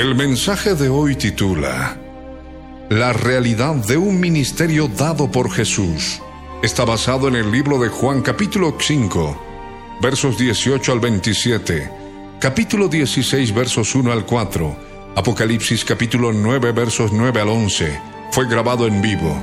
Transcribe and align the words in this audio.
El 0.00 0.14
mensaje 0.14 0.74
de 0.74 0.88
hoy 0.88 1.14
titula 1.14 1.94
La 2.88 3.12
realidad 3.12 3.74
de 3.74 3.98
un 3.98 4.18
ministerio 4.18 4.88
dado 4.88 5.30
por 5.30 5.52
Jesús. 5.52 6.22
Está 6.62 6.86
basado 6.86 7.28
en 7.28 7.34
el 7.34 7.52
libro 7.52 7.78
de 7.78 7.90
Juan 7.90 8.22
capítulo 8.22 8.74
5, 8.80 9.98
versos 10.00 10.38
18 10.38 10.92
al 10.92 11.00
27, 11.00 11.90
capítulo 12.40 12.88
16 12.88 13.54
versos 13.54 13.94
1 13.94 14.10
al 14.10 14.24
4, 14.24 14.76
Apocalipsis 15.16 15.84
capítulo 15.84 16.32
9 16.32 16.72
versos 16.72 17.12
9 17.12 17.38
al 17.38 17.48
11. 17.50 18.00
Fue 18.30 18.48
grabado 18.48 18.86
en 18.86 19.02
vivo 19.02 19.38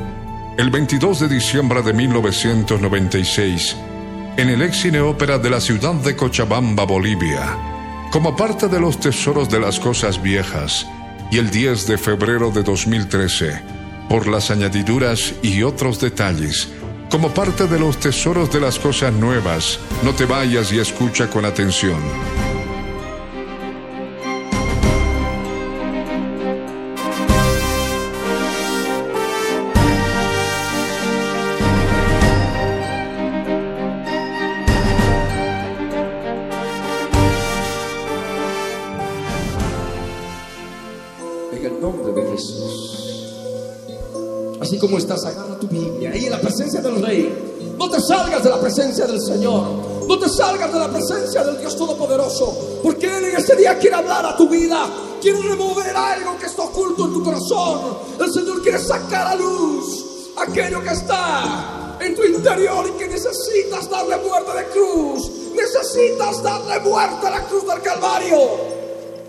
el 0.58 0.72
22 0.72 1.20
de 1.20 1.28
diciembre 1.28 1.84
de 1.84 1.94
1996 1.94 3.76
en 4.38 4.50
el 4.50 4.64
ex 4.64 4.78
cine 4.78 5.02
ópera 5.02 5.38
de 5.38 5.52
la 5.52 5.62
ciudad 5.62 5.94
de 5.94 6.16
Cochabamba, 6.16 6.84
Bolivia 6.84 7.77
como 8.12 8.36
parte 8.36 8.68
de 8.68 8.80
los 8.80 9.00
tesoros 9.00 9.50
de 9.50 9.60
las 9.60 9.80
cosas 9.80 10.22
viejas, 10.22 10.88
y 11.32 11.38
el 11.38 11.50
10 11.50 11.88
de 11.88 11.98
febrero 11.98 12.52
de 12.52 12.64
2013, 12.64 13.62
por 14.10 14.28
las 14.28 14.50
añadiduras 14.50 15.34
y 15.42 15.64
otros 15.64 16.00
detalles, 16.00 16.70
como 17.10 17.34
parte 17.34 17.68
de 17.68 17.80
los 17.80 17.98
tesoros 18.00 18.52
de 18.52 18.60
las 18.60 18.80
cosas 18.80 19.14
nuevas, 19.14 19.80
no 20.04 20.14
te 20.14 20.26
vayas 20.26 20.72
y 20.72 20.80
escucha 20.80 21.30
con 21.30 21.46
atención. 21.46 22.00
Estás, 44.98 45.26
agarra 45.26 45.60
tu 45.60 45.68
Biblia 45.68 46.12
ahí 46.12 46.26
en 46.26 46.32
la 46.32 46.42
presencia 46.42 46.82
del 46.82 47.02
Rey. 47.02 47.76
No 47.78 47.90
te 47.90 48.00
salgas 48.02 48.44
de 48.44 48.50
la 48.50 48.60
presencia 48.60 49.06
del 49.06 49.22
Señor. 49.22 49.64
No 50.08 50.18
te 50.18 50.30
salgas 50.30 50.74
de 50.74 50.80
la 50.80 50.90
presencia 50.90 51.44
del 51.44 51.60
Dios 51.60 51.76
Todopoderoso. 51.76 52.80
Porque 52.82 53.06
Él 53.06 53.26
en 53.26 53.36
este 53.36 53.56
día 53.56 53.78
quiere 53.78 53.98
hablar 53.98 54.26
a 54.26 54.36
tu 54.36 54.48
vida. 54.50 54.88
Quiere 55.22 55.42
remover 55.42 55.96
algo 55.96 56.38
que 56.40 56.46
está 56.46 56.64
oculto 56.64 57.06
en 57.06 57.14
tu 57.14 57.24
corazón. 57.24 57.98
El 58.20 58.32
Señor 58.32 58.62
quiere 58.62 58.80
sacar 58.80 59.28
a 59.28 59.36
luz 59.36 60.08
aquello 60.38 60.82
que 60.82 60.90
está 60.90 61.98
en 62.00 62.16
tu 62.16 62.24
interior 62.24 62.86
y 62.88 62.98
que 62.98 63.08
necesitas 63.08 63.90
darle 63.90 64.18
muerte 64.18 64.52
de 64.58 64.66
cruz. 64.68 65.32
Necesitas 65.54 66.44
darle 66.44 66.80
muerte 66.82 67.28
a 67.28 67.32
la 67.32 67.44
cruz 67.46 67.66
del 67.66 67.82
Calvario. 67.82 68.38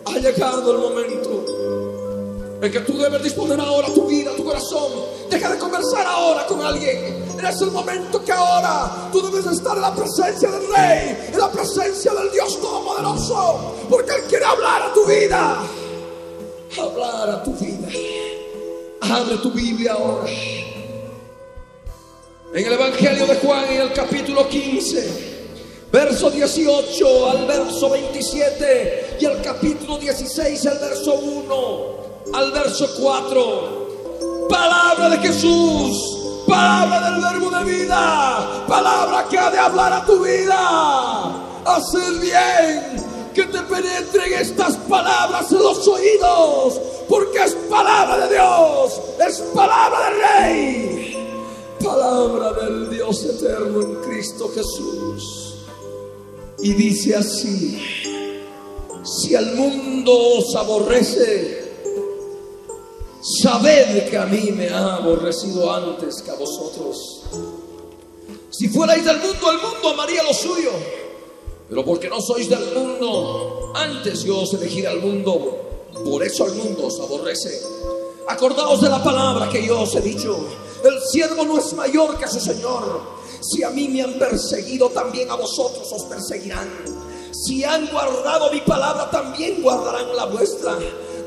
Ha 0.04 0.18
llegado 0.18 0.72
el 0.72 0.78
momento 0.78 1.17
en 2.60 2.72
que 2.72 2.80
tú 2.80 2.98
debes 2.98 3.22
disponer 3.22 3.60
ahora 3.60 3.86
tu 3.94 4.06
vida, 4.06 4.32
tu 4.36 4.44
corazón. 4.44 4.90
Deja 5.30 5.52
de 5.52 5.58
conversar 5.58 6.04
ahora 6.06 6.44
con 6.46 6.60
alguien. 6.60 7.24
Es 7.48 7.60
el 7.60 7.70
momento 7.70 8.24
que 8.24 8.32
ahora 8.32 9.08
tú 9.12 9.22
debes 9.22 9.46
estar 9.46 9.76
en 9.76 9.82
la 9.82 9.94
presencia 9.94 10.50
del 10.50 10.66
Rey, 10.68 11.28
en 11.32 11.38
la 11.38 11.50
presencia 11.52 12.12
del 12.12 12.32
Dios 12.32 12.60
Todopoderoso, 12.60 13.76
porque 13.88 14.10
Él 14.10 14.22
quiere 14.28 14.44
hablar 14.44 14.82
a 14.82 14.92
tu 14.92 15.06
vida. 15.06 15.62
Hablar 16.76 17.30
a 17.30 17.42
tu 17.44 17.52
vida. 17.52 17.88
Abre 19.02 19.36
tu 19.36 19.52
Biblia 19.52 19.92
ahora. 19.92 20.28
En 22.54 22.66
el 22.66 22.72
Evangelio 22.72 23.26
de 23.26 23.36
Juan, 23.36 23.64
en 23.66 23.82
el 23.82 23.92
capítulo 23.92 24.48
15, 24.48 25.46
verso 25.92 26.28
18 26.28 27.30
al 27.30 27.46
verso 27.46 27.90
27 27.90 29.18
y 29.20 29.24
el 29.26 29.40
capítulo 29.42 29.96
16 29.98 30.66
al 30.66 30.78
verso 30.78 31.14
1 31.14 32.07
al 32.32 32.52
verso 32.52 32.86
4. 33.00 34.48
Palabra 34.48 35.10
de 35.10 35.18
Jesús, 35.18 36.44
palabra 36.46 37.10
del 37.10 37.20
verbo 37.20 37.50
de 37.50 37.64
vida, 37.64 38.64
palabra 38.66 39.26
que 39.28 39.38
ha 39.38 39.50
de 39.50 39.58
hablar 39.58 39.92
a 39.92 40.04
tu 40.04 40.20
vida. 40.22 41.44
Hacer 41.64 42.14
bien, 42.20 43.04
que 43.34 43.44
te 43.44 43.58
penetren 43.60 44.32
estas 44.32 44.76
palabras 44.88 45.52
en 45.52 45.58
los 45.58 45.86
oídos, 45.86 46.80
porque 47.08 47.44
es 47.44 47.54
palabra 47.68 48.26
de 48.26 48.34
Dios, 48.34 49.00
es 49.26 49.40
palabra 49.54 50.10
del 50.10 50.20
Rey, 50.20 51.28
palabra 51.84 52.52
del 52.54 52.90
Dios 52.90 53.24
eterno 53.24 53.82
en 53.82 53.94
Cristo 53.96 54.50
Jesús. 54.54 55.56
Y 56.60 56.72
dice 56.72 57.16
así, 57.16 57.82
si 59.04 59.34
al 59.36 59.54
mundo 59.54 60.12
os 60.38 60.56
aborrece, 60.56 61.67
Sabed 63.20 64.08
que 64.08 64.16
a 64.16 64.26
mí 64.26 64.52
me 64.52 64.68
ha 64.68 64.96
aborrecido 64.96 65.72
antes 65.72 66.22
que 66.22 66.30
a 66.30 66.34
vosotros. 66.34 67.22
Si 68.50 68.68
fuerais 68.68 69.04
del 69.04 69.18
mundo, 69.18 69.50
el 69.50 69.58
mundo 69.58 69.88
amaría 69.90 70.22
lo 70.22 70.32
suyo. 70.32 70.70
Pero 71.68 71.84
porque 71.84 72.08
no 72.08 72.20
sois 72.20 72.48
del 72.48 72.72
mundo, 72.74 73.72
antes 73.74 74.22
yo 74.22 74.40
os 74.40 74.54
elegí 74.54 74.86
al 74.86 75.00
mundo. 75.00 75.58
Por 76.04 76.22
eso 76.22 76.46
el 76.46 76.54
mundo 76.54 76.86
os 76.86 77.00
aborrece. 77.00 77.60
Acordaos 78.28 78.80
de 78.80 78.88
la 78.88 79.02
palabra 79.02 79.48
que 79.48 79.66
yo 79.66 79.80
os 79.80 79.94
he 79.96 80.00
dicho. 80.00 80.38
El 80.84 81.00
siervo 81.10 81.44
no 81.44 81.58
es 81.58 81.72
mayor 81.72 82.18
que 82.18 82.28
su 82.28 82.38
Señor. 82.38 83.00
Si 83.40 83.64
a 83.64 83.70
mí 83.70 83.88
me 83.88 84.02
han 84.02 84.14
perseguido, 84.18 84.90
también 84.90 85.30
a 85.30 85.34
vosotros 85.34 85.92
os 85.92 86.04
perseguirán. 86.04 86.68
Si 87.32 87.64
han 87.64 87.88
guardado 87.88 88.50
mi 88.52 88.60
palabra, 88.60 89.10
también 89.10 89.60
guardarán 89.60 90.14
la 90.14 90.26
vuestra. 90.26 90.78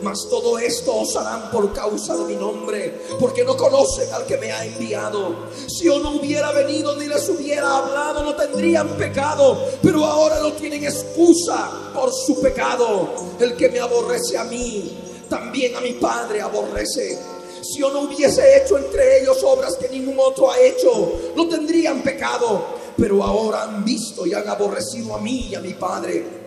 Mas 0.01 0.27
todo 0.30 0.57
esto 0.57 0.95
os 0.95 1.15
harán 1.15 1.51
por 1.51 1.71
causa 1.74 2.18
de 2.18 2.25
mi 2.25 2.36
nombre, 2.36 3.01
porque 3.19 3.44
no 3.44 3.56
conocen 3.56 4.12
al 4.13 4.25
que 4.25 4.38
me 4.38 4.51
ha 4.51 4.65
enviado. 4.65 5.48
Si 5.68 5.86
yo 5.86 6.00
no 6.00 6.15
hubiera 6.15 6.51
venido 6.51 6.95
ni 6.95 7.07
les 7.07 7.30
hubiera 7.30 7.77
hablado, 7.77 8.24
no 8.24 8.36
tendrían 8.36 8.89
pecado, 8.98 9.57
pero 9.83 10.03
ahora 10.06 10.39
no 10.39 10.53
tienen 10.53 10.83
excusa 10.83 11.92
por 11.94 12.12
su 12.12 12.42
pecado. 12.42 13.09
El 13.39 13.56
que 13.56 13.69
me 13.69 13.80
aborrece 13.80 14.38
a 14.38 14.44
mí, 14.45 14.98
también 15.30 15.75
a 15.75 15.81
mi 15.81 15.94
Padre 15.94 16.42
aborrece. 16.42 17.19
Si 17.62 17.80
yo 17.80 17.92
no 17.92 18.01
hubiese 18.01 18.57
hecho 18.57 18.77
entre 18.77 19.21
ellos 19.21 19.38
obras 19.44 19.75
que 19.75 19.88
ningún 19.88 20.18
otro 20.19 20.50
ha 20.50 20.59
hecho, 20.59 21.12
no 21.36 21.47
tendrían 21.47 22.01
pecado. 22.01 22.81
Pero 22.97 23.24
ahora 23.24 23.63
han 23.63 23.86
visto 23.86 24.25
y 24.25 24.33
han 24.33 24.47
aborrecido 24.50 25.15
a 25.15 25.19
mí 25.19 25.47
y 25.51 25.56
a 25.56 25.62
mi 25.62 25.74
Padre. 25.75 26.40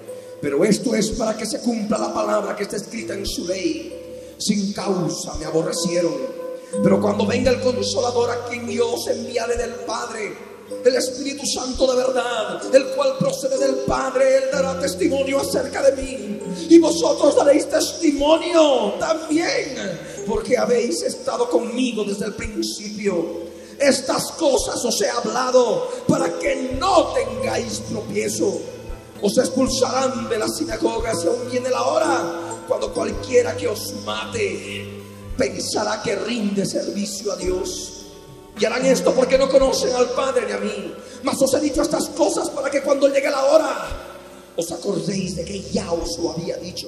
Pero 0.44 0.62
esto 0.62 0.94
es 0.94 1.08
para 1.12 1.34
que 1.34 1.46
se 1.46 1.58
cumpla 1.60 1.96
la 1.96 2.12
palabra 2.12 2.54
que 2.54 2.64
está 2.64 2.76
escrita 2.76 3.14
en 3.14 3.24
su 3.24 3.46
ley. 3.46 4.34
Sin 4.36 4.74
causa 4.74 5.32
me 5.36 5.46
aborrecieron. 5.46 6.12
Pero 6.82 7.00
cuando 7.00 7.24
venga 7.24 7.50
el 7.50 7.62
consolador 7.62 8.30
a 8.30 8.44
quien 8.44 8.66
Dios 8.66 9.06
enviare 9.08 9.56
del 9.56 9.70
Padre, 9.86 10.36
el 10.84 10.96
Espíritu 10.96 11.46
Santo 11.46 11.90
de 11.90 11.96
verdad, 11.96 12.74
el 12.74 12.88
cual 12.88 13.16
procede 13.18 13.56
del 13.56 13.76
Padre, 13.86 14.36
Él 14.36 14.44
dará 14.52 14.78
testimonio 14.78 15.40
acerca 15.40 15.80
de 15.80 16.02
mí. 16.02 16.38
Y 16.68 16.78
vosotros 16.78 17.36
daréis 17.36 17.66
testimonio 17.66 18.96
también, 19.00 19.98
porque 20.26 20.58
habéis 20.58 21.00
estado 21.04 21.48
conmigo 21.48 22.04
desde 22.04 22.26
el 22.26 22.34
principio. 22.34 23.44
Estas 23.78 24.32
cosas 24.32 24.84
os 24.84 25.00
he 25.00 25.08
hablado 25.08 25.88
para 26.06 26.38
que 26.38 26.76
no 26.78 27.14
tengáis 27.14 27.80
tropiezo 27.88 28.60
os 29.22 29.38
expulsarán 29.38 30.28
de 30.28 30.38
las 30.38 30.56
sinagogas 30.56 31.24
y 31.24 31.28
aún 31.28 31.50
viene 31.50 31.70
la 31.70 31.82
hora 31.82 32.40
cuando 32.68 32.92
cualquiera 32.92 33.56
que 33.56 33.68
os 33.68 33.94
mate 34.04 35.02
pensará 35.36 36.02
que 36.02 36.16
rinde 36.16 36.66
servicio 36.66 37.32
a 37.32 37.36
Dios. 37.36 37.90
Y 38.58 38.64
harán 38.64 38.86
esto 38.86 39.12
porque 39.12 39.36
no 39.36 39.48
conocen 39.48 39.92
al 39.94 40.10
Padre 40.10 40.46
ni 40.46 40.52
a 40.52 40.58
mí. 40.58 40.94
Mas 41.24 41.40
os 41.42 41.52
he 41.54 41.60
dicho 41.60 41.82
estas 41.82 42.08
cosas 42.10 42.50
para 42.50 42.70
que 42.70 42.82
cuando 42.82 43.08
llegue 43.08 43.30
la 43.30 43.44
hora 43.44 43.88
os 44.56 44.70
acordéis 44.70 45.36
de 45.36 45.44
que 45.44 45.60
ya 45.72 45.90
os 45.92 46.18
lo 46.18 46.32
había 46.32 46.56
dicho. 46.58 46.86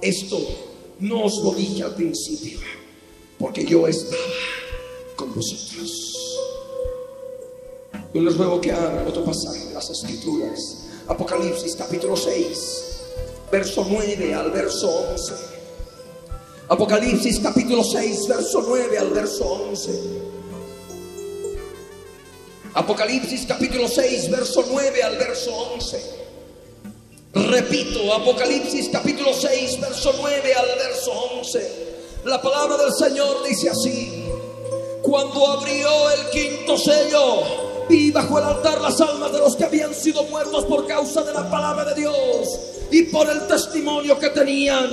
Esto 0.00 0.38
no 1.00 1.24
os 1.24 1.42
lo 1.42 1.52
dije 1.52 1.82
al 1.82 1.94
principio, 1.94 2.58
porque 3.38 3.64
yo 3.64 3.86
estaba 3.86 4.20
con 5.16 5.34
vosotros. 5.34 6.14
Yo 8.12 8.20
les 8.20 8.36
ruego 8.36 8.60
que 8.60 8.70
abran 8.70 9.08
otro 9.08 9.24
pasaje 9.24 9.66
de 9.66 9.74
las 9.74 9.88
Escrituras. 9.90 10.83
Apocalipsis 11.06 11.76
capítulo 11.76 12.16
6, 12.16 13.02
verso 13.52 13.84
9 13.86 14.34
al 14.34 14.50
verso 14.50 14.88
11. 14.88 15.34
Apocalipsis 16.68 17.40
capítulo 17.40 17.84
6, 17.84 18.28
verso 18.28 18.64
9 18.66 18.98
al 18.98 19.10
verso 19.10 19.44
11. 19.44 19.92
Apocalipsis 22.72 23.44
capítulo 23.46 23.86
6, 23.86 24.30
verso 24.30 24.64
9 24.66 25.02
al 25.02 25.16
verso 25.18 25.54
11. 25.74 26.24
Repito, 27.34 28.14
Apocalipsis 28.14 28.88
capítulo 28.88 29.34
6, 29.34 29.80
verso 29.80 30.14
9 30.18 30.54
al 30.54 30.66
verso 30.78 31.12
11. 31.36 31.94
La 32.24 32.40
palabra 32.40 32.78
del 32.78 32.94
Señor 32.94 33.46
dice 33.46 33.68
así. 33.68 34.24
Cuando 35.02 35.46
abrió 35.48 36.10
el 36.12 36.30
quinto 36.30 36.78
sello, 36.78 37.64
Vi 37.88 38.10
bajo 38.10 38.38
el 38.38 38.44
altar 38.44 38.80
las 38.80 39.00
almas 39.00 39.32
de 39.32 39.38
los 39.38 39.56
que 39.56 39.63
sido 40.04 40.24
muertos 40.24 40.66
por 40.66 40.86
causa 40.86 41.22
de 41.22 41.32
la 41.32 41.50
palabra 41.50 41.86
de 41.86 41.94
Dios 41.94 42.48
y 42.90 43.04
por 43.04 43.26
el 43.30 43.46
testimonio 43.46 44.18
que 44.18 44.28
tenían. 44.28 44.86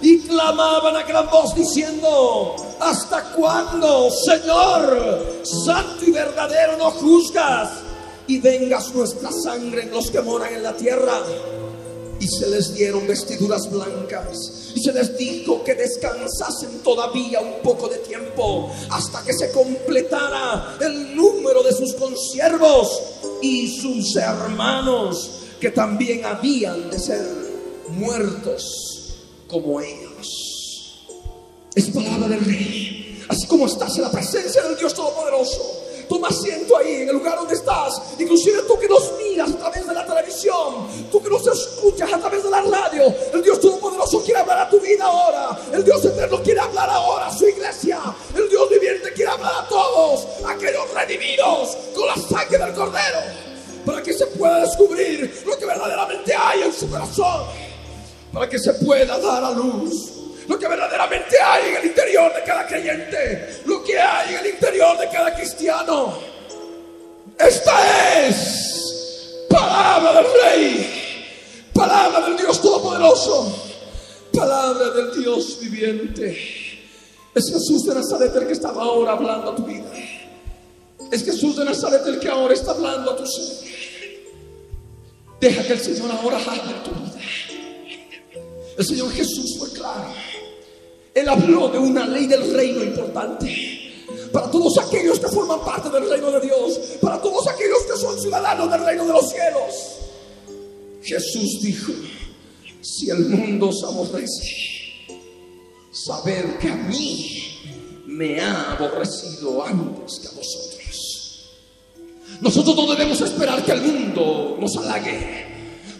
Y 0.00 0.20
clamaban 0.20 0.96
a 0.96 1.02
gran 1.02 1.28
voz 1.28 1.54
diciendo, 1.54 2.56
¿hasta 2.80 3.24
cuándo, 3.32 4.10
Señor, 4.10 5.42
santo 5.42 6.02
y 6.06 6.12
verdadero, 6.12 6.78
no 6.78 6.90
juzgas? 6.92 7.68
Y 8.26 8.38
vengas 8.38 8.94
nuestra 8.94 9.30
sangre 9.32 9.82
en 9.82 9.90
los 9.90 10.10
que 10.10 10.22
moran 10.22 10.54
en 10.54 10.62
la 10.62 10.74
tierra 10.74 11.20
y 12.20 12.26
se 12.26 12.48
les 12.48 12.74
dieron 12.74 13.06
vestiduras 13.06 13.70
blancas 13.70 14.72
y 14.74 14.80
se 14.80 14.92
les 14.92 15.16
dijo 15.16 15.62
que 15.62 15.74
descansasen 15.74 16.82
todavía 16.82 17.40
un 17.40 17.62
poco 17.62 17.88
de 17.88 17.98
tiempo 17.98 18.70
hasta 18.90 19.22
que 19.22 19.32
se 19.32 19.52
completara 19.52 20.76
el 20.80 21.14
número 21.14 21.62
de 21.62 21.72
sus 21.72 21.94
consiervos 21.94 23.17
y 23.42 23.80
sus 23.80 24.16
hermanos 24.16 25.42
que 25.60 25.70
también 25.70 26.24
habían 26.24 26.90
de 26.90 26.98
ser 26.98 27.24
muertos 27.88 29.16
como 29.46 29.80
ellos. 29.80 31.04
Es 31.74 31.90
palabra 31.90 32.28
del 32.28 32.44
rey. 32.44 33.24
Así 33.28 33.46
como 33.46 33.66
estás 33.66 33.96
en 33.96 34.02
la 34.02 34.10
presencia 34.10 34.62
del 34.62 34.76
Dios 34.76 34.94
Todopoderoso 34.94 35.87
Toma 36.08 36.28
asiento 36.28 36.76
ahí, 36.76 37.02
en 37.02 37.08
el 37.08 37.16
lugar 37.16 37.36
donde 37.36 37.54
estás. 37.54 38.00
Inclusive 38.18 38.62
tú 38.62 38.78
que 38.78 38.88
nos 38.88 39.12
miras 39.18 39.50
a 39.50 39.56
través 39.58 39.86
de 39.86 39.94
la 39.94 40.06
televisión, 40.06 40.88
tú 41.10 41.22
que 41.22 41.30
nos 41.30 41.46
escuchas 41.46 42.12
a 42.12 42.18
través 42.18 42.42
de 42.42 42.50
la 42.50 42.62
radio. 42.62 43.14
El 43.32 43.42
Dios 43.42 43.60
Todopoderoso 43.60 44.22
quiere 44.22 44.40
hablar 44.40 44.58
a 44.58 44.70
tu 44.70 44.80
vida 44.80 45.04
ahora. 45.04 45.58
El 45.72 45.84
Dios 45.84 46.04
Eterno 46.04 46.42
quiere 46.42 46.60
hablar 46.60 46.88
ahora 46.90 47.26
a 47.26 47.36
su 47.36 47.46
iglesia. 47.46 48.00
El 48.34 48.48
Dios 48.48 48.68
viviente 48.70 49.12
quiere 49.12 49.30
hablar 49.30 49.52
a 49.64 49.68
todos, 49.68 50.26
aquellos 50.46 50.92
redimidos 50.94 51.76
con 51.94 52.06
la 52.06 52.16
sangre 52.16 52.58
del 52.58 52.74
Cordero. 52.74 53.18
Para 53.84 54.02
que 54.02 54.12
se 54.12 54.26
pueda 54.26 54.60
descubrir 54.60 55.42
lo 55.46 55.58
que 55.58 55.66
verdaderamente 55.66 56.34
hay 56.34 56.62
en 56.62 56.72
su 56.72 56.88
corazón. 56.90 57.44
Para 58.32 58.48
que 58.48 58.58
se 58.58 58.72
pueda 58.74 59.18
dar 59.18 59.44
a 59.44 59.50
luz 59.52 60.17
lo 60.48 60.58
que 60.58 60.66
verdaderamente 60.66 61.36
hay 61.40 61.68
en 61.68 61.76
el 61.76 61.84
interior 61.86 62.34
de 62.34 62.42
cada 62.42 62.66
creyente, 62.66 63.60
lo 63.66 63.84
que 63.84 63.98
hay 63.98 64.34
en 64.34 64.40
el 64.40 64.46
interior 64.46 64.98
de 64.98 65.08
cada 65.10 65.34
cristiano. 65.34 66.18
Esta 67.38 68.26
es 68.26 69.46
palabra 69.48 70.14
del 70.14 70.26
Rey, 70.42 71.66
palabra 71.74 72.26
del 72.26 72.36
Dios 72.38 72.60
Todopoderoso, 72.62 73.54
palabra 74.32 74.90
del 74.90 75.22
Dios 75.22 75.60
viviente. 75.60 76.36
Es 77.34 77.52
Jesús 77.52 77.84
de 77.84 77.94
Nazaret 77.94 78.34
el 78.34 78.46
que 78.46 78.54
estaba 78.54 78.82
ahora 78.82 79.12
hablando 79.12 79.50
a 79.50 79.54
tu 79.54 79.64
vida. 79.64 79.92
Es 81.12 81.24
Jesús 81.24 81.56
de 81.56 81.64
Nazaret 81.66 82.02
el 82.06 82.18
que 82.18 82.28
ahora 82.28 82.54
está 82.54 82.70
hablando 82.70 83.12
a 83.12 83.16
tu 83.16 83.26
ser. 83.26 83.68
Deja 85.40 85.62
que 85.62 85.74
el 85.74 85.80
Señor 85.80 86.10
ahora 86.10 86.38
hable 86.38 86.72
en 86.72 86.82
tu 86.82 86.90
vida. 86.90 87.20
El 88.78 88.84
Señor 88.84 89.12
Jesús 89.12 89.56
fue 89.58 89.70
claro. 89.72 90.08
Él 91.18 91.28
habló 91.28 91.68
de 91.68 91.78
una 91.78 92.06
ley 92.06 92.26
del 92.26 92.54
reino 92.54 92.82
importante. 92.82 94.06
Para 94.32 94.48
todos 94.50 94.78
aquellos 94.78 95.18
que 95.18 95.26
forman 95.28 95.64
parte 95.64 95.90
del 95.90 96.08
reino 96.08 96.30
de 96.30 96.40
Dios. 96.40 96.78
Para 97.00 97.20
todos 97.20 97.46
aquellos 97.48 97.82
que 97.82 97.96
son 97.98 98.20
ciudadanos 98.20 98.70
del 98.70 98.84
reino 98.84 99.04
de 99.04 99.12
los 99.12 99.28
cielos. 99.28 99.98
Jesús 101.02 101.60
dijo, 101.62 101.92
si 102.80 103.10
el 103.10 103.26
mundo 103.30 103.70
os 103.70 103.82
aborrece, 103.82 104.44
saber 105.90 106.58
que 106.58 106.68
a 106.68 106.76
mí 106.76 108.04
me 108.06 108.40
ha 108.40 108.72
aborrecido 108.72 109.64
antes 109.64 110.20
que 110.20 110.28
a 110.28 110.30
vosotros. 110.32 111.48
Nosotros 112.40 112.76
no 112.76 112.86
debemos 112.94 113.20
esperar 113.20 113.64
que 113.64 113.72
el 113.72 113.82
mundo 113.82 114.56
nos 114.60 114.76
halague. 114.76 115.46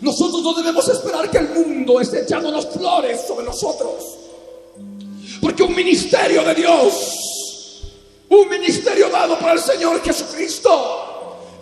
Nosotros 0.01 0.43
no 0.43 0.55
debemos 0.55 0.89
esperar 0.89 1.29
que 1.29 1.39
el 1.39 1.49
mundo 1.49 2.01
esté 2.01 2.23
echándonos 2.23 2.67
flores 2.67 3.23
sobre 3.27 3.47
nosotros. 3.47 4.28
Un 5.61 5.75
ministerio 5.75 6.45
de 6.45 6.55
Dios, 6.55 7.83
un 8.29 8.49
ministerio 8.49 9.09
dado 9.11 9.39
por 9.39 9.51
el 9.51 9.59
Señor 9.59 10.01
Jesucristo, 10.03 11.09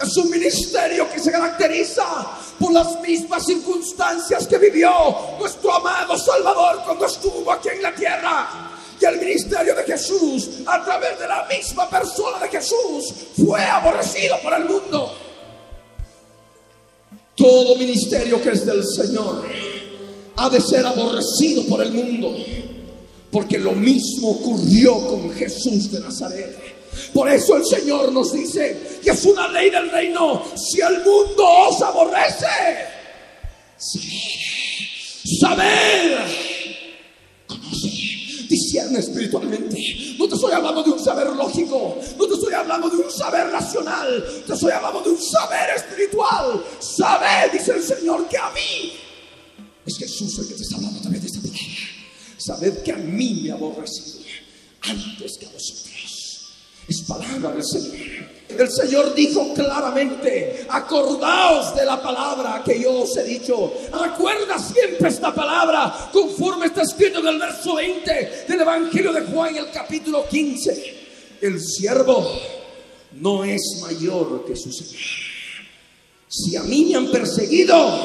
es 0.00 0.16
un 0.18 0.30
ministerio 0.30 1.10
que 1.10 1.18
se 1.18 1.32
caracteriza 1.32 2.04
por 2.60 2.72
las 2.72 3.00
mismas 3.00 3.46
circunstancias 3.46 4.46
que 4.46 4.58
vivió 4.58 4.90
nuestro 5.38 5.72
amado 5.72 6.16
Salvador 6.18 6.82
cuando 6.84 7.06
estuvo 7.06 7.50
aquí 7.50 7.70
en 7.70 7.82
la 7.82 7.94
tierra. 7.94 8.70
Y 9.00 9.04
el 9.06 9.18
ministerio 9.18 9.74
de 9.74 9.82
Jesús, 9.84 10.50
a 10.66 10.84
través 10.84 11.18
de 11.18 11.26
la 11.26 11.46
misma 11.46 11.88
persona 11.88 12.38
de 12.38 12.48
Jesús, 12.48 13.14
fue 13.44 13.62
aborrecido 13.62 14.38
por 14.42 14.52
el 14.52 14.64
mundo. 14.66 15.14
Todo 17.34 17.76
ministerio 17.76 18.42
que 18.42 18.50
es 18.50 18.66
del 18.66 18.84
Señor 18.86 19.46
ha 20.36 20.50
de 20.50 20.60
ser 20.60 20.84
aborrecido 20.84 21.64
por 21.66 21.82
el 21.82 21.92
mundo. 21.92 22.36
Porque 23.30 23.58
lo 23.58 23.72
mismo 23.72 24.30
ocurrió 24.30 25.06
con 25.06 25.30
Jesús 25.32 25.90
de 25.90 26.00
Nazaret. 26.00 26.76
Por 27.12 27.30
eso 27.30 27.56
el 27.56 27.64
Señor 27.64 28.12
nos 28.12 28.32
dice 28.32 28.98
que 29.02 29.10
es 29.10 29.24
una 29.24 29.48
ley 29.48 29.70
del 29.70 29.90
reino. 29.90 30.42
Si 30.56 30.80
el 30.80 30.98
mundo 31.04 31.44
os 31.68 31.82
aborrece, 31.82 32.46
saber, 35.40 36.18
conoce, 37.46 37.88
discierne 38.48 39.00
espiritualmente. 39.00 39.78
No 40.18 40.28
te 40.28 40.34
estoy 40.34 40.52
hablando 40.52 40.82
de 40.82 40.90
un 40.90 41.04
saber 41.04 41.28
lógico, 41.28 41.98
no 42.18 42.26
te 42.26 42.34
estoy 42.34 42.54
hablando 42.54 42.88
de 42.88 42.96
un 42.96 43.10
saber 43.10 43.48
racional, 43.48 44.42
te 44.46 44.54
estoy 44.54 44.72
hablando 44.72 45.02
de 45.02 45.10
un 45.10 45.22
saber 45.22 45.70
espiritual. 45.76 46.64
Saber, 46.80 47.52
dice 47.52 47.72
el 47.72 47.82
Señor, 47.82 48.28
que 48.28 48.38
a 48.38 48.50
mí 48.50 48.92
es 49.84 49.98
Jesús 49.98 50.38
el 50.38 50.48
que 50.48 50.54
te 50.54 50.62
está 50.62 50.76
hablando 50.76 51.00
través 51.00 51.22
de 51.22 51.26
esta 51.28 51.40
palabra. 51.40 51.75
Sabed 52.46 52.82
que 52.84 52.92
a 52.92 52.96
mí 52.96 53.40
me 53.42 53.50
ha 53.50 53.54
aborrecido 53.54 54.20
antes 54.82 55.36
que 55.36 55.46
a 55.46 55.50
vosotros. 55.50 56.52
Es 56.88 57.02
palabra 57.02 57.50
del 57.50 57.64
Señor. 57.64 57.96
El 58.48 58.70
Señor 58.70 59.14
dijo 59.16 59.52
claramente, 59.52 60.64
acordaos 60.68 61.74
de 61.74 61.84
la 61.84 62.00
palabra 62.00 62.62
que 62.64 62.80
yo 62.80 63.02
os 63.02 63.16
he 63.16 63.24
dicho. 63.24 63.72
Recuerda 63.92 64.60
siempre 64.60 65.08
esta 65.08 65.34
palabra 65.34 66.10
conforme 66.12 66.66
está 66.66 66.82
escrito 66.82 67.18
en 67.18 67.26
el 67.26 67.38
verso 67.40 67.74
20 67.74 68.44
del 68.46 68.60
Evangelio 68.60 69.12
de 69.12 69.22
Juan, 69.22 69.56
el 69.56 69.70
capítulo 69.72 70.28
15. 70.28 70.94
El 71.40 71.60
siervo 71.60 72.30
no 73.14 73.42
es 73.42 73.80
mayor 73.82 74.44
que 74.46 74.54
su 74.54 74.70
Señor. 74.70 75.02
Si 76.28 76.54
a 76.54 76.62
mí 76.62 76.84
me 76.84 76.94
han 76.94 77.10
perseguido, 77.10 78.04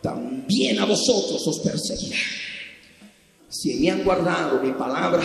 también 0.00 0.78
a 0.78 0.86
vosotros 0.86 1.46
os 1.46 1.58
perseguirán. 1.58 2.51
Si 3.52 3.74
me 3.74 3.90
han 3.90 4.02
guardado 4.02 4.60
mi 4.62 4.72
palabra, 4.72 5.22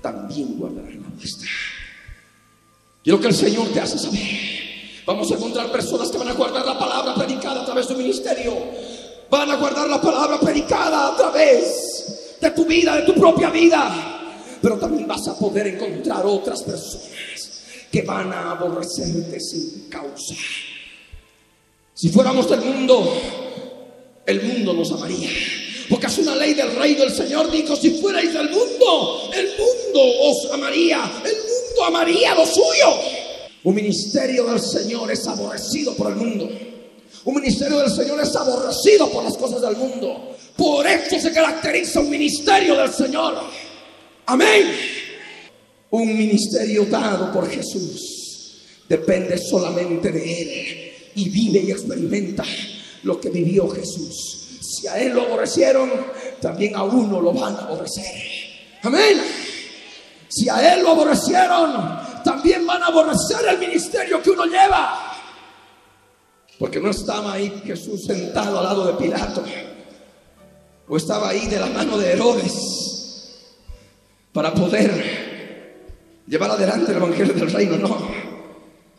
también 0.00 0.58
guardarán 0.58 1.02
la 1.02 1.08
vuestra. 1.14 1.48
Lo 3.04 3.20
que 3.20 3.26
el 3.26 3.34
Señor 3.34 3.68
te 3.68 3.80
hace 3.80 3.98
saber. 3.98 4.22
Vamos 5.04 5.30
a 5.30 5.34
encontrar 5.34 5.70
personas 5.70 6.10
que 6.10 6.16
van 6.16 6.28
a 6.28 6.32
guardar 6.32 6.64
la 6.64 6.78
palabra 6.78 7.14
predicada 7.14 7.60
a 7.60 7.64
través 7.66 7.86
de 7.86 7.94
un 7.94 8.00
ministerio. 8.00 8.54
Van 9.30 9.50
a 9.50 9.56
guardar 9.56 9.90
la 9.90 10.00
palabra 10.00 10.40
predicada 10.40 11.08
a 11.08 11.16
través 11.16 12.36
de 12.40 12.50
tu 12.50 12.64
vida, 12.64 12.96
de 12.96 13.02
tu 13.02 13.14
propia 13.14 13.50
vida. 13.50 13.90
Pero 14.62 14.78
también 14.78 15.06
vas 15.06 15.28
a 15.28 15.38
poder 15.38 15.66
encontrar 15.66 16.24
otras 16.24 16.62
personas 16.62 17.86
que 17.92 18.02
van 18.02 18.32
a 18.32 18.52
aborrecerte 18.52 19.38
sin 19.38 19.90
causa. 19.90 20.34
Si 21.92 22.08
fuéramos 22.08 22.48
del 22.48 22.62
mundo, 22.62 23.20
el 24.24 24.42
mundo 24.42 24.72
nos 24.72 24.92
amaría. 24.92 25.28
Porque 25.88 26.06
es 26.06 26.18
una 26.18 26.36
ley 26.36 26.54
del 26.54 26.74
reino. 26.74 27.04
El 27.04 27.14
Señor 27.14 27.50
dijo, 27.50 27.76
si 27.76 27.90
fuerais 27.90 28.32
del 28.32 28.50
mundo, 28.50 29.30
el 29.34 29.48
mundo 29.48 30.00
os 30.22 30.52
amaría. 30.52 31.10
El 31.24 31.36
mundo 31.36 31.84
amaría 31.86 32.34
lo 32.34 32.46
suyo. 32.46 32.94
Un 33.64 33.74
ministerio 33.74 34.44
del 34.44 34.60
Señor 34.60 35.10
es 35.10 35.26
aborrecido 35.26 35.94
por 35.94 36.08
el 36.08 36.16
mundo. 36.16 36.48
Un 37.24 37.34
ministerio 37.34 37.78
del 37.78 37.90
Señor 37.90 38.20
es 38.20 38.34
aborrecido 38.36 39.10
por 39.10 39.24
las 39.24 39.36
cosas 39.36 39.60
del 39.60 39.76
mundo. 39.76 40.36
Por 40.56 40.86
eso 40.86 41.18
se 41.20 41.32
caracteriza 41.32 42.00
un 42.00 42.10
ministerio 42.10 42.74
del 42.74 42.92
Señor. 42.92 43.34
Amén. 44.26 44.74
Un 45.90 46.18
ministerio 46.18 46.84
dado 46.84 47.32
por 47.32 47.48
Jesús 47.50 48.18
depende 48.88 49.36
solamente 49.38 50.10
de 50.10 50.42
Él 50.42 50.92
y 51.14 51.28
vive 51.28 51.60
y 51.60 51.70
experimenta 51.70 52.44
lo 53.02 53.20
que 53.20 53.30
vivió 53.30 53.68
Jesús. 53.68 54.47
Si 54.78 54.86
a 54.86 54.96
Él 54.96 55.12
lo 55.12 55.22
aborrecieron, 55.22 55.90
también 56.40 56.76
a 56.76 56.84
uno 56.84 57.20
lo 57.20 57.32
van 57.32 57.56
a 57.56 57.62
aborrecer. 57.62 58.04
Amén. 58.84 59.20
Si 60.28 60.48
a 60.48 60.74
Él 60.74 60.84
lo 60.84 60.90
aborrecieron, 60.90 61.98
también 62.22 62.64
van 62.64 62.80
a 62.84 62.86
aborrecer 62.86 63.44
el 63.48 63.58
ministerio 63.58 64.22
que 64.22 64.30
uno 64.30 64.44
lleva. 64.44 65.16
Porque 66.60 66.78
no 66.78 66.90
estaba 66.90 67.32
ahí 67.32 67.60
Jesús 67.66 68.04
sentado 68.04 68.60
al 68.60 68.64
lado 68.66 68.86
de 68.86 68.92
Pilato. 68.94 69.42
O 70.86 70.96
estaba 70.96 71.30
ahí 71.30 71.48
de 71.48 71.58
la 71.58 71.66
mano 71.66 71.98
de 71.98 72.12
Herodes 72.12 73.34
para 74.32 74.54
poder 74.54 76.22
llevar 76.24 76.52
adelante 76.52 76.92
el 76.92 76.98
Evangelio 76.98 77.34
del 77.34 77.50
Reino. 77.50 77.78
No. 77.78 78.08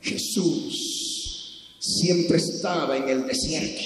Jesús 0.02 1.78
siempre 1.80 2.38
estaba 2.38 2.98
en 2.98 3.08
el 3.08 3.28
desierto. 3.28 3.82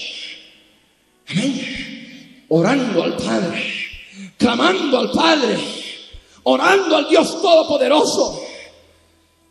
Amén. 1.29 1.82
Orando 2.49 3.03
al 3.03 3.15
Padre, 3.17 3.63
clamando 4.37 4.99
al 4.99 5.11
Padre, 5.11 5.57
orando 6.43 6.97
al 6.97 7.09
Dios 7.09 7.41
Todopoderoso. 7.41 8.41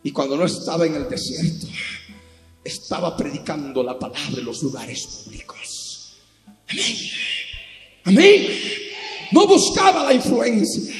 Y 0.04 0.10
cuando 0.12 0.36
no 0.36 0.44
estaba 0.44 0.86
en 0.86 0.96
el 0.96 1.08
desierto, 1.08 1.66
estaba 2.64 3.16
predicando 3.16 3.82
la 3.82 3.98
palabra 3.98 4.38
en 4.38 4.44
los 4.44 4.62
lugares 4.62 5.06
públicos. 5.06 6.16
Amén. 6.68 6.96
Amén. 8.04 8.46
No 9.32 9.46
buscaba 9.46 10.04
la 10.04 10.14
influencia. 10.14 10.94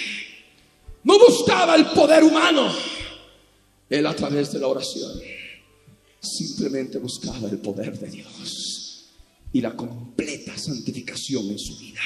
No 1.04 1.18
buscaba 1.18 1.74
el 1.74 1.86
poder 1.86 2.22
humano. 2.22 2.72
Él 3.90 4.06
a 4.06 4.14
través 4.14 4.52
de 4.52 4.60
la 4.60 4.68
oración 4.68 5.20
simplemente 6.20 6.98
buscaba 6.98 7.48
el 7.50 7.58
poder 7.58 7.98
de 7.98 8.08
Dios 8.08 8.71
y 9.52 9.60
la 9.60 9.76
completa 9.76 10.56
santificación 10.56 11.50
en 11.50 11.58
su 11.58 11.76
vida. 11.78 12.00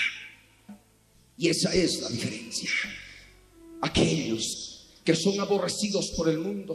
Y 1.38 1.48
esa 1.48 1.74
es 1.74 2.00
la 2.00 2.08
diferencia. 2.08 2.70
Aquellos 3.82 4.88
que 5.04 5.14
son 5.14 5.38
aborrecidos 5.40 6.10
por 6.16 6.28
el 6.28 6.38
mundo 6.38 6.74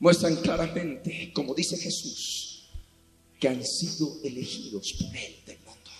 muestran 0.00 0.36
claramente, 0.36 1.30
como 1.32 1.54
dice 1.54 1.76
Jesús, 1.76 2.64
que 3.38 3.48
han 3.48 3.64
sido 3.64 4.18
elegidos 4.24 4.94
por 4.98 5.16
Él 5.16 5.34
del 5.46 5.58
mundo. 5.58 5.90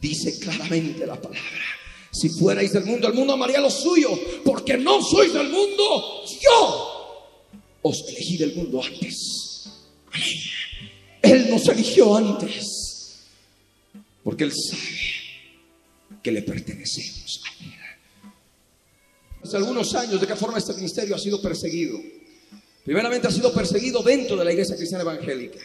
Dice 0.00 0.38
claramente 0.38 1.06
la 1.06 1.20
palabra. 1.20 1.64
Si 2.12 2.30
fuerais 2.30 2.72
del 2.72 2.84
mundo, 2.84 3.08
el 3.08 3.14
mundo 3.14 3.34
amaría 3.34 3.60
lo 3.60 3.70
suyo, 3.70 4.08
porque 4.44 4.78
no 4.78 5.02
sois 5.02 5.34
del 5.34 5.50
mundo, 5.50 6.24
yo 6.40 6.86
os 7.82 8.08
elegí 8.08 8.38
del 8.38 8.54
mundo 8.54 8.82
antes. 8.82 9.68
Él 11.26 11.50
nos 11.50 11.68
eligió 11.68 12.16
antes, 12.16 13.24
porque 14.22 14.44
Él 14.44 14.52
sabe 14.52 16.20
que 16.22 16.32
le 16.32 16.42
pertenecemos 16.42 17.42
a 17.44 17.64
Él. 17.64 17.72
Hace 19.42 19.56
algunos 19.56 19.94
años, 19.94 20.20
¿de 20.20 20.26
qué 20.26 20.36
forma 20.36 20.58
este 20.58 20.74
ministerio 20.74 21.14
ha 21.14 21.18
sido 21.18 21.40
perseguido? 21.40 21.98
Primeramente 22.84 23.26
ha 23.28 23.30
sido 23.30 23.52
perseguido 23.52 24.02
dentro 24.02 24.36
de 24.36 24.44
la 24.44 24.52
iglesia 24.52 24.76
cristiana 24.76 25.02
evangélica, 25.02 25.58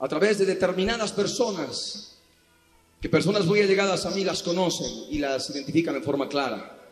a 0.00 0.08
través 0.08 0.38
de 0.38 0.46
determinadas 0.46 1.12
personas, 1.12 2.16
que 3.00 3.08
personas 3.10 3.44
muy 3.44 3.60
allegadas 3.60 4.06
a 4.06 4.10
mí 4.10 4.24
las 4.24 4.42
conocen 4.42 4.90
y 5.10 5.18
las 5.18 5.50
identifican 5.50 5.94
en 5.96 6.02
forma 6.02 6.28
clara. 6.28 6.88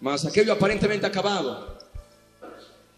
Mas 0.00 0.24
aquello 0.24 0.52
aparentemente 0.52 1.06
acabado. 1.06 1.78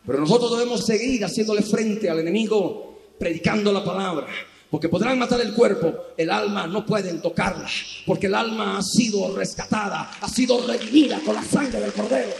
Pero 0.06 0.20
nosotros 0.20 0.58
debemos 0.58 0.84
seguir 0.84 1.24
haciéndole 1.24 1.62
frente 1.62 2.10
al 2.10 2.18
enemigo, 2.18 2.89
predicando 3.20 3.72
la 3.72 3.84
palabra. 3.84 4.26
Porque 4.68 4.88
podrán 4.88 5.18
matar 5.18 5.40
el 5.40 5.52
cuerpo, 5.52 6.06
el 6.16 6.30
alma 6.30 6.66
no 6.66 6.84
pueden 6.84 7.20
tocarla, 7.20 7.68
porque 8.06 8.26
el 8.26 8.34
alma 8.34 8.78
ha 8.78 8.82
sido 8.82 9.36
rescatada, 9.36 10.12
ha 10.20 10.28
sido 10.28 10.66
redimida 10.66 11.20
con 11.24 11.36
la 11.36 11.44
sangre 11.44 11.80
del 11.80 11.92
cordero 11.92 12.30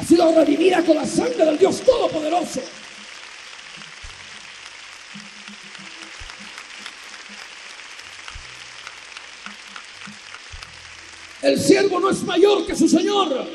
ha 0.00 0.04
sido 0.04 0.34
redimida 0.34 0.82
con 0.82 0.96
la 0.96 1.06
sangre 1.06 1.44
del 1.44 1.58
Dios 1.58 1.80
Todopoderoso. 1.82 2.62
El 11.42 11.60
siervo 11.60 12.00
no 12.00 12.10
es 12.10 12.22
mayor 12.22 12.66
que 12.66 12.74
su 12.74 12.88
Señor. 12.88 13.46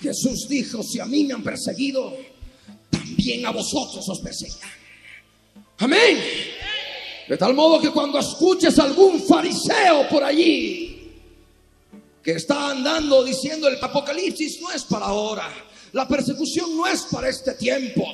Jesús 0.00 0.46
dijo, 0.48 0.82
si 0.82 1.00
a 1.00 1.06
mí 1.06 1.24
me 1.24 1.34
han 1.34 1.42
perseguido, 1.42 2.14
también 3.18 3.44
a 3.46 3.50
vosotros 3.50 4.08
os 4.08 4.20
perseguirán. 4.20 4.70
Amén. 5.78 6.18
De 7.28 7.36
tal 7.36 7.52
modo 7.52 7.80
que 7.80 7.90
cuando 7.90 8.18
escuches 8.18 8.78
algún 8.78 9.20
fariseo 9.20 10.08
por 10.08 10.22
allí, 10.22 11.12
que 12.22 12.32
está 12.32 12.70
andando 12.70 13.24
diciendo 13.24 13.68
el 13.68 13.82
apocalipsis 13.82 14.60
no 14.60 14.70
es 14.70 14.84
para 14.84 15.06
ahora, 15.06 15.52
la 15.92 16.06
persecución 16.06 16.76
no 16.76 16.86
es 16.86 17.02
para 17.10 17.28
este 17.28 17.54
tiempo 17.54 18.04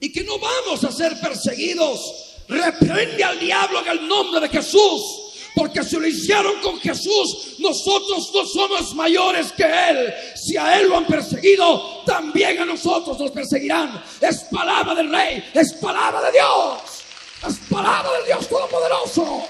y 0.00 0.12
que 0.12 0.22
no 0.24 0.38
vamos 0.38 0.84
a 0.84 0.92
ser 0.92 1.18
perseguidos. 1.20 2.32
Reprende 2.46 3.24
al 3.24 3.40
diablo 3.40 3.80
en 3.80 3.88
el 3.88 4.06
nombre 4.06 4.40
de 4.40 4.48
Jesús. 4.50 5.23
Porque 5.54 5.84
si 5.84 5.96
lo 5.96 6.06
hicieron 6.06 6.60
con 6.60 6.80
Jesús, 6.80 7.54
nosotros 7.60 8.30
no 8.34 8.44
somos 8.44 8.94
mayores 8.94 9.52
que 9.52 9.64
Él. 9.64 10.12
Si 10.34 10.56
a 10.56 10.80
Él 10.80 10.88
lo 10.88 10.96
han 10.96 11.06
perseguido, 11.06 12.02
también 12.04 12.58
a 12.60 12.64
nosotros 12.64 13.18
nos 13.20 13.30
perseguirán. 13.30 14.02
Es 14.20 14.40
palabra 14.50 14.94
del 14.96 15.10
Rey, 15.10 15.44
es 15.54 15.72
palabra 15.74 16.22
de 16.22 16.32
Dios, 16.32 17.04
es 17.46 17.54
palabra 17.70 18.12
del 18.18 18.26
Dios 18.26 18.48
Todopoderoso. 18.48 19.48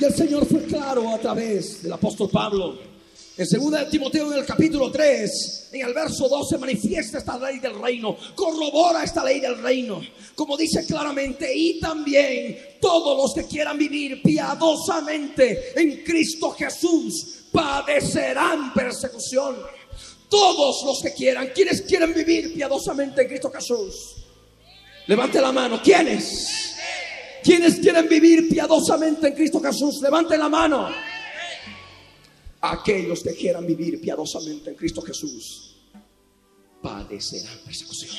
Y 0.00 0.04
el 0.04 0.14
Señor 0.14 0.44
fue 0.46 0.64
claro 0.64 1.14
a 1.14 1.18
través 1.18 1.84
del 1.84 1.92
apóstol 1.92 2.28
Pablo. 2.28 2.91
En 3.34 3.48
2 3.48 3.88
Timoteo 3.90 4.30
en 4.30 4.40
el 4.40 4.44
capítulo 4.44 4.90
3, 4.90 5.70
en 5.72 5.86
el 5.86 5.94
verso 5.94 6.28
12 6.28 6.58
manifiesta 6.58 7.16
esta 7.16 7.38
ley 7.38 7.60
del 7.60 7.80
reino, 7.80 8.14
corrobora 8.34 9.02
esta 9.04 9.24
ley 9.24 9.40
del 9.40 9.56
reino, 9.62 10.02
como 10.34 10.54
dice 10.54 10.84
claramente, 10.84 11.50
y 11.54 11.80
también 11.80 12.58
todos 12.78 13.16
los 13.16 13.32
que 13.32 13.50
quieran 13.50 13.78
vivir 13.78 14.20
piadosamente 14.22 15.72
en 15.80 16.04
Cristo 16.04 16.50
Jesús 16.50 17.46
padecerán 17.50 18.74
persecución. 18.74 19.56
Todos 20.28 20.82
los 20.84 21.00
que 21.02 21.14
quieran, 21.14 21.52
quienes 21.54 21.82
quieren 21.82 22.12
vivir 22.12 22.52
piadosamente 22.54 23.22
en 23.22 23.28
Cristo 23.28 23.50
Jesús. 23.50 24.16
Levante 25.06 25.40
la 25.40 25.52
mano, 25.52 25.80
¿quiénes? 25.82 26.74
¿Quiénes 27.42 27.76
quieren 27.76 28.08
vivir 28.08 28.48
piadosamente 28.50 29.28
en 29.28 29.34
Cristo 29.34 29.60
Jesús? 29.60 30.00
Levanten 30.02 30.38
la 30.38 30.48
mano. 30.50 31.11
Aquellos 32.62 33.22
que 33.22 33.34
quieran 33.34 33.66
vivir 33.66 34.00
piadosamente 34.00 34.70
en 34.70 34.76
Cristo 34.76 35.02
Jesús 35.02 35.76
padecerán 36.80 37.58
persecución. 37.64 38.16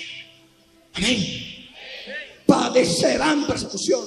Amén. 0.93 1.17
Padecerán 2.45 3.47
persecución. 3.47 4.01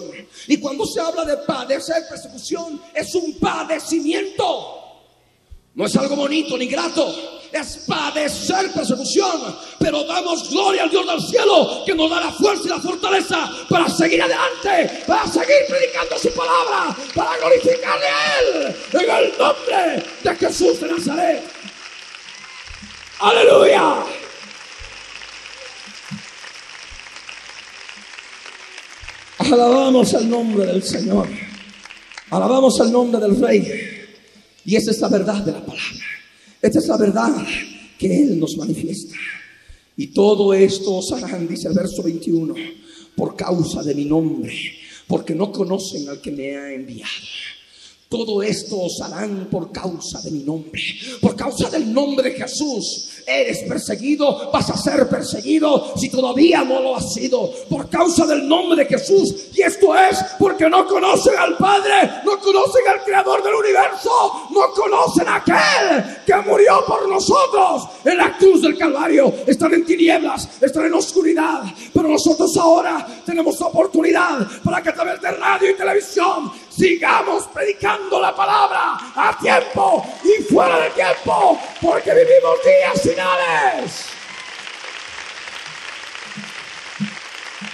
Y 0.46 0.58
cuando 0.58 0.84
se 0.86 1.00
habla 1.00 1.24
de 1.24 1.38
padecer 1.38 2.04
persecución, 2.08 2.80
es 2.94 3.14
un 3.14 3.34
padecimiento. 3.38 4.74
No 5.74 5.86
es 5.86 5.96
algo 5.96 6.16
bonito 6.16 6.56
ni 6.56 6.66
grato 6.66 7.35
es 7.52 7.78
padecer 7.86 8.70
persecución, 8.72 9.56
pero 9.78 10.04
damos 10.04 10.50
gloria 10.50 10.84
al 10.84 10.90
Dios 10.90 11.06
del 11.06 11.20
cielo 11.20 11.82
que 11.84 11.94
nos 11.94 12.10
da 12.10 12.20
la 12.20 12.32
fuerza 12.32 12.62
y 12.64 12.68
la 12.68 12.80
fortaleza 12.80 13.50
para 13.68 13.88
seguir 13.88 14.22
adelante, 14.22 15.04
para 15.06 15.26
seguir 15.26 15.66
predicando 15.68 16.18
su 16.18 16.30
palabra, 16.30 16.96
para 17.14 17.36
glorificarle 17.38 18.06
a 18.06 18.40
Él 18.40 18.76
en 18.92 19.10
el 19.10 19.38
nombre 19.38 20.04
de 20.22 20.36
Jesús 20.36 20.80
de 20.80 20.88
Nazaret. 20.88 21.42
Aleluya. 23.18 24.04
Alabamos 29.38 30.12
el 30.14 30.28
nombre 30.28 30.66
del 30.66 30.82
Señor. 30.82 31.28
Alabamos 32.30 32.80
el 32.80 32.90
nombre 32.90 33.20
del 33.20 33.40
Rey. 33.40 34.06
Y 34.64 34.76
es 34.76 35.00
la 35.00 35.08
verdad 35.08 35.36
de 35.36 35.52
la 35.52 35.60
palabra. 35.60 36.15
Esta 36.66 36.80
es 36.80 36.88
la 36.88 36.96
verdad 36.96 37.46
que 37.96 38.22
Él 38.24 38.40
nos 38.40 38.56
manifiesta. 38.56 39.14
Y 39.96 40.08
todo 40.08 40.52
esto 40.52 40.96
os 40.96 41.12
harán, 41.12 41.46
dice 41.46 41.68
el 41.68 41.74
verso 41.74 42.02
21, 42.02 42.54
por 43.14 43.36
causa 43.36 43.84
de 43.84 43.94
mi 43.94 44.04
nombre, 44.04 44.52
porque 45.06 45.32
no 45.32 45.52
conocen 45.52 46.08
al 46.08 46.20
que 46.20 46.32
me 46.32 46.56
ha 46.56 46.72
enviado. 46.72 47.12
Todo 48.08 48.40
esto 48.40 48.82
os 48.82 49.00
harán 49.00 49.48
por 49.50 49.72
causa 49.72 50.20
de 50.22 50.30
mi 50.30 50.44
nombre, 50.44 50.80
por 51.20 51.34
causa 51.34 51.68
del 51.68 51.92
nombre 51.92 52.30
de 52.30 52.36
Jesús. 52.36 53.10
Eres 53.26 53.64
perseguido, 53.68 54.48
vas 54.52 54.70
a 54.70 54.76
ser 54.76 55.08
perseguido 55.08 55.92
si 55.96 56.08
todavía 56.08 56.62
no 56.62 56.80
lo 56.80 56.94
has 56.94 57.14
sido, 57.14 57.50
por 57.68 57.90
causa 57.90 58.24
del 58.24 58.46
nombre 58.46 58.84
de 58.84 58.86
Jesús. 58.86 59.48
Y 59.56 59.62
esto 59.62 59.92
es 59.96 60.22
porque 60.38 60.70
no 60.70 60.86
conocen 60.86 61.34
al 61.36 61.56
Padre, 61.56 62.22
no 62.24 62.38
conocen 62.38 62.86
al 62.88 63.02
Creador 63.02 63.42
del 63.42 63.54
universo, 63.54 64.10
no 64.50 64.70
conocen 64.72 65.26
a 65.26 65.36
aquel 65.36 66.18
que 66.24 66.48
murió 66.48 66.84
por 66.86 67.08
nosotros 67.08 67.88
en 68.04 68.18
la 68.18 68.36
cruz 68.38 68.62
del 68.62 68.78
Calvario. 68.78 69.34
Están 69.44 69.74
en 69.74 69.84
tinieblas, 69.84 70.48
están 70.62 70.86
en 70.86 70.94
oscuridad, 70.94 71.64
pero 71.92 72.08
nosotros 72.08 72.56
ahora 72.56 73.04
tenemos 73.26 73.60
oportunidad 73.62 74.46
para 74.62 74.80
que 74.80 74.90
a 74.90 74.94
través 74.94 75.20
de 75.20 75.32
radio 75.32 75.70
y 75.72 75.74
televisión 75.74 76.52
sigamos 76.76 77.44
predicando 77.48 78.20
la 78.20 78.34
palabra 78.34 78.96
a 79.14 79.38
tiempo 79.40 80.04
y 80.24 80.42
fuera 80.42 80.78
de 80.80 80.90
tiempo, 80.90 81.58
porque 81.80 82.10
vivimos 82.10 82.58
días 82.64 83.02
finales. 83.02 84.04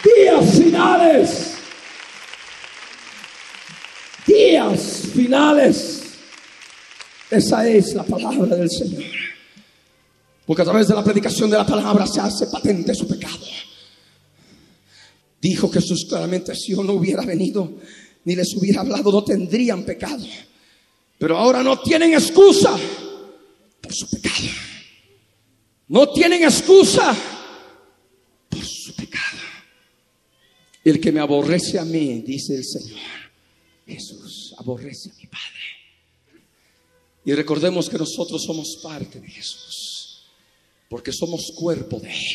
Días 0.04 0.58
finales. 0.58 1.54
Días 4.26 4.80
finales. 5.12 6.02
Esa 7.30 7.66
es 7.66 7.94
la 7.94 8.04
palabra 8.04 8.56
del 8.56 8.70
Señor. 8.70 9.04
Porque 10.46 10.62
a 10.62 10.64
través 10.64 10.88
de 10.88 10.94
la 10.94 11.04
predicación 11.04 11.50
de 11.50 11.56
la 11.56 11.66
palabra 11.66 12.06
se 12.06 12.20
hace 12.20 12.46
patente 12.46 12.94
su 12.94 13.08
pecado. 13.08 13.46
Dijo 15.40 15.68
Jesús 15.70 16.06
claramente, 16.08 16.54
si 16.54 16.72
yo 16.72 16.84
no 16.84 16.92
hubiera 16.92 17.24
venido, 17.24 17.72
ni 18.24 18.34
les 18.34 18.54
hubiera 18.56 18.80
hablado, 18.80 19.10
no 19.10 19.24
tendrían 19.24 19.84
pecado. 19.84 20.24
Pero 21.18 21.38
ahora 21.38 21.62
no 21.62 21.80
tienen 21.80 22.14
excusa 22.14 22.76
por 23.80 23.94
su 23.94 24.08
pecado. 24.08 24.48
No 25.88 26.08
tienen 26.10 26.42
excusa 26.42 27.14
por 28.48 28.64
su 28.64 28.94
pecado. 28.94 29.38
El 30.84 31.00
que 31.00 31.12
me 31.12 31.20
aborrece 31.20 31.78
a 31.78 31.84
mí, 31.84 32.22
dice 32.22 32.56
el 32.56 32.64
Señor, 32.64 32.98
Jesús 33.86 34.54
aborrece 34.58 35.10
a 35.10 35.14
mi 35.14 35.26
Padre. 35.26 35.42
Y 37.24 37.34
recordemos 37.34 37.88
que 37.88 37.98
nosotros 37.98 38.42
somos 38.42 38.80
parte 38.82 39.20
de 39.20 39.28
Jesús, 39.28 40.26
porque 40.88 41.12
somos 41.12 41.52
cuerpo 41.54 42.00
de 42.00 42.10
Él. 42.10 42.26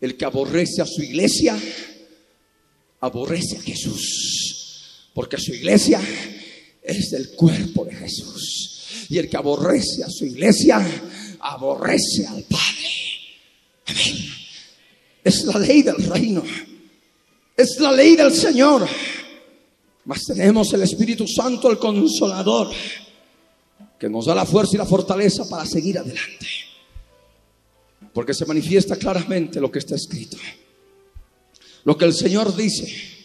El 0.00 0.16
que 0.16 0.26
aborrece 0.26 0.82
a 0.82 0.86
su 0.86 1.02
iglesia, 1.02 1.58
aborrece 3.00 3.56
a 3.56 3.62
Jesús, 3.62 4.35
porque 5.16 5.38
su 5.38 5.54
iglesia 5.54 5.98
es 6.82 7.12
el 7.14 7.30
cuerpo 7.30 7.86
de 7.86 7.94
Jesús. 7.94 9.06
Y 9.08 9.16
el 9.16 9.30
que 9.30 9.38
aborrece 9.38 10.04
a 10.04 10.10
su 10.10 10.26
iglesia, 10.26 10.86
aborrece 11.40 12.26
al 12.26 12.42
Padre. 12.42 12.90
Amén. 13.86 14.28
Es 15.24 15.44
la 15.46 15.58
ley 15.58 15.80
del 15.80 15.96
reino. 15.96 16.42
Es 17.56 17.80
la 17.80 17.92
ley 17.92 18.14
del 18.14 18.30
Señor. 18.30 18.86
Mas 20.04 20.22
tenemos 20.22 20.70
el 20.74 20.82
Espíritu 20.82 21.26
Santo, 21.26 21.70
el 21.70 21.78
consolador, 21.78 22.70
que 23.98 24.10
nos 24.10 24.26
da 24.26 24.34
la 24.34 24.44
fuerza 24.44 24.72
y 24.74 24.78
la 24.78 24.84
fortaleza 24.84 25.48
para 25.48 25.64
seguir 25.64 25.96
adelante. 25.96 26.46
Porque 28.12 28.34
se 28.34 28.44
manifiesta 28.44 28.96
claramente 28.96 29.62
lo 29.62 29.72
que 29.72 29.78
está 29.78 29.94
escrito. 29.94 30.36
Lo 31.84 31.96
que 31.96 32.04
el 32.04 32.12
Señor 32.12 32.54
dice, 32.54 33.15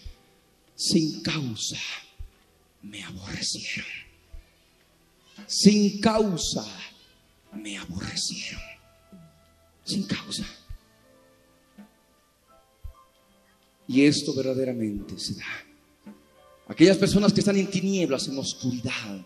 sin 0.82 1.22
causa 1.22 1.78
me 2.82 3.04
aborrecieron. 3.04 3.86
Sin 5.46 6.02
causa 6.02 6.66
me 7.54 7.78
aborrecieron. 7.78 8.64
Sin 9.84 10.04
causa. 10.08 10.44
Y 13.88 14.06
esto 14.06 14.34
verdaderamente 14.34 15.20
se 15.20 15.36
da. 15.36 15.46
Aquellas 16.68 16.98
personas 16.98 17.32
que 17.32 17.42
están 17.42 17.58
en 17.58 17.70
tinieblas, 17.70 18.28
en 18.28 18.40
oscuridad, 18.40 19.24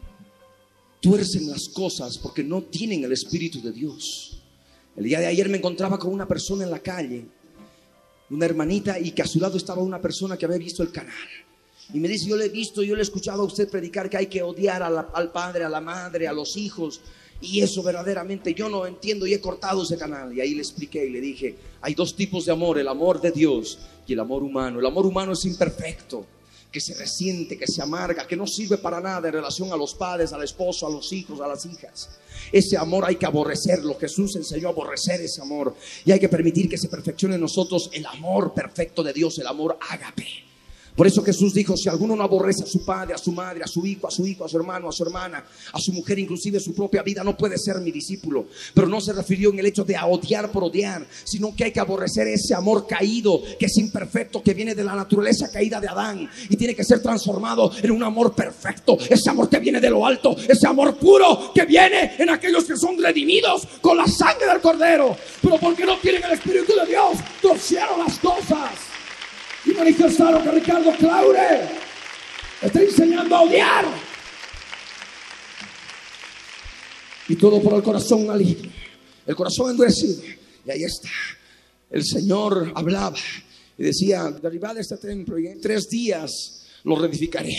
tuercen 1.00 1.50
las 1.50 1.70
cosas 1.70 2.18
porque 2.18 2.44
no 2.44 2.64
tienen 2.64 3.06
el 3.06 3.14
Espíritu 3.14 3.62
de 3.62 3.72
Dios. 3.72 4.42
El 4.98 5.06
día 5.06 5.22
de 5.22 5.28
ayer 5.28 5.48
me 5.48 5.60
encontraba 5.60 5.98
con 5.98 6.12
una 6.12 6.28
persona 6.28 6.66
en 6.66 6.72
la 6.72 6.80
calle 6.80 7.30
una 8.30 8.46
hermanita 8.46 9.00
y 9.00 9.12
que 9.12 9.22
a 9.22 9.28
su 9.28 9.40
lado 9.40 9.58
estaba 9.58 9.82
una 9.82 10.02
persona 10.02 10.38
que 10.38 10.46
había 10.46 10.58
visto 10.58 10.84
el 10.84 10.92
canal. 10.92 11.14
Y 11.94 12.00
me 12.00 12.08
dice, 12.08 12.28
yo 12.28 12.36
le 12.36 12.46
he 12.46 12.50
visto, 12.50 12.82
yo 12.84 12.96
le 12.96 13.02
he 13.02 13.04
escuchado 13.04 13.44
a 13.44 13.46
usted 13.46 13.70
predicar 13.70 14.10
que 14.10 14.18
hay 14.18 14.28
que 14.28 14.42
odiar 14.42 14.82
al 14.84 15.32
padre, 15.32 15.64
a 15.64 15.70
la 15.70 15.82
madre, 15.82 16.28
a 16.28 16.34
los 16.34 16.58
hijos. 16.58 17.02
Y 17.42 17.62
eso 17.62 17.84
verdaderamente 17.84 18.54
yo 18.54 18.70
no 18.70 18.86
entiendo 18.86 19.28
y 19.28 19.34
he 19.34 19.42
cortado 19.42 19.84
ese 19.84 19.98
canal. 19.98 20.34
Y 20.34 20.42
ahí 20.42 20.56
le 20.56 20.62
expliqué 20.62 21.06
y 21.06 21.10
le 21.10 21.22
dije, 21.22 21.56
hay 21.82 21.94
dos 21.94 22.16
tipos 22.16 22.46
de 22.46 22.52
amor, 22.52 22.80
el 22.80 22.88
amor 22.88 23.22
de 23.22 23.32
Dios 23.32 23.78
y 24.08 24.14
el 24.14 24.20
amor 24.20 24.42
humano. 24.42 24.80
El 24.80 24.86
amor 24.86 25.06
humano 25.06 25.34
es 25.34 25.46
imperfecto 25.46 26.26
que 26.72 26.82
se 26.82 26.94
resiente, 26.96 27.58
que 27.58 27.68
se 27.68 27.82
amarga, 27.82 28.28
que 28.28 28.36
no 28.36 28.46
sirve 28.48 28.78
para 28.78 29.00
nada 29.00 29.28
en 29.28 29.36
relación 29.36 29.72
a 29.72 29.78
los 29.78 29.94
padres, 29.94 30.34
al 30.34 30.44
esposo, 30.44 30.88
a 30.88 30.90
los 30.90 31.14
hijos, 31.14 31.40
a 31.40 31.48
las 31.48 31.66
hijas. 31.66 32.10
Ese 32.52 32.78
amor 32.78 33.06
hay 33.06 33.16
que 33.16 33.26
aborrecerlo. 33.26 33.98
Jesús 33.98 34.36
enseñó 34.36 34.68
a 34.68 34.72
aborrecer 34.72 35.22
ese 35.22 35.42
amor. 35.42 35.76
Y 36.04 36.12
hay 36.12 36.20
que 36.20 36.30
permitir 36.30 36.68
que 36.68 36.78
se 36.78 36.90
perfeccione 36.90 37.36
en 37.36 37.42
nosotros 37.42 37.90
el 37.94 38.06
amor 38.06 38.54
perfecto 38.54 39.04
de 39.04 39.14
Dios, 39.14 39.40
el 39.40 39.48
amor 39.48 39.78
ágape. 39.90 40.45
Por 40.96 41.08
eso 41.08 41.22
Jesús 41.24 41.54
dijo, 41.54 41.76
si 41.76 41.90
alguno 41.90 42.16
no 42.16 42.24
aborrece 42.24 42.64
a 42.64 42.68
su 42.68 42.86
padre, 42.86 43.14
a 43.14 43.18
su 43.18 43.34
madre, 43.34 43.62
a 43.64 43.68
su 43.68 43.86
hijo, 43.86 44.08
a 44.08 44.12
su 44.12 44.26
hijo, 44.26 44.46
a 44.46 44.50
su 44.50 44.56
hermano, 44.56 44.88
a 44.88 44.94
su 44.94 45.04
hermana, 45.04 45.44
a 45.74 45.80
su 45.80 45.92
mujer, 45.92 46.18
inclusive 46.20 46.58
su 46.62 46.74
propia 46.74 47.04
vida, 47.04 47.22
no 47.22 47.36
puede 47.36 47.58
ser 47.58 47.82
mi 47.82 47.92
discípulo. 47.92 48.46
Pero 48.74 48.88
no 48.88 49.02
se 49.02 49.12
refirió 49.12 49.50
en 49.50 49.60
el 49.60 49.66
hecho 49.66 49.84
de 49.84 49.98
odiar 49.98 50.50
por 50.52 50.64
odiar, 50.64 51.06
sino 51.26 51.54
que 51.54 51.66
hay 51.66 51.72
que 51.74 51.82
aborrecer 51.82 52.30
ese 52.30 52.56
amor 52.56 52.88
caído, 52.88 53.42
que 53.60 53.66
es 53.66 53.78
imperfecto, 53.78 54.42
que 54.42 54.54
viene 54.54 54.74
de 54.74 54.86
la 54.86 54.96
naturaleza 54.96 55.52
caída 55.52 55.82
de 55.82 55.90
Adán 55.90 56.30
y 56.50 56.56
tiene 56.56 56.74
que 56.74 56.86
ser 56.86 57.02
transformado 57.02 57.72
en 57.82 57.92
un 57.92 58.02
amor 58.02 58.34
perfecto, 58.34 58.98
ese 59.10 59.30
amor 59.30 59.50
que 59.50 59.60
viene 59.60 59.82
de 59.82 59.90
lo 59.90 60.06
alto, 60.06 60.38
ese 60.48 60.66
amor 60.66 60.96
puro 60.96 61.52
que 61.54 61.66
viene 61.66 62.16
en 62.18 62.30
aquellos 62.30 62.64
que 62.64 62.78
son 62.78 62.98
redimidos 63.02 63.68
con 63.82 63.98
la 63.98 64.08
sangre 64.08 64.48
del 64.48 64.62
cordero. 64.62 65.18
Pero 65.42 65.58
porque 65.58 65.86
no 65.86 65.98
tienen 65.98 66.24
el 66.24 66.32
Espíritu 66.32 66.74
de 66.74 66.86
Dios, 66.88 67.18
torcieron 67.42 68.00
las 68.00 68.18
cosas 68.20 68.95
y 69.66 69.72
manifestaron 69.72 70.44
que 70.44 70.52
Ricardo 70.52 70.92
Claure 70.98 71.68
está 72.62 72.82
enseñando 72.82 73.36
a 73.36 73.42
odiar. 73.42 73.86
Y 77.28 77.36
todo 77.36 77.62
por 77.62 77.74
el 77.74 77.82
corazón 77.82 78.28
maligno, 78.28 78.72
el 79.26 79.36
corazón 79.36 79.72
endurecido. 79.72 80.22
Y 80.66 80.72
ahí 80.72 80.84
está. 80.84 81.10
El 81.90 82.06
Señor 82.06 82.72
hablaba 82.76 83.18
y 83.78 83.84
decía, 83.84 84.30
derribad 84.42 84.78
este 84.78 84.98
templo 84.98 85.40
y 85.40 85.48
en 85.48 85.60
tres 85.60 85.90
días 85.90 86.68
lo 86.84 86.96
reedificaré. 86.96 87.56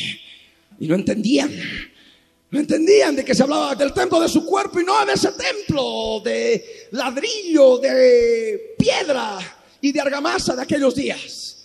Y 0.79 0.87
no 0.87 0.95
entendían. 0.95 1.53
No 2.49 2.61
entendían 2.61 3.17
de 3.17 3.25
que 3.25 3.35
se 3.35 3.43
hablaba 3.43 3.75
del 3.75 3.93
templo 3.93 4.21
de 4.21 4.29
su 4.29 4.47
cuerpo 4.47 4.79
y 4.79 4.85
no 4.85 5.05
de 5.05 5.15
ese 5.15 5.33
templo 5.33 6.21
de 6.25 6.89
ladrillo, 6.93 7.79
de 7.79 8.77
piedra 8.79 9.39
y 9.81 9.91
de 9.91 10.01
argamasa 10.01 10.55
de 10.55 10.63
aquellos 10.63 10.95
días. 10.95 11.56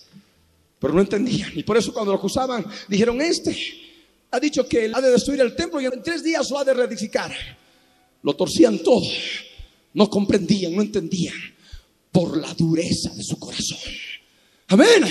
Pero 0.82 0.94
no 0.94 1.00
entendían. 1.00 1.52
Y 1.54 1.62
por 1.62 1.76
eso 1.76 1.92
cuando 1.92 2.10
lo 2.10 2.18
acusaban, 2.18 2.66
dijeron, 2.88 3.22
este 3.22 3.56
ha 4.32 4.40
dicho 4.40 4.66
que 4.66 4.86
él 4.86 4.92
ha 4.96 5.00
de 5.00 5.12
destruir 5.12 5.40
el 5.40 5.54
templo 5.54 5.80
y 5.80 5.86
en 5.86 6.02
tres 6.02 6.24
días 6.24 6.50
lo 6.50 6.58
ha 6.58 6.64
de 6.64 6.74
reedificar. 6.74 7.32
Lo 8.24 8.34
torcían 8.34 8.80
todo. 8.80 9.06
No 9.94 10.10
comprendían, 10.10 10.74
no 10.74 10.82
entendían. 10.82 11.36
Por 12.10 12.36
la 12.36 12.52
dureza 12.54 13.10
de 13.14 13.22
su 13.22 13.38
corazón. 13.38 13.78
Amén. 14.66 15.04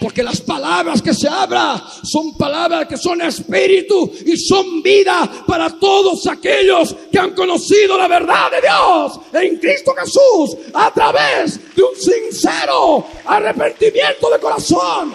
Porque 0.00 0.22
las 0.22 0.40
palabras 0.40 1.02
que 1.02 1.12
se 1.12 1.28
hablan 1.28 1.82
son 2.02 2.34
palabras 2.34 2.88
que 2.88 2.96
son 2.96 3.20
espíritu 3.20 4.10
y 4.24 4.34
son 4.38 4.82
vida 4.82 5.44
para 5.46 5.68
todos 5.78 6.26
aquellos 6.26 6.96
que 7.12 7.18
han 7.18 7.34
conocido 7.34 7.98
la 7.98 8.08
verdad 8.08 8.50
de 8.50 8.62
Dios 8.62 9.20
en 9.34 9.58
Cristo 9.58 9.94
Jesús 9.94 10.56
a 10.72 10.90
través 10.90 11.74
de 11.76 11.82
un 11.82 11.94
sincero 11.94 13.06
arrepentimiento 13.26 14.30
de 14.30 14.38
corazón. 14.38 15.12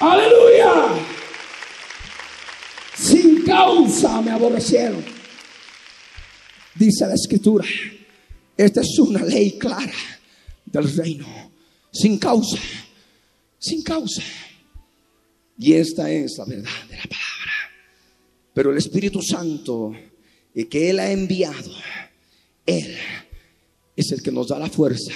Aleluya. 0.00 0.72
Sin 2.94 3.44
causa 3.44 4.22
me 4.22 4.30
aborrecieron. 4.30 5.04
Dice 6.74 7.06
la 7.06 7.14
escritura. 7.14 7.66
Esta 8.56 8.80
es 8.80 8.98
una 8.98 9.22
ley 9.22 9.58
clara 9.58 9.92
del 10.64 10.96
reino 10.96 11.49
sin 11.92 12.18
causa, 12.18 12.58
sin 13.58 13.82
causa. 13.82 14.22
Y 15.58 15.74
esta 15.74 16.10
es 16.10 16.38
la 16.38 16.44
verdad 16.44 16.84
de 16.88 16.96
la 16.96 17.02
palabra. 17.02 17.52
Pero 18.54 18.72
el 18.72 18.78
Espíritu 18.78 19.20
Santo 19.22 19.92
que 20.68 20.90
Él 20.90 20.98
ha 20.98 21.10
enviado, 21.10 21.72
Él 22.66 22.96
es 23.96 24.12
el 24.12 24.22
que 24.22 24.32
nos 24.32 24.48
da 24.48 24.58
la 24.58 24.68
fuerza 24.68 25.12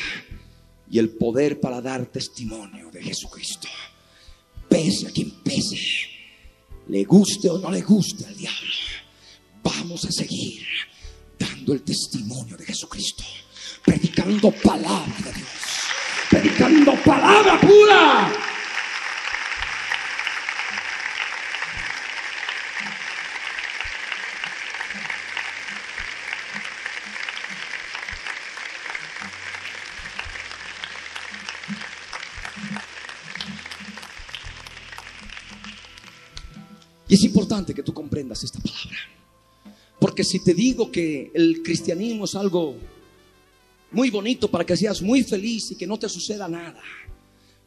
y 0.90 0.98
el 0.98 1.10
poder 1.10 1.60
para 1.60 1.80
dar 1.80 2.06
testimonio 2.06 2.90
de 2.90 3.02
Jesucristo. 3.02 3.68
Pese 4.68 5.08
a 5.08 5.10
quien 5.10 5.30
pese, 5.42 5.78
le 6.88 7.04
guste 7.04 7.48
o 7.48 7.58
no 7.58 7.70
le 7.70 7.82
guste 7.82 8.26
al 8.26 8.37
diablo, 8.37 8.74
vamos 9.62 10.04
a 10.04 10.12
seguir 10.12 10.64
dando 11.38 11.72
el 11.72 11.82
testimonio 11.82 12.56
de 12.56 12.64
Jesucristo, 12.64 13.24
predicando 13.84 14.50
palabra 14.50 15.14
de 15.24 15.32
Dios, 15.32 15.63
predicando 16.34 16.96
palabra 17.04 17.60
pura. 17.60 18.32
Y 37.06 37.14
es 37.14 37.22
importante 37.22 37.72
que 37.74 37.84
tú 37.84 37.94
comprendas 37.94 38.42
esta 38.42 38.58
palabra. 38.58 38.98
Porque 40.00 40.24
si 40.24 40.42
te 40.42 40.52
digo 40.52 40.90
que 40.90 41.30
el 41.32 41.62
cristianismo 41.62 42.24
es 42.24 42.34
algo 42.34 42.76
muy 43.94 44.11
bonito 44.11 44.50
para 44.50 44.64
que 44.64 44.76
seas 44.76 45.00
muy 45.00 45.22
feliz 45.22 45.70
y 45.70 45.76
que 45.76 45.87
no 45.87 45.98
te 45.98 46.09
suceda 46.09 46.48
nada, 46.48 46.83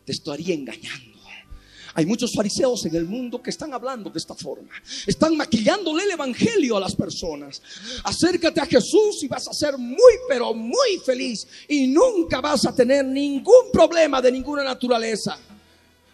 te 0.06 0.12
estaría 0.12 0.54
engañando. 0.54 1.18
Hay 1.98 2.06
muchos 2.06 2.32
fariseos 2.32 2.86
en 2.86 2.96
el 2.96 3.06
mundo 3.06 3.42
que 3.42 3.50
están 3.50 3.74
hablando 3.74 4.12
de 4.12 4.20
esta 4.20 4.36
forma. 4.36 4.70
Están 5.08 5.36
maquillándole 5.36 6.04
el 6.04 6.12
evangelio 6.12 6.78
a 6.78 6.80
las 6.80 6.96
personas. 6.96 7.60
Acércate 8.04 8.62
a 8.62 8.68
Jesús 8.68 9.24
y 9.24 9.28
vas 9.28 9.48
a 9.48 9.54
ser 9.54 9.80
muy, 9.80 10.14
pero 10.30 10.54
muy 10.54 11.00
feliz. 11.04 11.48
Y 11.68 11.88
nunca 11.88 12.40
vas 12.40 12.68
a 12.68 12.76
tener 12.76 13.04
ningún 13.04 13.72
problema 13.74 14.22
de 14.22 14.32
ninguna 14.32 14.64
naturaleza. 14.64 15.40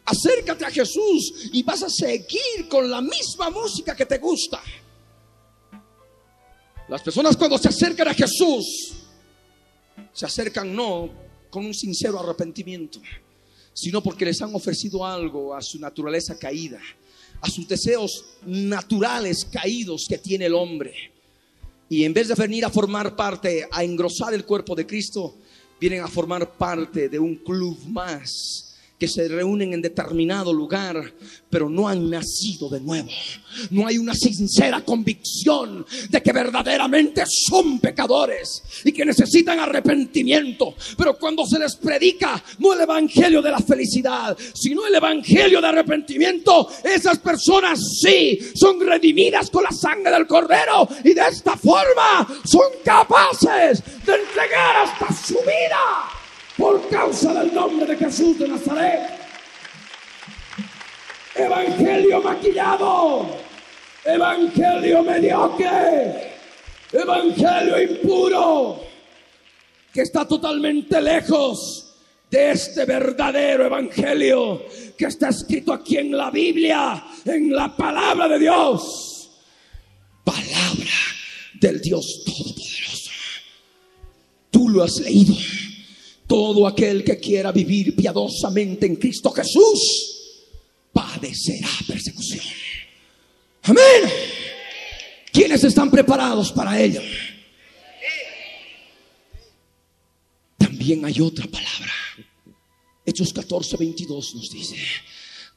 Acércate 0.05 0.63
a 0.63 0.71
Jesús 0.71 1.49
y 1.51 1.63
vas 1.63 1.83
a 1.83 1.89
seguir 1.89 2.69
con 2.69 2.89
la 2.89 3.01
misma 3.01 3.49
música 3.49 3.93
que 3.93 4.05
te 4.05 4.19
gusta. 4.19 4.61
Las 6.87 7.01
personas 7.01 7.35
cuando 7.35 7.57
se 7.57 7.67
acercan 7.67 8.07
a 8.07 8.13
Jesús, 8.13 9.02
se 10.11 10.25
acercan 10.25 10.75
no 10.75 11.09
con 11.49 11.65
un 11.65 11.73
sincero 11.73 12.19
arrepentimiento, 12.19 12.99
sino 13.73 14.01
porque 14.01 14.25
les 14.25 14.41
han 14.41 14.53
ofrecido 14.55 15.05
algo 15.05 15.55
a 15.55 15.61
su 15.61 15.79
naturaleza 15.79 16.37
caída, 16.37 16.79
a 17.41 17.49
sus 17.49 17.67
deseos 17.67 18.25
naturales 18.45 19.45
caídos 19.45 20.05
que 20.07 20.17
tiene 20.17 20.45
el 20.45 20.53
hombre. 20.53 20.93
Y 21.89 22.03
en 22.03 22.13
vez 22.13 22.27
de 22.27 22.35
venir 22.35 22.65
a 22.65 22.69
formar 22.69 23.15
parte, 23.15 23.67
a 23.71 23.83
engrosar 23.83 24.33
el 24.33 24.45
cuerpo 24.45 24.75
de 24.75 24.87
Cristo, 24.87 25.35
vienen 25.79 26.01
a 26.01 26.07
formar 26.07 26.53
parte 26.57 27.09
de 27.09 27.19
un 27.19 27.35
club 27.35 27.77
más 27.87 28.72
que 29.03 29.09
se 29.09 29.27
reúnen 29.27 29.73
en 29.73 29.81
determinado 29.81 30.53
lugar, 30.53 30.95
pero 31.49 31.69
no 31.69 31.89
han 31.89 32.09
nacido 32.09 32.69
de 32.69 32.79
nuevo. 32.79 33.09
No 33.69 33.85
hay 33.85 33.97
una 33.97 34.13
sincera 34.13 34.79
convicción 34.79 35.85
de 36.09 36.23
que 36.23 36.31
verdaderamente 36.31 37.21
son 37.27 37.79
pecadores 37.79 38.63
y 38.85 38.93
que 38.93 39.03
necesitan 39.03 39.59
arrepentimiento. 39.59 40.73
Pero 40.97 41.19
cuando 41.19 41.45
se 41.45 41.59
les 41.59 41.75
predica 41.75 42.41
no 42.59 42.71
el 42.71 42.79
evangelio 42.79 43.41
de 43.41 43.51
la 43.51 43.59
felicidad, 43.59 44.37
sino 44.53 44.87
el 44.87 44.95
evangelio 44.95 45.59
de 45.59 45.67
arrepentimiento, 45.67 46.69
esas 46.81 47.19
personas 47.19 47.81
sí 48.01 48.39
son 48.55 48.79
redimidas 48.79 49.49
con 49.49 49.65
la 49.65 49.71
sangre 49.71 50.13
del 50.13 50.27
cordero 50.27 50.87
y 51.03 51.13
de 51.13 51.27
esta 51.29 51.57
forma 51.57 52.25
son 52.45 52.71
capaces 52.85 53.83
de 54.05 54.15
entregar 54.15 54.77
hasta 54.77 55.13
su 55.13 55.33
vida 55.39 56.22
por 56.57 56.87
causa 56.89 57.33
del 57.33 57.53
nombre 57.53 57.85
de 57.85 57.97
Jesús 57.97 58.37
de 58.39 58.47
Nazaret. 58.47 59.01
Evangelio 61.35 62.21
maquillado, 62.21 63.27
evangelio 64.05 65.03
mediocre, 65.03 66.33
evangelio 66.91 67.81
impuro, 67.81 68.81
que 69.91 70.01
está 70.01 70.27
totalmente 70.27 71.01
lejos 71.01 71.95
de 72.29 72.51
este 72.51 72.85
verdadero 72.85 73.65
evangelio 73.65 74.65
que 74.97 75.05
está 75.05 75.29
escrito 75.29 75.73
aquí 75.73 75.97
en 75.97 76.15
la 76.15 76.31
Biblia, 76.31 77.03
en 77.25 77.51
la 77.53 77.75
palabra 77.75 78.27
de 78.27 78.39
Dios. 78.39 79.29
Palabra 80.23 80.91
del 81.59 81.81
Dios 81.81 82.23
Todopoderoso. 82.25 83.11
Tú 84.49 84.69
lo 84.69 84.83
has 84.83 84.99
leído. 84.99 85.35
Todo 86.33 86.65
aquel 86.65 87.03
que 87.03 87.19
quiera 87.19 87.51
vivir 87.51 87.95
piadosamente 87.95 88.87
en 88.87 88.95
Cristo 88.95 89.29
Jesús 89.29 90.89
padecerá 90.91 91.69
persecución. 91.87 92.43
Amén. 93.61 94.11
¿Quiénes 95.31 95.63
están 95.63 95.91
preparados 95.91 96.51
para 96.51 96.81
ello? 96.81 97.01
También 100.57 101.05
hay 101.05 101.21
otra 101.21 101.45
palabra. 101.45 101.93
Hechos 103.05 103.31
14, 103.31 103.77
22 103.77 104.33
nos 104.33 104.49
dice, 104.49 104.77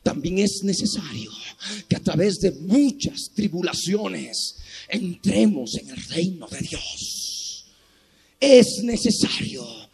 también 0.03 0.41
es 0.41 0.63
necesario 0.63 1.33
que 1.89 1.97
a 1.97 2.03
través 2.03 2.39
de 2.41 2.51
muchas 2.53 3.31
tribulaciones 3.35 4.57
entremos 4.91 5.75
en 5.77 5.89
el 5.89 6.05
reino 6.05 6.47
de 6.49 6.59
Dios. 6.59 7.65
Es 8.39 8.83
necesario 8.83 9.86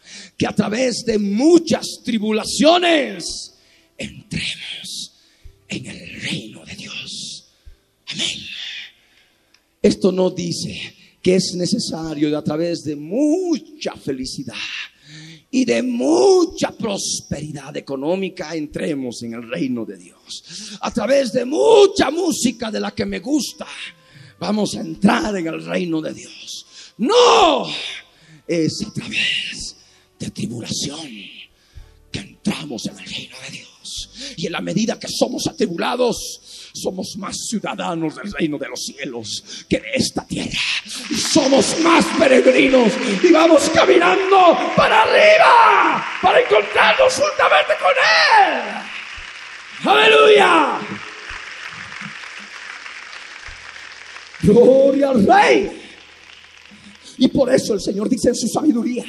a 0.45 0.53
través 0.53 1.03
de 1.05 1.17
muchas 1.19 1.85
tribulaciones 2.03 3.53
entremos 3.97 5.13
en 5.67 5.85
el 5.85 6.21
reino 6.21 6.65
de 6.65 6.75
Dios. 6.75 7.45
Amén. 8.07 8.39
Esto 9.81 10.11
no 10.11 10.29
dice 10.29 10.95
que 11.21 11.35
es 11.35 11.53
necesario 11.55 12.37
a 12.37 12.43
través 12.43 12.83
de 12.83 12.95
mucha 12.95 13.95
felicidad 13.95 14.55
y 15.51 15.65
de 15.65 15.83
mucha 15.83 16.71
prosperidad 16.71 17.75
económica 17.77 18.55
entremos 18.55 19.21
en 19.23 19.33
el 19.35 19.49
reino 19.49 19.85
de 19.85 19.97
Dios. 19.97 20.77
A 20.81 20.91
través 20.91 21.31
de 21.31 21.45
mucha 21.45 22.09
música 22.09 22.71
de 22.71 22.79
la 22.79 22.91
que 22.91 23.05
me 23.05 23.19
gusta, 23.19 23.67
vamos 24.39 24.75
a 24.75 24.81
entrar 24.81 25.35
en 25.37 25.47
el 25.47 25.63
reino 25.63 26.01
de 26.01 26.13
Dios. 26.13 26.65
No, 26.97 27.67
es 28.47 28.83
a 28.85 28.93
través 28.93 29.72
de 30.23 30.31
tribulación 30.31 31.07
que 32.11 32.19
entramos 32.19 32.85
en 32.85 32.97
el 32.97 33.05
reino 33.05 33.35
de 33.45 33.51
Dios. 33.57 34.09
Y 34.37 34.45
en 34.47 34.53
la 34.53 34.61
medida 34.61 34.99
que 34.99 35.07
somos 35.07 35.47
atribulados, 35.47 36.71
somos 36.73 37.15
más 37.17 37.35
ciudadanos 37.49 38.15
del 38.15 38.31
reino 38.31 38.57
de 38.57 38.69
los 38.69 38.79
cielos 38.85 39.65
que 39.67 39.79
de 39.79 39.91
esta 39.95 40.25
tierra. 40.25 40.59
Y 41.09 41.15
somos 41.15 41.79
más 41.81 42.05
peregrinos 42.17 42.91
y 43.21 43.31
vamos 43.31 43.69
caminando 43.73 44.57
para 44.75 45.03
arriba 45.03 46.05
para 46.21 46.39
encontrarnos 46.39 47.13
juntamente 47.13 47.73
con 47.79 47.91
Él. 48.39 49.89
Aleluya. 49.89 50.79
Gloria 54.41 55.09
al 55.09 55.25
Rey. 55.25 55.83
Y 57.17 57.27
por 57.27 57.53
eso 57.53 57.73
el 57.73 57.81
Señor 57.81 58.09
dice 58.09 58.29
en 58.29 58.35
su 58.35 58.47
sabiduría, 58.47 59.05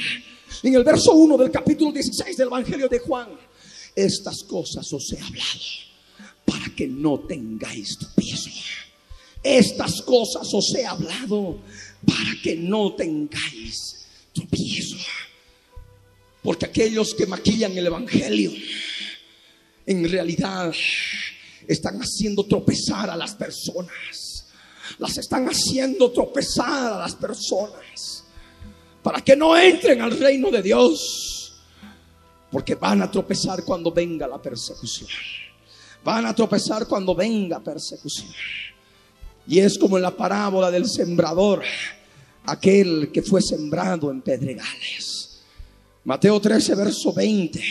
en 0.62 0.75
el 0.75 0.85
verso 0.85 1.12
1 1.12 1.37
del 1.37 1.51
capítulo 1.51 1.93
16 1.93 2.37
del 2.37 2.49
Evangelio 2.49 2.88
de 2.88 2.99
Juan, 2.99 3.29
estas 3.95 4.43
cosas 4.45 4.90
os 4.93 5.12
he 5.12 5.21
hablado 5.21 5.61
para 6.45 6.75
que 6.75 6.87
no 6.87 7.21
tengáis 7.21 7.99
tropiezo. 7.99 8.51
Estas 9.43 10.03
cosas 10.03 10.49
os 10.53 10.75
he 10.75 10.87
hablado 10.87 11.59
para 12.07 12.31
que 12.43 12.57
no 12.57 12.95
tengáis 12.95 14.07
tropiezo. 14.33 14.97
Porque 16.43 16.67
aquellos 16.67 17.14
que 17.14 17.27
maquillan 17.27 17.77
el 17.77 17.87
Evangelio, 17.87 18.53
en 19.87 20.09
realidad 20.11 20.73
están 21.67 22.01
haciendo 22.01 22.45
tropezar 22.45 23.11
a 23.11 23.17
las 23.17 23.35
personas. 23.35 24.47
Las 24.99 25.17
están 25.19 25.47
haciendo 25.47 26.11
tropezar 26.11 26.93
a 26.95 26.99
las 26.99 27.14
personas. 27.14 28.24
Para 29.05 29.21
que 29.21 29.37
no 29.37 29.55
entren 29.55 30.01
al 30.01 30.19
reino 30.19 30.51
de 30.51 30.62
Dios. 30.62 31.53
Porque 32.51 32.75
van 32.75 33.03
a 33.03 33.11
tropezar 33.11 33.62
cuando 33.62 33.93
venga 33.93 34.27
la 34.27 34.40
persecución. 34.40 35.11
Van 36.03 36.25
a 36.25 36.35
tropezar 36.35 36.87
cuando 36.87 37.14
venga 37.14 37.61
persecución. 37.61 38.31
Y 39.47 39.59
es 39.59 39.79
como 39.79 39.99
en 39.99 40.03
la 40.03 40.17
parábola 40.17 40.71
del 40.71 40.88
sembrador, 40.88 41.62
aquel 42.47 43.11
que 43.12 43.21
fue 43.21 43.43
sembrado 43.43 44.11
en 44.11 44.23
pedregales. 44.23 45.43
Mateo 46.05 46.40
13, 46.40 46.75
verso 46.75 47.12
20, 47.12 47.62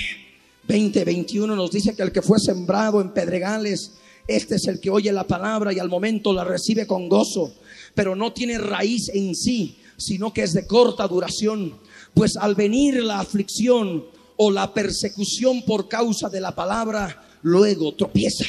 20, 0.67 1.03
21 1.03 1.55
nos 1.55 1.71
dice 1.71 1.95
que 1.95 2.03
el 2.03 2.11
que 2.11 2.21
fue 2.21 2.39
sembrado 2.39 3.01
en 3.01 3.11
pedregales, 3.11 3.93
este 4.27 4.55
es 4.55 4.67
el 4.67 4.79
que 4.79 4.91
oye 4.91 5.11
la 5.11 5.25
palabra 5.25 5.73
y 5.73 5.79
al 5.79 5.89
momento 5.89 6.31
la 6.31 6.43
recibe 6.43 6.85
con 6.85 7.09
gozo, 7.09 7.55
pero 7.95 8.15
no 8.15 8.33
tiene 8.33 8.59
raíz 8.59 9.09
en 9.09 9.35
sí, 9.35 9.79
sino 9.97 10.33
que 10.33 10.43
es 10.43 10.53
de 10.53 10.67
corta 10.67 11.07
duración. 11.07 11.77
Pues 12.13 12.37
al 12.37 12.55
venir 12.55 13.03
la 13.03 13.19
aflicción 13.19 14.05
o 14.37 14.51
la 14.51 14.73
persecución 14.73 15.63
por 15.63 15.87
causa 15.87 16.29
de 16.29 16.41
la 16.41 16.53
palabra, 16.53 17.23
luego 17.41 17.93
tropieza. 17.93 18.45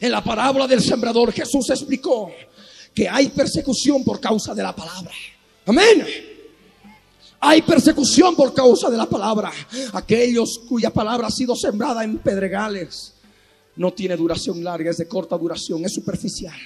En 0.00 0.12
la 0.12 0.22
parábola 0.22 0.66
del 0.66 0.82
sembrador 0.82 1.32
Jesús 1.32 1.68
explicó 1.70 2.30
que 2.94 3.08
hay 3.08 3.28
persecución 3.28 4.04
por 4.04 4.20
causa 4.20 4.54
de 4.54 4.62
la 4.62 4.74
palabra. 4.74 5.12
Amén. 5.66 6.04
Hay 7.40 7.62
persecución 7.62 8.36
por 8.36 8.52
causa 8.52 8.90
de 8.90 8.96
la 8.96 9.06
palabra. 9.06 9.50
Aquellos 9.92 10.60
cuya 10.68 10.90
palabra 10.90 11.28
ha 11.28 11.30
sido 11.30 11.56
sembrada 11.56 12.04
en 12.04 12.18
pedregales 12.18 13.14
no 13.76 13.92
tiene 13.92 14.16
duración 14.16 14.62
larga, 14.62 14.90
es 14.90 14.98
de 14.98 15.08
corta 15.08 15.38
duración, 15.38 15.82
es 15.84 15.94
superficial. 15.94 16.58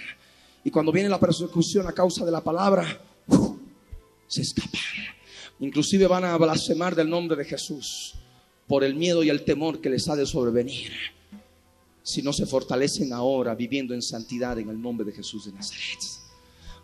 Y 0.64 0.70
cuando 0.70 0.90
viene 0.90 1.08
la 1.08 1.20
persecución 1.20 1.86
a 1.86 1.92
causa 1.92 2.24
de 2.24 2.32
la 2.32 2.40
palabra, 2.40 2.98
se 4.26 4.42
escapan. 4.42 4.80
Inclusive 5.60 6.06
van 6.06 6.24
a 6.24 6.37
blasfemar 6.37 6.94
del 6.94 7.08
nombre 7.08 7.37
de 7.37 7.44
Jesús 7.44 8.14
por 8.66 8.82
el 8.82 8.94
miedo 8.94 9.22
y 9.22 9.30
el 9.30 9.44
temor 9.44 9.80
que 9.80 9.90
les 9.90 10.08
ha 10.08 10.16
de 10.16 10.26
sobrevenir. 10.26 10.92
Si 12.02 12.22
no 12.22 12.32
se 12.32 12.46
fortalecen 12.46 13.12
ahora 13.12 13.54
viviendo 13.54 13.94
en 13.94 14.02
santidad 14.02 14.58
en 14.58 14.68
el 14.68 14.80
nombre 14.80 15.06
de 15.06 15.12
Jesús 15.12 15.46
de 15.46 15.52
Nazaret. 15.52 15.98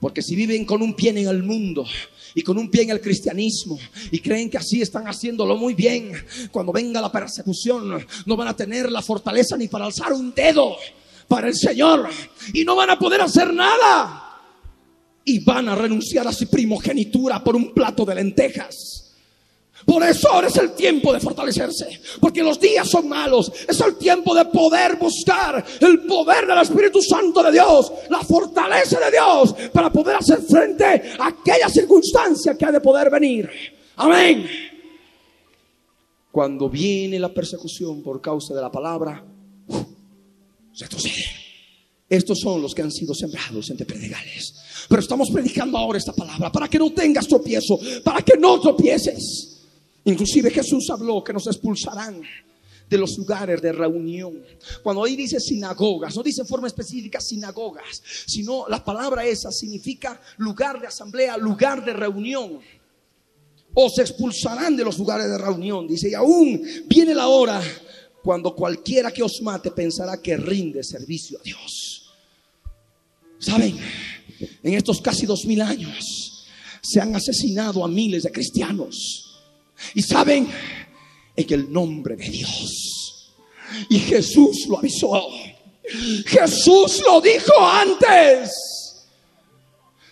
Porque 0.00 0.22
si 0.22 0.34
viven 0.34 0.64
con 0.64 0.80
un 0.80 0.94
pie 0.94 1.10
en 1.10 1.28
el 1.28 1.42
mundo 1.42 1.84
y 2.34 2.42
con 2.42 2.56
un 2.56 2.70
pie 2.70 2.84
en 2.84 2.90
el 2.90 3.00
cristianismo 3.00 3.78
y 4.10 4.20
creen 4.20 4.48
que 4.48 4.56
así 4.56 4.80
están 4.80 5.06
haciéndolo 5.06 5.56
muy 5.56 5.74
bien, 5.74 6.12
cuando 6.50 6.72
venga 6.72 7.02
la 7.02 7.12
persecución 7.12 8.06
no 8.24 8.36
van 8.36 8.48
a 8.48 8.56
tener 8.56 8.90
la 8.90 9.02
fortaleza 9.02 9.58
ni 9.58 9.68
para 9.68 9.84
alzar 9.84 10.12
un 10.12 10.32
dedo 10.34 10.76
para 11.28 11.48
el 11.48 11.54
Señor 11.54 12.08
y 12.54 12.64
no 12.64 12.76
van 12.76 12.90
a 12.90 12.98
poder 12.98 13.20
hacer 13.20 13.52
nada. 13.52 14.29
Y 15.24 15.44
van 15.44 15.68
a 15.68 15.74
renunciar 15.74 16.26
a 16.26 16.32
su 16.32 16.48
primogenitura 16.48 17.42
por 17.42 17.56
un 17.56 17.72
plato 17.72 18.04
de 18.04 18.14
lentejas. 18.14 19.10
Por 19.84 20.02
eso 20.02 20.30
ahora 20.30 20.48
es 20.48 20.56
el 20.56 20.72
tiempo 20.72 21.12
de 21.12 21.20
fortalecerse, 21.20 22.00
porque 22.20 22.42
los 22.42 22.60
días 22.60 22.88
son 22.88 23.08
malos. 23.08 23.50
Es 23.66 23.80
el 23.80 23.96
tiempo 23.96 24.34
de 24.34 24.44
poder 24.46 24.96
buscar 24.96 25.64
el 25.80 26.00
poder 26.02 26.46
del 26.46 26.58
Espíritu 26.58 27.00
Santo 27.00 27.42
de 27.42 27.52
Dios, 27.52 27.92
la 28.08 28.20
fortaleza 28.20 29.00
de 29.00 29.10
Dios, 29.10 29.54
para 29.72 29.90
poder 29.90 30.16
hacer 30.16 30.42
frente 30.42 30.84
a 31.18 31.28
aquella 31.28 31.68
circunstancia 31.68 32.56
que 32.56 32.66
ha 32.66 32.72
de 32.72 32.80
poder 32.80 33.10
venir. 33.10 33.50
Amén. 33.96 34.46
Cuando 36.30 36.68
viene 36.68 37.18
la 37.18 37.32
persecución 37.32 38.02
por 38.02 38.20
causa 38.20 38.54
de 38.54 38.60
la 38.60 38.70
palabra, 38.70 39.24
retrocede. 40.78 41.49
Estos 42.10 42.40
son 42.40 42.60
los 42.60 42.74
que 42.74 42.82
han 42.82 42.90
sido 42.90 43.14
sembrados 43.14 43.70
entre 43.70 43.86
predicales. 43.86 44.52
Pero 44.88 45.00
estamos 45.00 45.30
predicando 45.30 45.78
ahora 45.78 45.96
esta 45.96 46.12
palabra 46.12 46.50
para 46.50 46.66
que 46.66 46.76
no 46.76 46.90
tengas 46.90 47.28
tropiezo, 47.28 47.78
para 48.02 48.20
que 48.22 48.36
no 48.36 48.60
tropieces. 48.60 49.60
Inclusive 50.04 50.50
Jesús 50.50 50.90
habló 50.90 51.22
que 51.22 51.32
nos 51.32 51.46
expulsarán 51.46 52.20
de 52.88 52.98
los 52.98 53.16
lugares 53.16 53.62
de 53.62 53.70
reunión. 53.70 54.42
Cuando 54.82 55.04
ahí 55.04 55.14
dice 55.14 55.38
sinagogas, 55.38 56.16
no 56.16 56.24
dice 56.24 56.40
en 56.40 56.48
forma 56.48 56.66
específica 56.66 57.20
sinagogas, 57.20 58.02
sino 58.26 58.66
la 58.68 58.84
palabra 58.84 59.24
esa 59.24 59.52
significa 59.52 60.20
lugar 60.38 60.80
de 60.80 60.88
asamblea, 60.88 61.36
lugar 61.36 61.84
de 61.84 61.92
reunión. 61.92 62.58
O 63.72 63.88
se 63.88 64.02
expulsarán 64.02 64.76
de 64.76 64.84
los 64.84 64.98
lugares 64.98 65.28
de 65.28 65.38
reunión. 65.38 65.86
Dice, 65.86 66.10
y 66.10 66.14
aún 66.14 66.60
viene 66.86 67.14
la 67.14 67.28
hora 67.28 67.62
cuando 68.20 68.52
cualquiera 68.56 69.12
que 69.12 69.22
os 69.22 69.40
mate 69.42 69.70
pensará 69.70 70.20
que 70.20 70.36
rinde 70.36 70.82
servicio 70.82 71.38
a 71.38 71.42
Dios. 71.42 71.89
¿Saben? 73.40 73.78
En 74.62 74.74
estos 74.74 75.00
casi 75.00 75.26
dos 75.26 75.44
mil 75.46 75.60
años 75.60 76.46
se 76.82 77.00
han 77.00 77.14
asesinado 77.16 77.84
a 77.84 77.88
miles 77.88 78.22
de 78.22 78.32
cristianos 78.32 79.30
y 79.94 80.02
saben, 80.02 80.48
en 81.36 81.52
el 81.52 81.72
nombre 81.72 82.16
de 82.16 82.28
Dios. 82.28 83.32
Y 83.88 83.98
Jesús 83.98 84.66
lo 84.68 84.78
avisó. 84.78 85.28
Jesús 86.26 87.02
lo 87.06 87.20
dijo 87.20 87.52
antes. 87.58 88.50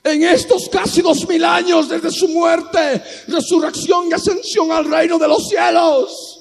En 0.03 0.23
estos 0.23 0.69
casi 0.71 1.03
dos 1.03 1.29
mil 1.29 1.45
años 1.45 1.89
desde 1.89 2.11
su 2.11 2.29
muerte, 2.29 3.03
resurrección 3.27 4.09
y 4.11 4.15
ascensión 4.15 4.73
al 4.73 4.89
reino 4.89 5.19
de 5.19 5.29
los 5.29 5.49
cielos, 5.49 6.41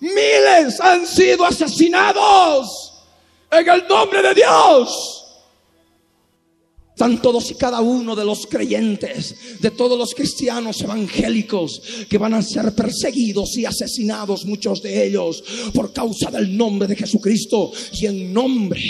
miles 0.00 0.80
han 0.80 1.06
sido 1.06 1.44
asesinados 1.44 2.92
en 3.50 3.68
el 3.68 3.88
nombre 3.88 4.20
de 4.22 4.34
Dios. 4.34 5.25
Están 6.96 7.20
todos 7.20 7.50
y 7.50 7.56
cada 7.56 7.82
uno 7.82 8.16
de 8.16 8.24
los 8.24 8.46
creyentes, 8.46 9.60
de 9.60 9.70
todos 9.70 9.98
los 9.98 10.14
cristianos 10.14 10.80
evangélicos 10.80 11.82
que 12.08 12.16
van 12.16 12.32
a 12.32 12.40
ser 12.40 12.74
perseguidos 12.74 13.54
y 13.58 13.66
asesinados, 13.66 14.46
muchos 14.46 14.80
de 14.80 15.06
ellos, 15.06 15.44
por 15.74 15.92
causa 15.92 16.30
del 16.30 16.56
nombre 16.56 16.88
de 16.88 16.96
Jesucristo. 16.96 17.70
Y 17.92 18.06
en 18.06 18.32
nombre 18.32 18.80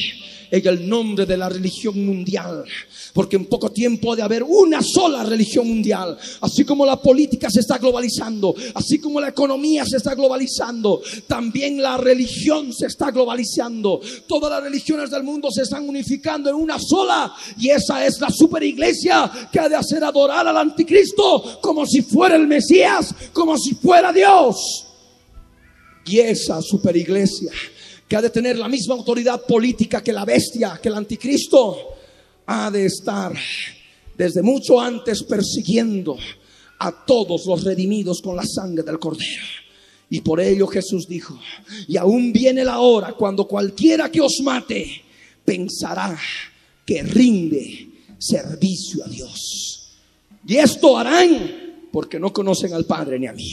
en 0.50 0.66
el 0.66 0.88
nombre 0.88 1.26
de 1.26 1.37
la 1.37 1.48
religión 1.48 2.04
mundial. 2.04 2.64
Porque 3.12 3.37
en 3.37 3.46
poco 3.46 3.70
tiempo 3.70 4.12
ha 4.12 4.16
de 4.16 4.22
haber 4.22 4.42
una 4.42 4.82
sola 4.82 5.24
religión 5.24 5.68
mundial. 5.68 6.18
Así 6.40 6.64
como 6.64 6.85
la 6.85 7.00
política 7.00 7.48
se 7.50 7.61
está 7.61 7.78
globalizando, 7.78 8.54
así 8.74 8.98
como 8.98 9.20
la 9.20 9.28
economía 9.28 9.85
se 9.87 9.96
está 9.96 10.14
globalizando, 10.14 11.00
también 11.26 11.80
la 11.80 11.96
religión 11.96 12.72
se 12.72 12.87
está 12.87 13.11
globalizando. 13.11 14.00
Todas 14.26 14.50
las 14.50 14.62
religiones 14.62 15.11
del 15.11 15.22
mundo 15.22 15.50
se 15.50 15.62
están 15.62 15.88
unificando 15.88 16.50
en 16.50 16.56
una 16.56 16.78
sola. 16.78 17.32
Y 17.59 17.70
esa 17.70 18.04
es 18.04 18.20
la 18.20 18.30
super 18.30 18.62
iglesia 18.62 19.30
que 19.50 19.61
ha 19.61 19.68
de 19.68 19.76
hacer 19.76 20.04
adorar 20.04 20.46
al 20.46 20.56
anticristo 20.56 21.59
como 21.61 21.87
si 21.87 22.02
fuera 22.02 22.37
el 22.37 22.46
Mesías, 22.46 23.14
como 23.32 23.56
si 23.56 23.74
fuera 23.74 24.12
Dios. 24.12 24.85
Y 26.04 26.20
esa 26.20 26.62
super 26.62 26.96
iglesia 26.96 27.50
que 28.08 28.16
ha 28.16 28.22
de 28.22 28.30
tener 28.30 28.58
la 28.58 28.68
misma 28.68 28.94
autoridad 28.94 29.42
política 29.42 30.02
que 30.02 30.12
la 30.12 30.24
bestia, 30.24 30.78
que 30.82 30.88
el 30.88 30.94
anticristo, 30.94 31.76
ha 32.46 32.70
de 32.70 32.86
estar 32.86 33.36
desde 34.16 34.42
mucho 34.42 34.80
antes 34.80 35.22
persiguiendo 35.24 36.16
a 36.78 37.04
todos 37.04 37.46
los 37.46 37.64
redimidos 37.64 38.20
con 38.22 38.36
la 38.36 38.44
sangre 38.46 38.82
del 38.82 38.98
cordero. 38.98 39.44
Y 40.08 40.20
por 40.20 40.40
ello 40.40 40.66
Jesús 40.68 41.08
dijo, 41.08 41.38
y 41.88 41.96
aún 41.96 42.32
viene 42.32 42.64
la 42.64 42.78
hora 42.78 43.14
cuando 43.14 43.48
cualquiera 43.48 44.10
que 44.10 44.20
os 44.20 44.40
mate 44.42 45.02
pensará 45.44 46.16
que 46.84 47.02
rinde 47.02 47.88
servicio 48.18 49.04
a 49.04 49.08
Dios. 49.08 49.88
Y 50.46 50.56
esto 50.56 50.96
harán 50.96 51.88
porque 51.90 52.20
no 52.20 52.32
conocen 52.32 52.72
al 52.72 52.84
Padre 52.84 53.18
ni 53.18 53.26
a 53.26 53.32
mí. 53.32 53.50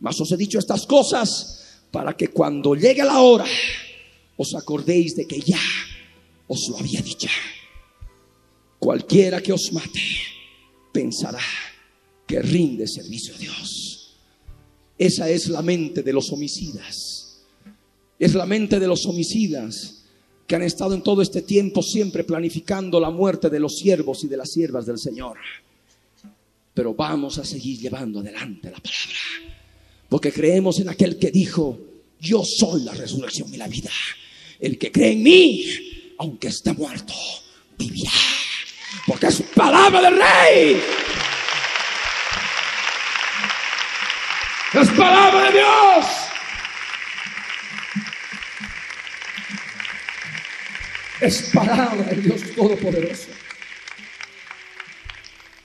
Mas 0.00 0.20
os 0.20 0.30
he 0.32 0.36
dicho 0.36 0.58
estas 0.58 0.86
cosas 0.86 1.59
para 1.90 2.16
que 2.16 2.28
cuando 2.28 2.74
llegue 2.74 3.04
la 3.04 3.20
hora 3.20 3.46
os 4.36 4.54
acordéis 4.54 5.16
de 5.16 5.26
que 5.26 5.40
ya 5.40 5.60
os 6.48 6.68
lo 6.68 6.78
había 6.78 7.00
dicho. 7.00 7.28
Cualquiera 8.78 9.42
que 9.42 9.52
os 9.52 9.72
mate 9.72 10.00
pensará 10.92 11.42
que 12.26 12.40
rinde 12.40 12.86
servicio 12.86 13.34
a 13.34 13.38
Dios. 13.38 14.16
Esa 14.96 15.28
es 15.28 15.48
la 15.48 15.62
mente 15.62 16.02
de 16.02 16.12
los 16.12 16.30
homicidas. 16.32 17.42
Es 18.18 18.34
la 18.34 18.46
mente 18.46 18.78
de 18.78 18.86
los 18.86 19.04
homicidas 19.06 20.04
que 20.46 20.56
han 20.56 20.62
estado 20.62 20.94
en 20.94 21.02
todo 21.02 21.22
este 21.22 21.42
tiempo 21.42 21.82
siempre 21.82 22.24
planificando 22.24 22.98
la 22.98 23.10
muerte 23.10 23.48
de 23.50 23.60
los 23.60 23.76
siervos 23.76 24.24
y 24.24 24.28
de 24.28 24.36
las 24.36 24.50
siervas 24.50 24.86
del 24.86 24.98
Señor. 24.98 25.38
Pero 26.74 26.94
vamos 26.94 27.38
a 27.38 27.44
seguir 27.44 27.78
llevando 27.78 28.20
adelante 28.20 28.70
la 28.70 28.78
palabra. 28.78 29.59
Porque 30.10 30.32
creemos 30.32 30.80
en 30.80 30.88
aquel 30.88 31.18
que 31.20 31.30
dijo, 31.30 31.78
yo 32.18 32.42
soy 32.44 32.82
la 32.82 32.92
resurrección 32.92 33.54
y 33.54 33.56
la 33.56 33.68
vida. 33.68 33.90
El 34.58 34.76
que 34.76 34.90
cree 34.90 35.12
en 35.12 35.22
mí, 35.22 35.64
aunque 36.18 36.48
esté 36.48 36.72
muerto, 36.72 37.14
vivirá. 37.78 38.10
Porque 39.06 39.28
es 39.28 39.40
palabra 39.54 40.02
del 40.02 40.16
rey. 40.16 40.82
Es 44.74 44.88
palabra 44.90 45.44
de 45.44 45.58
Dios. 45.58 46.06
Es 51.20 51.42
palabra 51.54 52.02
de 52.02 52.16
Dios 52.16 52.40
Todopoderoso. 52.56 53.28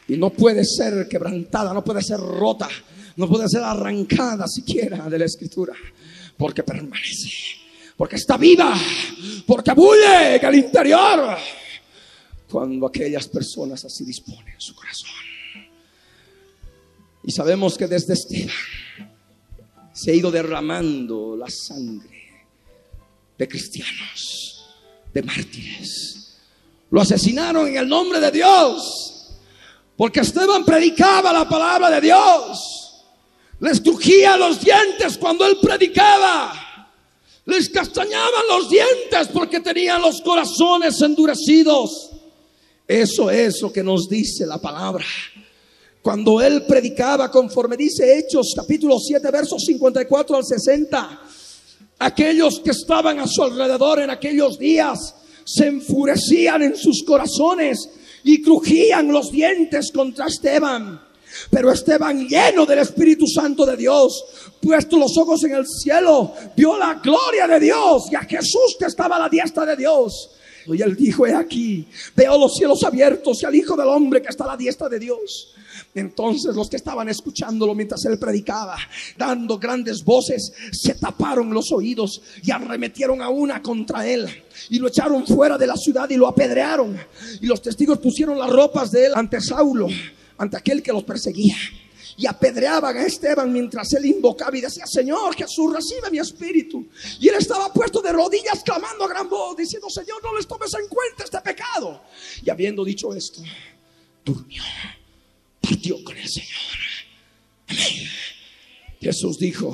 Y 0.08 0.18
no 0.18 0.30
puede 0.30 0.64
ser 0.64 1.08
quebrantada, 1.10 1.74
no 1.74 1.84
puede 1.84 2.04
ser 2.04 2.20
rota 2.20 2.70
no 3.15 3.30
puede 3.30 3.47
ser 3.47 3.63
arrancada 3.63 4.47
siquiera 4.47 5.10
de 5.10 5.19
la 5.19 5.25
escritura, 5.25 5.73
porque 6.38 6.63
permanece, 6.63 7.30
porque 7.95 8.17
está 8.17 8.38
viva, 8.38 8.73
porque 9.47 9.71
bulle 9.73 10.36
en 10.36 10.45
el 10.45 10.56
interior, 10.56 11.38
cuando 12.49 12.88
aquellas 12.88 13.28
personas 13.28 13.86
así 13.86 14.04
disponen 14.04 14.56
su 14.60 14.75
corazón. 14.75 15.12
Y 17.23 17.32
sabemos 17.32 17.78
que 17.78 17.88
desde 17.88 18.13
Esteban 18.13 18.56
se 19.93 20.12
ha 20.12 20.13
ido 20.13 20.30
derramando 20.30 21.36
la 21.38 21.49
sangre 21.49 22.45
de 23.38 23.47
cristianos, 23.47 24.65
de 25.13 25.23
mártires. 25.23 26.38
Lo 26.91 27.01
asesinaron 27.01 27.67
en 27.67 27.78
el 27.78 27.88
nombre 27.88 28.19
de 28.19 28.32
Dios, 28.32 29.32
porque 29.95 30.19
Esteban 30.19 30.65
predicaba 30.65 31.32
la 31.32 31.47
palabra 31.47 31.89
de 31.89 32.01
Dios 32.01 32.85
les 33.60 33.82
crujía 33.82 34.38
los 34.38 34.62
dientes 34.62 35.18
cuando 35.18 35.46
él 35.46 35.58
predicaba. 35.62 36.62
Les 37.46 37.70
castañaban 37.70 38.48
los 38.50 38.70
dientes 38.70 39.28
porque 39.32 39.60
tenían 39.60 40.02
los 40.02 40.22
corazones 40.22 41.00
endurecidos. 41.02 42.12
Eso 42.88 43.30
es 43.30 43.62
lo 43.62 43.72
que 43.72 43.84
nos 43.84 44.10
dice 44.10 44.46
la 44.46 44.60
palabra. 44.60 45.06
Cuando 46.02 46.41
él 46.41 46.65
predicaba 46.68 47.32
conforme 47.32 47.78
dice 47.78 48.18
Hechos 48.18 48.54
capítulo 48.56 49.00
7 49.00 49.32
versos 49.32 49.63
54 49.65 50.38
al 50.38 50.46
60, 50.46 51.22
aquellos 52.00 52.60
que 52.60 52.72
estaban 52.72 53.20
a 53.20 53.28
su 53.28 53.44
alrededor 53.44 54.02
en 54.02 54.10
aquellos 54.10 54.60
días 54.60 55.15
se 55.44 55.68
enfurecían 55.68 56.63
en 56.63 56.76
sus 56.76 57.04
corazones 57.04 57.89
y 58.24 58.41
crujían 58.41 59.12
los 59.12 59.32
dientes 59.32 59.91
contra 59.91 60.28
Esteban. 60.28 61.05
Pero 61.50 61.71
Esteban, 61.71 62.28
lleno 62.28 62.65
del 62.65 62.80
Espíritu 62.80 63.28
Santo 63.28 63.65
de 63.65 63.78
Dios, 63.78 64.24
puesto 64.62 64.98
los 64.98 65.17
ojos 65.17 65.43
en 65.43 65.56
el 65.56 65.65
cielo, 65.67 66.34
vio 66.56 66.78
la 66.78 66.95
gloria 66.95 67.48
de 67.48 67.60
Dios 67.60 68.04
y 68.12 68.15
a 68.15 68.21
Jesús 68.21 68.76
que 68.78 68.86
estaba 68.86 69.15
a 69.17 69.19
la 69.19 69.30
diestra 69.30 69.65
de 69.65 69.76
Dios. 69.76 70.32
Y 70.67 70.82
él 70.82 70.95
dijo, 70.95 71.28
he 71.28 71.34
aquí, 71.34 71.88
veo 72.15 72.38
los 72.39 72.56
cielos 72.56 72.84
abiertos 72.84 73.43
y 73.43 73.45
al 73.45 73.54
Hijo 73.54 73.76
del 73.76 73.88
Hombre 73.88 74.21
que 74.21 74.30
está 74.30 74.45
a 74.45 74.48
la 74.48 74.58
diestra 74.58 74.89
de 74.89 75.00
Dios. 75.00 75.54
Entonces 75.93 76.56
los 76.56 76.69
que 76.69 76.78
estaban 76.78 77.08
escuchándolo 77.08 77.76
mientras 77.76 78.04
él 78.06 78.17
predicaba, 78.17 78.78
dando 79.17 79.58
grandes 79.58 80.04
voces, 80.04 80.52
se 80.71 80.95
taparon 80.95 81.54
los 81.54 81.71
oídos 81.71 82.21
y 82.43 82.52
arremetieron 82.52 83.21
a 83.21 83.30
una 83.30 83.62
contra 83.62 84.08
él 84.08 84.28
y 84.69 84.80
lo 84.80 84.88
echaron 84.88 85.26
fuera 85.26 85.58
de 85.58 85.67
la 85.67 85.76
ciudad 85.76 86.10
y 86.10 86.17
lo 86.17 86.28
apedrearon. 86.28 86.98
Y 87.41 87.45
los 87.45 87.62
testigos 87.62 88.00
pusieron 88.00 88.38
las 88.39 88.50
ropas 88.50 88.91
de 88.91 89.06
él 89.08 89.12
ante 89.15 89.39
Saulo, 89.41 89.88
ante 90.38 90.58
aquel 90.58 90.82
que 90.82 90.91
los 90.91 91.04
perseguía. 91.04 91.56
Y 92.17 92.28
apedreaban 92.28 92.95
a 92.95 93.06
Esteban 93.06 93.52
mientras 93.52 93.91
él 93.93 94.06
invocaba 94.06 94.58
y 94.58 94.62
decía, 94.62 94.86
Señor 94.88 95.36
Jesús, 95.36 95.74
recibe 95.74 96.10
mi 96.10 96.19
espíritu. 96.19 96.88
Y 97.19 97.28
él 97.28 97.36
estaba 97.36 97.71
puesto 97.74 98.02
de 98.02 98.13
rodillas 98.13 98.63
clamando 98.63 99.04
a 99.04 99.08
gran 99.10 99.30
voz, 99.30 99.58
diciendo, 99.58 99.89
Señor, 99.89 100.24
no 100.24 100.36
les 100.36 100.48
tomes 100.48 100.74
en 100.74 100.88
cuenta 100.88 101.26
este 101.26 101.41
pecado. 101.41 102.04
Y 102.43 102.50
habiendo 102.50 102.86
dicho 102.86 103.13
esto, 103.13 103.41
durmió, 104.24 104.63
partió 105.62 106.02
con 106.04 106.15
el 106.15 106.30
Señor. 106.30 106.50
Amén. 107.67 108.08
Jesús 109.02 109.38
dijo, 109.38 109.74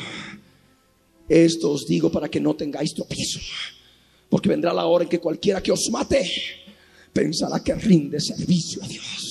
esto 1.30 1.71
os 1.71 1.86
digo 1.86 2.12
para 2.12 2.28
que 2.28 2.41
no 2.41 2.56
tengáis 2.56 2.93
tropiezo, 2.93 3.39
porque 4.30 4.50
vendrá 4.50 4.74
la 4.74 4.86
hora 4.86 5.04
en 5.04 5.10
que 5.10 5.19
cualquiera 5.19 5.63
que 5.63 5.71
os 5.71 5.89
mate 5.89 6.30
pensará 7.13 7.63
que 7.63 7.74
rinde 7.76 8.19
servicio 8.19 8.84
a 8.84 8.88
Dios. 8.88 9.31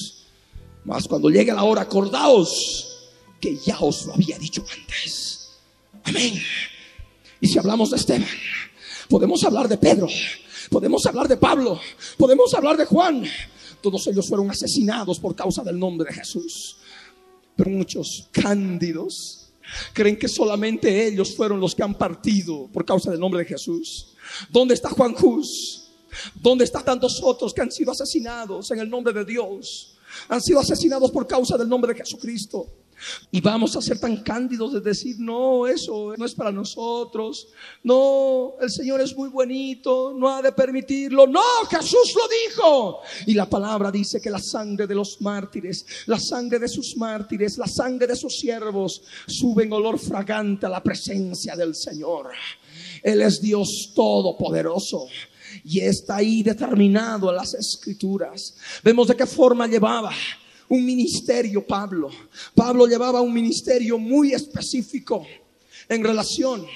Mas 0.84 1.06
cuando 1.06 1.28
llegue 1.28 1.52
la 1.52 1.64
hora, 1.64 1.82
acordaos 1.82 3.10
que 3.40 3.56
ya 3.56 3.78
os 3.80 4.06
lo 4.06 4.14
había 4.14 4.38
dicho 4.38 4.64
antes. 4.78 5.50
Amén. 6.04 6.40
Y 7.40 7.48
si 7.48 7.58
hablamos 7.58 7.90
de 7.90 7.96
Esteban, 7.96 8.28
podemos 9.08 9.42
hablar 9.44 9.68
de 9.68 9.78
Pedro, 9.78 10.08
podemos 10.70 11.04
hablar 11.06 11.28
de 11.28 11.36
Pablo, 11.36 11.80
podemos 12.16 12.52
hablar 12.54 12.76
de 12.76 12.84
Juan. 12.84 13.24
Todos 13.80 14.06
ellos 14.08 14.28
fueron 14.28 14.50
asesinados 14.50 15.18
por 15.18 15.34
causa 15.34 15.62
del 15.62 15.78
nombre 15.78 16.08
de 16.08 16.14
Jesús. 16.14 16.76
Pero 17.56 17.70
muchos 17.70 18.28
cándidos 18.30 19.52
creen 19.92 20.18
que 20.18 20.28
solamente 20.28 21.06
ellos 21.06 21.34
fueron 21.34 21.60
los 21.60 21.74
que 21.74 21.82
han 21.82 21.94
partido 21.94 22.68
por 22.72 22.84
causa 22.84 23.10
del 23.10 23.20
nombre 23.20 23.40
de 23.40 23.46
Jesús. 23.46 24.14
¿Dónde 24.50 24.74
está 24.74 24.90
Juan 24.90 25.14
Jus? 25.14 25.88
¿Dónde 26.34 26.64
están 26.64 26.84
tantos 26.84 27.20
otros 27.22 27.54
que 27.54 27.62
han 27.62 27.70
sido 27.70 27.92
asesinados 27.92 28.70
en 28.70 28.80
el 28.80 28.90
nombre 28.90 29.12
de 29.12 29.24
Dios? 29.24 29.89
Han 30.28 30.40
sido 30.40 30.60
asesinados 30.60 31.10
por 31.10 31.26
causa 31.26 31.56
del 31.56 31.68
nombre 31.68 31.92
de 31.92 32.00
Jesucristo. 32.00 32.66
Y 33.30 33.40
vamos 33.40 33.76
a 33.76 33.82
ser 33.82 33.98
tan 33.98 34.18
cándidos 34.18 34.72
de 34.72 34.80
decir, 34.80 35.16
no, 35.18 35.66
eso 35.66 36.14
no 36.16 36.24
es 36.24 36.34
para 36.34 36.52
nosotros. 36.52 37.48
No, 37.82 38.54
el 38.60 38.70
Señor 38.70 39.00
es 39.00 39.16
muy 39.16 39.28
bonito, 39.28 40.12
no 40.16 40.28
ha 40.28 40.42
de 40.42 40.52
permitirlo. 40.52 41.26
No, 41.26 41.40
Jesús 41.70 42.14
lo 42.14 42.22
dijo. 42.46 43.00
Y 43.26 43.34
la 43.34 43.48
palabra 43.48 43.90
dice 43.90 44.20
que 44.20 44.30
la 44.30 44.38
sangre 44.38 44.86
de 44.86 44.94
los 44.94 45.20
mártires, 45.20 45.86
la 46.06 46.18
sangre 46.18 46.58
de 46.58 46.68
sus 46.68 46.96
mártires, 46.96 47.56
la 47.56 47.66
sangre 47.66 48.06
de 48.06 48.16
sus 48.16 48.38
siervos, 48.38 49.02
sube 49.26 49.64
en 49.64 49.72
olor 49.72 49.98
fragante 49.98 50.66
a 50.66 50.70
la 50.70 50.82
presencia 50.82 51.56
del 51.56 51.74
Señor. 51.74 52.30
Él 53.02 53.22
es 53.22 53.40
Dios 53.40 53.92
todopoderoso 53.94 55.06
y 55.64 55.80
está 55.80 56.16
ahí 56.16 56.42
determinado 56.42 57.30
en 57.30 57.36
las 57.36 57.54
escrituras. 57.54 58.54
Vemos 58.82 59.08
de 59.08 59.16
qué 59.16 59.26
forma 59.26 59.66
llevaba 59.66 60.12
un 60.68 60.84
ministerio 60.84 61.66
Pablo. 61.66 62.10
Pablo 62.54 62.86
llevaba 62.86 63.20
un 63.20 63.32
ministerio 63.32 63.98
muy 63.98 64.32
específico 64.32 65.26
en 65.88 66.04
relación 66.04 66.66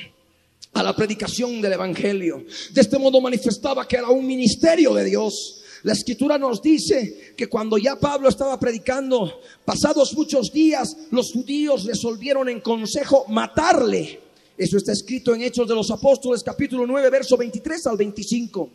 a 0.72 0.82
la 0.82 0.94
predicación 0.94 1.60
del 1.60 1.74
Evangelio. 1.74 2.44
De 2.72 2.80
este 2.80 2.98
modo 2.98 3.20
manifestaba 3.20 3.86
que 3.86 3.96
era 3.96 4.08
un 4.08 4.26
ministerio 4.26 4.92
de 4.94 5.04
Dios. 5.04 5.62
La 5.84 5.92
escritura 5.92 6.38
nos 6.38 6.60
dice 6.60 7.34
que 7.36 7.46
cuando 7.46 7.78
ya 7.78 7.96
Pablo 7.96 8.28
estaba 8.28 8.58
predicando, 8.58 9.40
pasados 9.64 10.14
muchos 10.14 10.50
días, 10.52 10.96
los 11.10 11.32
judíos 11.32 11.84
resolvieron 11.84 12.48
en 12.48 12.60
consejo 12.60 13.26
matarle. 13.28 14.23
Eso 14.56 14.76
está 14.76 14.92
escrito 14.92 15.34
en 15.34 15.42
Hechos 15.42 15.66
de 15.66 15.74
los 15.74 15.90
Apóstoles 15.90 16.42
capítulo 16.42 16.86
9, 16.86 17.10
verso 17.10 17.36
23 17.36 17.86
al 17.88 17.96
25. 17.96 18.70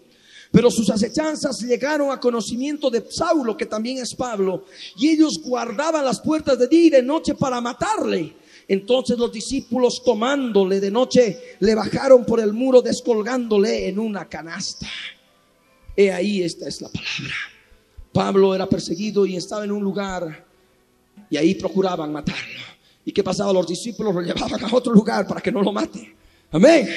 Pero 0.52 0.70
sus 0.70 0.90
acechanzas 0.90 1.62
llegaron 1.62 2.12
a 2.12 2.20
conocimiento 2.20 2.90
de 2.90 3.06
Saulo, 3.10 3.56
que 3.56 3.66
también 3.66 4.00
es 4.00 4.14
Pablo, 4.14 4.66
y 4.98 5.10
ellos 5.10 5.40
guardaban 5.42 6.04
las 6.04 6.20
puertas 6.20 6.58
de 6.60 6.68
día 6.68 6.86
y 6.86 6.90
de 6.90 7.04
noche 7.04 7.36
para 7.36 7.62
matarle. 7.62 8.34
Entonces 8.68 9.18
los 9.18 9.32
discípulos 9.32 10.04
tomándole 10.04 10.80
de 10.80 10.92
noche, 10.92 11.56
le 11.60 11.76
bajaron 11.76 12.26
por 12.26 12.40
el 12.40 12.54
muro 12.54 12.82
descolgándole 12.82 13.88
en 13.88 14.00
una 14.00 14.28
canasta. 14.28 14.88
He 15.96 16.12
ahí, 16.12 16.44
esta 16.44 16.68
es 16.68 16.82
la 16.82 16.90
palabra. 16.90 17.36
Pablo 18.12 18.54
era 18.54 18.68
perseguido 18.68 19.26
y 19.26 19.38
estaba 19.38 19.64
en 19.64 19.72
un 19.72 19.84
lugar 19.84 20.46
y 21.30 21.38
ahí 21.38 21.56
procuraban 21.56 22.12
matarlo. 22.12 22.79
¿Y 23.06 23.12
qué 23.12 23.24
pasaba? 23.24 23.54
Los 23.54 23.68
discípulos 23.68 24.14
lo 24.14 24.22
llevaban 24.22 24.64
a 24.64 24.74
otro 24.74 24.94
lugar 24.94 25.28
para 25.28 25.42
que 25.42 25.52
no 25.52 25.62
lo 25.62 25.72
mate. 25.72 26.16
Amén. 26.52 26.88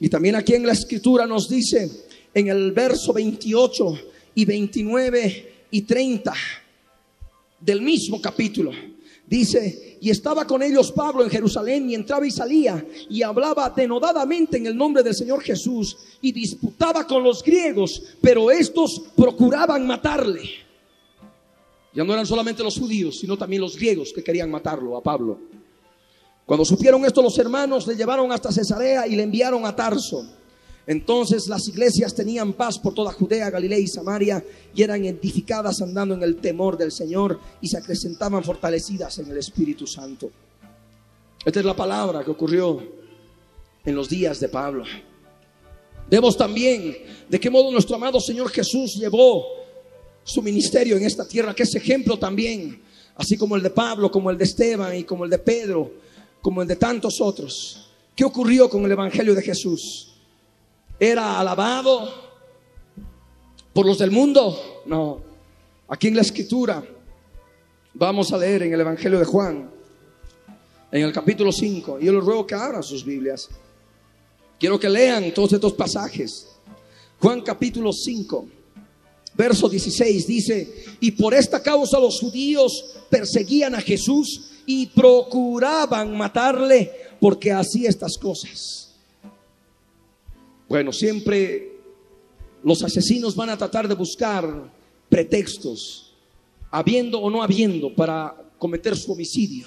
Y 0.00 0.08
también 0.08 0.36
aquí 0.36 0.54
en 0.54 0.66
la 0.66 0.72
escritura 0.72 1.26
nos 1.26 1.48
dice 1.48 1.90
en 2.32 2.48
el 2.48 2.72
verso 2.72 3.12
28 3.12 4.00
y 4.34 4.44
29 4.44 5.52
y 5.70 5.82
30 5.82 6.32
del 7.60 7.82
mismo 7.82 8.20
capítulo. 8.20 8.70
Dice, 9.26 9.98
y 10.00 10.08
estaba 10.08 10.46
con 10.46 10.62
ellos 10.62 10.92
Pablo 10.92 11.22
en 11.22 11.30
Jerusalén 11.30 11.90
y 11.90 11.94
entraba 11.94 12.26
y 12.26 12.30
salía 12.30 12.82
y 13.10 13.22
hablaba 13.22 13.68
denodadamente 13.68 14.56
en 14.56 14.66
el 14.66 14.76
nombre 14.76 15.02
del 15.02 15.14
Señor 15.14 15.42
Jesús 15.42 15.98
y 16.22 16.32
disputaba 16.32 17.06
con 17.06 17.22
los 17.22 17.42
griegos, 17.42 18.02
pero 18.22 18.50
estos 18.50 19.02
procuraban 19.14 19.86
matarle. 19.86 20.67
Ya 21.98 22.04
no 22.04 22.12
eran 22.12 22.26
solamente 22.26 22.62
los 22.62 22.78
judíos, 22.78 23.18
sino 23.18 23.36
también 23.36 23.60
los 23.60 23.74
griegos 23.74 24.12
que 24.14 24.22
querían 24.22 24.48
matarlo 24.48 24.96
a 24.96 25.02
Pablo. 25.02 25.36
Cuando 26.46 26.64
supieron 26.64 27.04
esto 27.04 27.20
los 27.20 27.36
hermanos 27.40 27.88
le 27.88 27.96
llevaron 27.96 28.30
hasta 28.30 28.52
Cesarea 28.52 29.04
y 29.08 29.16
le 29.16 29.24
enviaron 29.24 29.66
a 29.66 29.74
Tarso. 29.74 30.24
Entonces 30.86 31.48
las 31.48 31.66
iglesias 31.66 32.14
tenían 32.14 32.52
paz 32.52 32.78
por 32.78 32.94
toda 32.94 33.10
Judea, 33.10 33.50
Galilea 33.50 33.80
y 33.80 33.88
Samaria 33.88 34.44
y 34.72 34.80
eran 34.80 35.04
edificadas 35.06 35.82
andando 35.82 36.14
en 36.14 36.22
el 36.22 36.36
temor 36.36 36.78
del 36.78 36.92
Señor 36.92 37.40
y 37.60 37.66
se 37.66 37.78
acrecentaban 37.78 38.44
fortalecidas 38.44 39.18
en 39.18 39.32
el 39.32 39.38
Espíritu 39.38 39.84
Santo. 39.84 40.30
Esta 41.44 41.58
es 41.58 41.66
la 41.66 41.74
palabra 41.74 42.22
que 42.22 42.30
ocurrió 42.30 42.80
en 43.84 43.94
los 43.96 44.08
días 44.08 44.38
de 44.38 44.48
Pablo. 44.48 44.84
Vemos 46.08 46.36
también 46.36 46.96
de 47.28 47.40
qué 47.40 47.50
modo 47.50 47.72
nuestro 47.72 47.96
amado 47.96 48.20
Señor 48.20 48.50
Jesús 48.50 48.94
llevó 48.94 49.57
su 50.28 50.42
ministerio 50.42 50.96
en 50.96 51.04
esta 51.04 51.26
tierra, 51.26 51.54
que 51.54 51.62
es 51.62 51.74
ejemplo 51.74 52.18
también, 52.18 52.80
así 53.16 53.36
como 53.36 53.56
el 53.56 53.62
de 53.62 53.70
Pablo, 53.70 54.10
como 54.10 54.30
el 54.30 54.38
de 54.38 54.44
Esteban 54.44 54.94
y 54.94 55.04
como 55.04 55.24
el 55.24 55.30
de 55.30 55.38
Pedro, 55.38 55.92
como 56.42 56.62
el 56.62 56.68
de 56.68 56.76
tantos 56.76 57.20
otros. 57.20 57.90
¿Qué 58.14 58.24
ocurrió 58.24 58.68
con 58.68 58.84
el 58.84 58.92
Evangelio 58.92 59.34
de 59.34 59.42
Jesús? 59.42 60.08
era 60.98 61.38
alabado 61.38 62.12
por 63.72 63.86
los 63.86 63.98
del 63.98 64.10
mundo. 64.10 64.82
No, 64.86 65.20
aquí 65.88 66.08
en 66.08 66.16
la 66.16 66.22
escritura 66.22 66.82
vamos 67.94 68.32
a 68.32 68.38
leer 68.38 68.64
en 68.64 68.74
el 68.74 68.80
Evangelio 68.80 69.18
de 69.18 69.24
Juan, 69.24 69.70
en 70.90 71.02
el 71.02 71.12
capítulo 71.12 71.52
5. 71.52 72.00
Yo 72.00 72.12
les 72.12 72.24
ruego 72.24 72.46
que 72.46 72.54
abran 72.54 72.82
sus 72.82 73.04
Biblias. 73.04 73.48
Quiero 74.58 74.78
que 74.78 74.88
lean 74.88 75.32
todos 75.32 75.52
estos 75.52 75.72
pasajes. 75.74 76.48
Juan 77.20 77.42
capítulo 77.42 77.92
5, 77.92 78.48
verso 79.38 79.68
16 79.68 80.26
dice, 80.26 80.84
y 80.98 81.12
por 81.12 81.32
esta 81.32 81.62
causa 81.62 82.00
los 82.00 82.18
judíos 82.18 82.96
perseguían 83.08 83.76
a 83.76 83.80
Jesús 83.80 84.50
y 84.66 84.86
procuraban 84.86 86.16
matarle 86.16 86.90
porque 87.20 87.52
hacía 87.52 87.88
estas 87.88 88.18
cosas. 88.18 88.96
Bueno, 90.68 90.92
siempre 90.92 91.78
los 92.64 92.82
asesinos 92.82 93.36
van 93.36 93.50
a 93.50 93.56
tratar 93.56 93.86
de 93.86 93.94
buscar 93.94 94.72
pretextos, 95.08 96.12
habiendo 96.72 97.20
o 97.20 97.30
no 97.30 97.40
habiendo, 97.40 97.94
para 97.94 98.34
cometer 98.58 98.96
su 98.96 99.12
homicidio. 99.12 99.66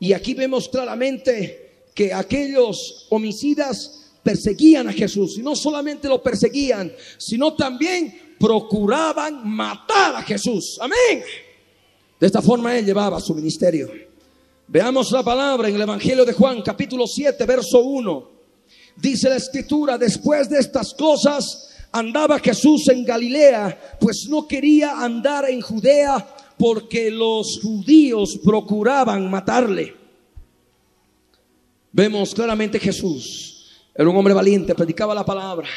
Y 0.00 0.14
aquí 0.14 0.32
vemos 0.32 0.68
claramente 0.68 1.84
que 1.94 2.12
aquellos 2.12 3.06
homicidas 3.10 4.02
perseguían 4.22 4.88
a 4.88 4.92
Jesús. 4.92 5.36
Y 5.38 5.42
no 5.42 5.54
solamente 5.54 6.08
lo 6.08 6.22
perseguían, 6.22 6.92
sino 7.18 7.54
también 7.54 8.21
procuraban 8.42 9.48
matar 9.48 10.16
a 10.16 10.22
Jesús. 10.22 10.76
Amén. 10.80 11.22
De 12.18 12.26
esta 12.26 12.42
forma 12.42 12.76
él 12.76 12.84
llevaba 12.84 13.20
su 13.20 13.36
ministerio. 13.36 13.88
Veamos 14.66 15.12
la 15.12 15.22
palabra 15.22 15.68
en 15.68 15.76
el 15.76 15.82
Evangelio 15.82 16.24
de 16.24 16.32
Juan, 16.32 16.60
capítulo 16.60 17.06
7, 17.06 17.46
verso 17.46 17.78
1. 17.78 18.30
Dice 18.96 19.28
la 19.28 19.36
escritura, 19.36 19.96
después 19.96 20.50
de 20.50 20.58
estas 20.58 20.92
cosas 20.92 21.68
andaba 21.92 22.40
Jesús 22.40 22.88
en 22.88 23.04
Galilea, 23.04 23.96
pues 24.00 24.26
no 24.28 24.48
quería 24.48 25.00
andar 25.00 25.48
en 25.48 25.60
Judea 25.60 26.26
porque 26.58 27.12
los 27.12 27.60
judíos 27.62 28.40
procuraban 28.42 29.30
matarle. 29.30 29.94
Vemos 31.92 32.34
claramente 32.34 32.80
Jesús, 32.80 33.84
era 33.94 34.08
un 34.08 34.16
hombre 34.16 34.34
valiente, 34.34 34.74
predicaba 34.74 35.14
la 35.14 35.24
palabra, 35.24 35.68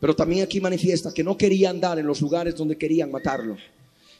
pero 0.00 0.14
también 0.14 0.42
aquí 0.42 0.60
manifiesta 0.60 1.12
que 1.12 1.24
no 1.24 1.36
quería 1.36 1.70
andar 1.70 1.98
en 1.98 2.06
los 2.06 2.20
lugares 2.20 2.54
donde 2.54 2.76
querían 2.76 3.10
matarlo. 3.10 3.56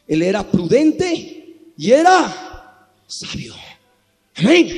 Él 0.07 0.23
era 0.23 0.49
prudente 0.49 1.73
y 1.77 1.91
era 1.91 2.89
sabio. 3.07 3.55
Amén. 4.37 4.69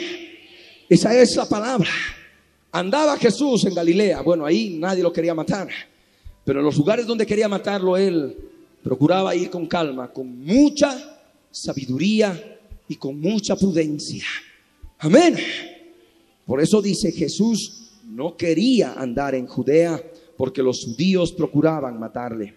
Esa 0.89 1.15
es 1.21 1.37
la 1.37 1.49
palabra. 1.49 1.91
Andaba 2.73 3.17
Jesús 3.17 3.65
en 3.65 3.75
Galilea. 3.75 4.23
Bueno, 4.23 4.45
ahí 4.45 4.77
nadie 4.79 5.03
lo 5.03 5.13
quería 5.13 5.35
matar. 5.35 5.69
Pero 6.45 6.61
en 6.61 6.65
los 6.65 6.77
lugares 6.77 7.07
donde 7.07 7.27
quería 7.27 7.49
matarlo, 7.49 7.97
él 7.97 8.37
procuraba 8.83 9.35
ir 9.35 9.51
con 9.51 9.67
calma, 9.67 10.13
con 10.13 10.45
mucha 10.45 11.19
sabiduría 11.51 12.59
y 12.89 12.97
con 12.97 13.21
mucha 13.21 13.55
prudencia. 13.57 14.25
Amén. 14.99 15.37
Por 16.47 16.61
eso 16.61 16.81
dice 16.81 17.13
Jesús 17.13 17.91
no 18.05 18.37
quería 18.37 18.95
andar 18.95 19.35
en 19.35 19.47
Judea 19.47 20.03
porque 20.39 20.63
los 20.63 20.85
judíos 20.85 21.33
procuraban 21.33 21.99
matarle. 21.99 22.55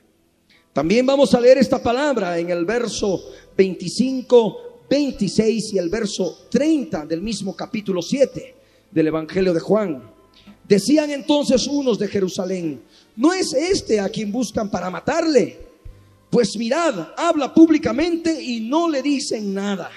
También 0.72 1.04
vamos 1.06 1.34
a 1.34 1.42
leer 1.42 1.58
esta 1.58 1.82
palabra 1.82 2.38
en 2.38 2.52
el 2.52 2.64
verso 2.64 3.22
25, 3.58 4.86
26 4.88 5.74
y 5.74 5.78
el 5.80 5.90
verso 5.90 6.46
30 6.50 7.08
del 7.08 7.22
mismo 7.22 7.56
capítulo 7.56 8.02
7 8.04 8.56
del 8.92 9.08
Evangelio 9.08 9.52
de 9.52 9.60
Juan. 9.60 10.12
Decían 10.66 11.10
entonces 11.10 11.68
unos 11.68 11.98
de 11.98 12.08
Jerusalén, 12.08 12.84
¿no 13.16 13.34
es 13.34 13.52
este 13.52 14.00
a 14.00 14.10
quien 14.10 14.32
buscan 14.32 14.70
para 14.70 14.92
matarle? 14.92 15.60
Pues 16.30 16.56
mirad, 16.56 17.10
habla 17.18 17.52
públicamente 17.52 18.42
y 18.42 18.62
no 18.62 18.88
le 18.88 19.02
dicen 19.02 19.56
nada. 19.56 19.90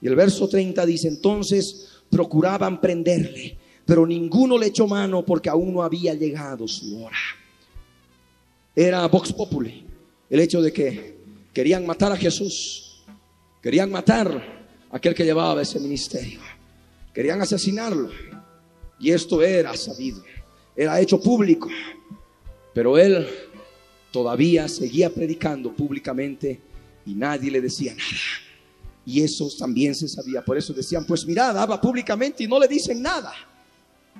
Y 0.00 0.08
el 0.08 0.16
verso 0.16 0.48
30 0.48 0.84
dice, 0.84 1.06
entonces 1.06 1.88
procuraban 2.10 2.80
prenderle, 2.80 3.56
pero 3.90 4.06
ninguno 4.06 4.56
le 4.56 4.66
echó 4.66 4.86
mano 4.86 5.24
porque 5.24 5.48
aún 5.48 5.74
no 5.74 5.82
había 5.82 6.14
llegado 6.14 6.68
su 6.68 7.02
hora. 7.02 7.16
Era 8.72 9.04
Vox 9.08 9.32
Populi, 9.32 9.84
el 10.30 10.38
hecho 10.38 10.62
de 10.62 10.72
que 10.72 11.18
querían 11.52 11.84
matar 11.84 12.12
a 12.12 12.16
Jesús, 12.16 13.02
querían 13.60 13.90
matar 13.90 14.28
a 14.92 14.96
aquel 14.96 15.12
que 15.12 15.24
llevaba 15.24 15.60
ese 15.60 15.80
ministerio, 15.80 16.38
querían 17.12 17.40
asesinarlo. 17.42 18.10
Y 19.00 19.10
esto 19.10 19.42
era 19.42 19.76
sabido, 19.76 20.22
era 20.76 21.00
hecho 21.00 21.20
público, 21.20 21.68
pero 22.72 22.96
él 22.96 23.26
todavía 24.12 24.68
seguía 24.68 25.10
predicando 25.10 25.72
públicamente 25.72 26.60
y 27.04 27.14
nadie 27.14 27.50
le 27.50 27.60
decía 27.60 27.92
nada. 27.92 28.20
Y 29.04 29.20
eso 29.20 29.48
también 29.58 29.96
se 29.96 30.06
sabía. 30.06 30.44
Por 30.44 30.56
eso 30.56 30.72
decían, 30.72 31.04
pues 31.04 31.26
mirad, 31.26 31.58
habla 31.58 31.80
públicamente 31.80 32.44
y 32.44 32.46
no 32.46 32.60
le 32.60 32.68
dicen 32.68 33.02
nada. 33.02 33.32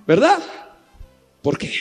¿Verdad? 0.07 0.39
¿Por 1.43 1.57
qué? 1.59 1.73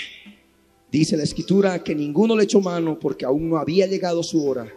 Dice 0.92 1.16
la 1.18 1.24
escritura 1.24 1.84
que 1.84 1.94
ninguno 1.94 2.36
le 2.36 2.44
echó 2.44 2.62
mano 2.62 2.98
porque 3.00 3.26
aún 3.26 3.50
no 3.50 3.58
había 3.58 3.86
llegado 3.86 4.24
su 4.24 4.48
hora, 4.48 4.68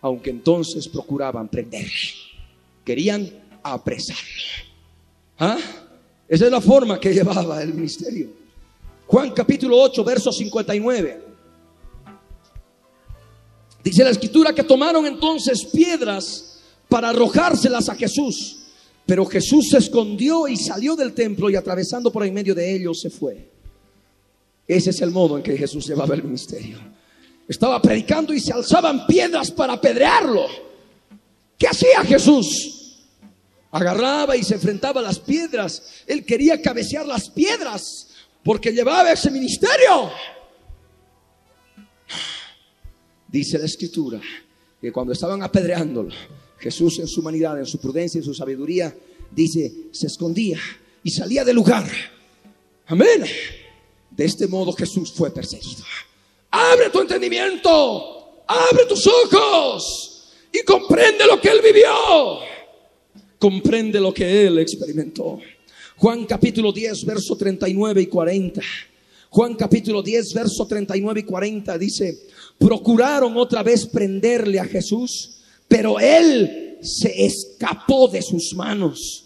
aunque 0.00 0.30
entonces 0.30 0.88
procuraban 0.88 1.48
prenderle. 1.48 1.90
Querían 2.84 3.30
apresarlo. 3.62 4.42
¿Ah? 5.38 5.58
Esa 6.28 6.46
es 6.46 6.50
la 6.50 6.60
forma 6.60 6.98
que 6.98 7.12
llevaba 7.12 7.62
el 7.62 7.74
ministerio. 7.74 8.30
Juan 9.06 9.30
capítulo 9.32 9.80
8, 9.80 10.04
verso 10.04 10.32
59. 10.32 11.22
Dice 13.84 14.04
la 14.04 14.10
escritura 14.10 14.54
que 14.54 14.62
tomaron 14.62 15.06
entonces 15.06 15.64
piedras 15.66 16.60
para 16.88 17.10
arrojárselas 17.10 17.88
a 17.88 17.94
Jesús. 17.94 18.61
Pero 19.06 19.26
Jesús 19.26 19.68
se 19.70 19.78
escondió 19.78 20.46
y 20.46 20.56
salió 20.56 20.94
del 20.94 21.12
templo 21.12 21.50
y 21.50 21.56
atravesando 21.56 22.12
por 22.12 22.24
en 22.24 22.34
medio 22.34 22.54
de 22.54 22.74
ellos 22.74 23.00
se 23.00 23.10
fue. 23.10 23.50
Ese 24.66 24.90
es 24.90 25.00
el 25.00 25.10
modo 25.10 25.36
en 25.36 25.42
que 25.42 25.56
Jesús 25.56 25.86
llevaba 25.86 26.14
el 26.14 26.22
ministerio. 26.22 26.78
Estaba 27.48 27.82
predicando 27.82 28.32
y 28.32 28.40
se 28.40 28.52
alzaban 28.52 29.06
piedras 29.06 29.50
para 29.50 29.74
apedrearlo. 29.74 30.46
¿Qué 31.58 31.66
hacía 31.66 32.02
Jesús? 32.04 33.00
Agarraba 33.72 34.36
y 34.36 34.42
se 34.42 34.54
enfrentaba 34.54 35.00
a 35.00 35.04
las 35.04 35.18
piedras. 35.18 35.82
Él 36.06 36.24
quería 36.24 36.60
cabecear 36.60 37.06
las 37.06 37.28
piedras 37.28 38.08
porque 38.44 38.72
llevaba 38.72 39.12
ese 39.12 39.30
ministerio. 39.30 40.10
Dice 43.28 43.58
la 43.58 43.66
escritura 43.66 44.20
que 44.80 44.92
cuando 44.92 45.12
estaban 45.12 45.42
apedreándolo, 45.42 46.10
Jesús 46.62 47.00
en 47.00 47.08
su 47.08 47.20
humanidad, 47.20 47.58
en 47.58 47.66
su 47.66 47.78
prudencia, 47.78 48.18
en 48.18 48.24
su 48.24 48.32
sabiduría, 48.32 48.94
dice, 49.32 49.72
se 49.90 50.06
escondía 50.06 50.60
y 51.02 51.10
salía 51.10 51.44
del 51.44 51.56
lugar. 51.56 51.90
Amén. 52.86 53.24
De 54.10 54.24
este 54.24 54.46
modo 54.46 54.72
Jesús 54.72 55.12
fue 55.12 55.32
perseguido. 55.32 55.82
Abre 56.50 56.90
tu 56.90 57.00
entendimiento, 57.00 58.44
abre 58.46 58.86
tus 58.88 59.06
ojos 59.06 60.28
y 60.52 60.62
comprende 60.62 61.26
lo 61.26 61.40
que 61.40 61.48
él 61.48 61.60
vivió. 61.64 61.88
Comprende 63.38 63.98
lo 63.98 64.14
que 64.14 64.46
él 64.46 64.60
experimentó. 64.60 65.40
Juan 65.96 66.26
capítulo 66.26 66.72
10, 66.72 67.04
verso 67.04 67.36
39 67.36 68.02
y 68.02 68.06
40. 68.06 68.62
Juan 69.30 69.54
capítulo 69.54 70.02
10, 70.02 70.34
verso 70.34 70.66
39 70.66 71.20
y 71.20 71.22
40 71.22 71.78
dice, 71.78 72.18
procuraron 72.58 73.36
otra 73.36 73.62
vez 73.62 73.86
prenderle 73.86 74.60
a 74.60 74.66
Jesús, 74.66 75.41
pero 75.72 75.98
él 75.98 76.76
se 76.82 77.24
escapó 77.24 78.06
de 78.06 78.20
sus 78.20 78.52
manos 78.54 79.24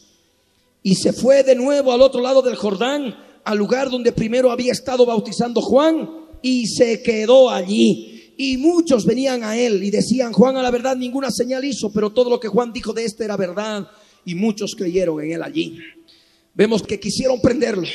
y 0.81 0.95
se 0.95 1.13
fue 1.13 1.43
de 1.43 1.57
nuevo 1.57 1.93
al 1.93 2.01
otro 2.01 2.21
lado 2.21 2.41
del 2.41 2.55
Jordán, 2.55 3.17
al 3.43 3.59
lugar 3.59 3.91
donde 3.91 4.13
primero 4.13 4.53
había 4.53 4.71
estado 4.71 5.05
bautizando 5.05 5.61
Juan, 5.61 6.09
y 6.43 6.69
se 6.69 7.03
quedó 7.03 7.51
allí. 7.51 8.33
Y 8.37 8.59
muchos 8.59 9.05
venían 9.05 9.43
a 9.43 9.57
él 9.57 9.83
y 9.83 9.91
decían, 9.91 10.33
Juan 10.33 10.57
a 10.57 10.63
la 10.63 10.71
verdad 10.71 10.95
ninguna 10.95 11.33
señal 11.33 11.65
hizo, 11.65 11.91
pero 11.93 12.11
todo 12.11 12.31
lo 12.31 12.39
que 12.39 12.47
Juan 12.47 12.73
dijo 12.73 12.93
de 12.93 13.07
este 13.07 13.25
era 13.25 13.37
verdad, 13.37 13.89
y 14.25 14.37
muchos 14.37 14.77
creyeron 14.77 15.21
en 15.25 15.33
él 15.33 15.43
allí. 15.43 15.81
Vemos 16.55 16.85
que 16.85 17.01
quisieron 17.01 17.41
prenderlo, 17.41 17.89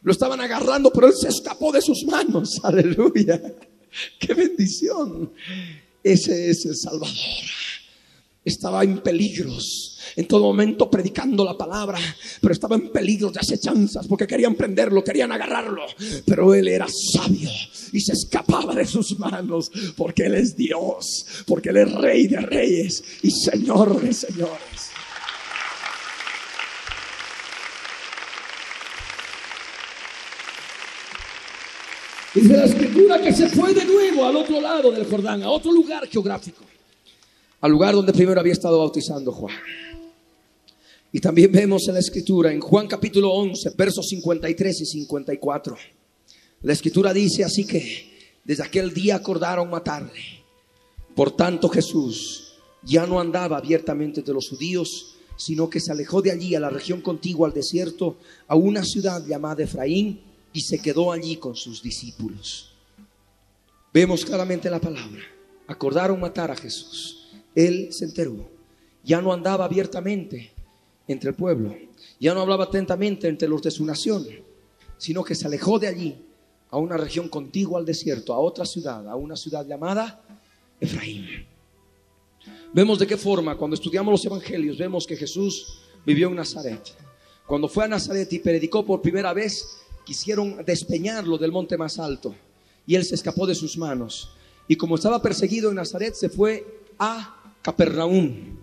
lo 0.00 0.12
estaban 0.12 0.40
agarrando, 0.40 0.90
pero 0.90 1.08
él 1.08 1.14
se 1.14 1.28
escapó 1.28 1.70
de 1.70 1.82
sus 1.82 2.04
manos. 2.04 2.58
Aleluya. 2.62 3.38
Qué 4.18 4.32
bendición. 4.32 5.30
Ese 6.02 6.48
es 6.48 6.64
el 6.64 6.74
Salvador. 6.74 7.12
Estaba 8.44 8.82
en 8.82 8.98
peligros. 8.98 9.98
En 10.16 10.26
todo 10.26 10.42
momento 10.42 10.90
predicando 10.90 11.44
la 11.44 11.56
palabra, 11.56 11.98
pero 12.40 12.52
estaba 12.52 12.74
en 12.74 12.90
peligros 12.90 13.32
de 13.32 13.40
acechanzas 13.40 14.06
porque 14.08 14.26
querían 14.26 14.54
prenderlo, 14.54 15.04
querían 15.04 15.30
agarrarlo. 15.30 15.82
Pero 16.26 16.52
él 16.54 16.68
era 16.68 16.86
sabio 16.88 17.50
y 17.92 18.00
se 18.00 18.12
escapaba 18.12 18.74
de 18.74 18.86
sus 18.86 19.18
manos 19.18 19.70
porque 19.96 20.26
él 20.26 20.34
es 20.34 20.56
Dios, 20.56 21.26
porque 21.46 21.68
él 21.70 21.76
es 21.76 21.92
Rey 21.92 22.26
de 22.26 22.40
Reyes 22.40 23.04
y 23.22 23.30
Señor 23.30 24.00
de 24.00 24.12
Señores. 24.12 24.92
Dice 32.34 32.56
la 32.56 32.64
escritura 32.64 33.20
que 33.20 33.32
se 33.32 33.46
fue 33.50 33.74
de 33.74 33.84
nuevo 33.84 34.24
al 34.24 34.36
otro 34.36 34.58
lado 34.58 34.90
del 34.90 35.04
Jordán, 35.04 35.42
a 35.42 35.50
otro 35.50 35.70
lugar 35.70 36.08
geográfico, 36.08 36.64
al 37.62 37.70
lugar 37.70 37.94
donde 37.94 38.12
primero 38.12 38.40
había 38.40 38.52
estado 38.52 38.78
bautizando 38.78 39.30
Juan. 39.32 39.54
Y 41.12 41.20
también 41.20 41.52
vemos 41.52 41.86
en 41.86 41.94
la 41.94 42.00
escritura, 42.00 42.52
en 42.52 42.60
Juan 42.60 42.88
capítulo 42.88 43.30
11, 43.30 43.70
versos 43.76 44.08
53 44.08 44.80
y 44.80 44.84
54. 44.84 45.76
La 46.62 46.72
escritura 46.72 47.12
dice 47.12 47.44
así 47.44 47.64
que 47.64 48.40
desde 48.44 48.64
aquel 48.64 48.92
día 48.92 49.16
acordaron 49.16 49.70
matarle. 49.70 50.42
Por 51.14 51.36
tanto 51.36 51.68
Jesús 51.68 52.54
ya 52.82 53.06
no 53.06 53.20
andaba 53.20 53.58
abiertamente 53.58 54.20
entre 54.20 54.34
los 54.34 54.48
judíos, 54.48 55.14
sino 55.36 55.70
que 55.70 55.78
se 55.78 55.92
alejó 55.92 56.20
de 56.20 56.32
allí 56.32 56.56
a 56.56 56.60
la 56.60 56.70
región 56.70 57.00
contigua 57.00 57.46
al 57.46 57.54
desierto, 57.54 58.16
a 58.48 58.56
una 58.56 58.82
ciudad 58.82 59.24
llamada 59.24 59.62
Efraín 59.62 60.20
y 60.52 60.62
se 60.62 60.80
quedó 60.80 61.12
allí 61.12 61.36
con 61.36 61.54
sus 61.54 61.80
discípulos. 61.80 62.72
Vemos 63.94 64.24
claramente 64.24 64.68
la 64.68 64.80
palabra. 64.80 65.22
Acordaron 65.68 66.18
matar 66.18 66.50
a 66.50 66.56
Jesús. 66.56 67.21
Él 67.54 67.92
se 67.92 68.04
enteró. 68.04 68.48
Ya 69.04 69.20
no 69.20 69.32
andaba 69.32 69.64
abiertamente 69.64 70.52
entre 71.08 71.30
el 71.30 71.36
pueblo. 71.36 71.74
Ya 72.20 72.34
no 72.34 72.40
hablaba 72.40 72.64
atentamente 72.64 73.28
entre 73.28 73.48
los 73.48 73.62
de 73.62 73.70
su 73.70 73.84
nación, 73.84 74.26
sino 74.96 75.24
que 75.24 75.34
se 75.34 75.46
alejó 75.46 75.78
de 75.78 75.88
allí 75.88 76.16
a 76.70 76.78
una 76.78 76.96
región 76.96 77.28
contigua 77.28 77.78
al 77.78 77.84
desierto, 77.84 78.32
a 78.32 78.38
otra 78.38 78.64
ciudad, 78.64 79.06
a 79.08 79.16
una 79.16 79.36
ciudad 79.36 79.66
llamada 79.66 80.22
Efraín. 80.80 81.46
Vemos 82.72 82.98
de 82.98 83.06
qué 83.06 83.16
forma, 83.16 83.56
cuando 83.56 83.74
estudiamos 83.74 84.12
los 84.12 84.24
evangelios, 84.24 84.78
vemos 84.78 85.06
que 85.06 85.16
Jesús 85.16 85.80
vivió 86.06 86.28
en 86.28 86.36
Nazaret. 86.36 86.80
Cuando 87.46 87.68
fue 87.68 87.84
a 87.84 87.88
Nazaret 87.88 88.32
y 88.32 88.38
predicó 88.38 88.84
por 88.84 89.02
primera 89.02 89.32
vez, 89.34 89.82
quisieron 90.04 90.64
despeñarlo 90.64 91.36
del 91.36 91.52
monte 91.52 91.76
más 91.76 91.98
alto 91.98 92.34
y 92.86 92.94
él 92.94 93.04
se 93.04 93.14
escapó 93.14 93.46
de 93.46 93.54
sus 93.54 93.76
manos. 93.76 94.30
Y 94.68 94.76
como 94.76 94.94
estaba 94.94 95.20
perseguido 95.20 95.68
en 95.68 95.76
Nazaret, 95.76 96.14
se 96.14 96.28
fue 96.28 96.84
a 96.98 97.41
Capernaum. 97.62 98.58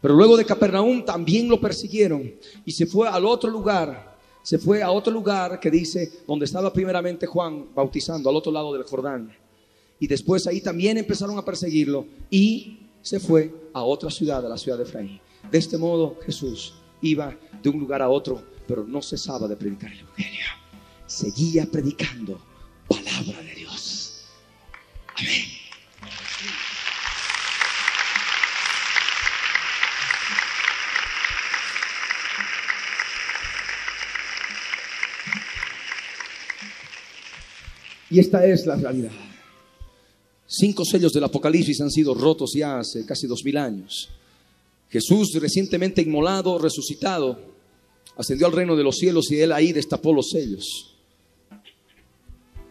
Pero 0.00 0.14
luego 0.14 0.36
de 0.36 0.44
Capernaum 0.44 1.04
también 1.04 1.48
lo 1.48 1.60
persiguieron 1.60 2.34
y 2.64 2.72
se 2.72 2.86
fue 2.86 3.08
al 3.08 3.24
otro 3.24 3.50
lugar. 3.50 4.16
Se 4.42 4.58
fue 4.58 4.82
a 4.82 4.90
otro 4.90 5.12
lugar 5.12 5.60
que 5.60 5.70
dice 5.70 6.10
donde 6.26 6.46
estaba 6.46 6.72
primeramente 6.72 7.26
Juan 7.26 7.66
bautizando, 7.74 8.30
al 8.30 8.36
otro 8.36 8.50
lado 8.50 8.72
del 8.72 8.84
Jordán. 8.84 9.36
Y 10.00 10.06
después 10.06 10.46
ahí 10.46 10.60
también 10.60 10.96
empezaron 10.96 11.36
a 11.36 11.44
perseguirlo 11.44 12.06
y 12.30 12.78
se 13.02 13.20
fue 13.20 13.52
a 13.72 13.82
otra 13.82 14.10
ciudad, 14.10 14.44
a 14.46 14.48
la 14.48 14.56
ciudad 14.56 14.78
de 14.78 14.84
Efraín. 14.84 15.20
De 15.50 15.58
este 15.58 15.76
modo 15.76 16.16
Jesús 16.24 16.74
iba 17.02 17.36
de 17.62 17.68
un 17.68 17.80
lugar 17.80 18.00
a 18.00 18.08
otro, 18.08 18.42
pero 18.66 18.84
no 18.84 19.02
cesaba 19.02 19.48
de 19.48 19.56
predicar 19.56 19.92
el 19.92 20.00
Evangelio. 20.00 20.46
Seguía 21.06 21.66
predicando 21.66 22.40
palabra 22.86 23.42
de 23.42 23.54
Dios. 23.54 24.24
Amén. 25.16 25.57
Y 38.10 38.18
esta 38.18 38.44
es 38.46 38.66
la 38.66 38.76
realidad. 38.76 39.12
Cinco 40.46 40.84
sellos 40.84 41.12
del 41.12 41.24
Apocalipsis 41.24 41.80
han 41.80 41.90
sido 41.90 42.14
rotos 42.14 42.52
ya 42.54 42.78
hace 42.78 43.04
casi 43.04 43.26
dos 43.26 43.42
mil 43.44 43.56
años. 43.58 44.08
Jesús, 44.88 45.36
recientemente 45.38 46.00
inmolado, 46.00 46.58
resucitado, 46.58 47.38
ascendió 48.16 48.46
al 48.46 48.54
reino 48.54 48.74
de 48.74 48.82
los 48.82 48.96
cielos 48.96 49.30
y 49.30 49.40
él 49.40 49.52
ahí 49.52 49.72
destapó 49.72 50.12
los 50.12 50.30
sellos. 50.30 50.94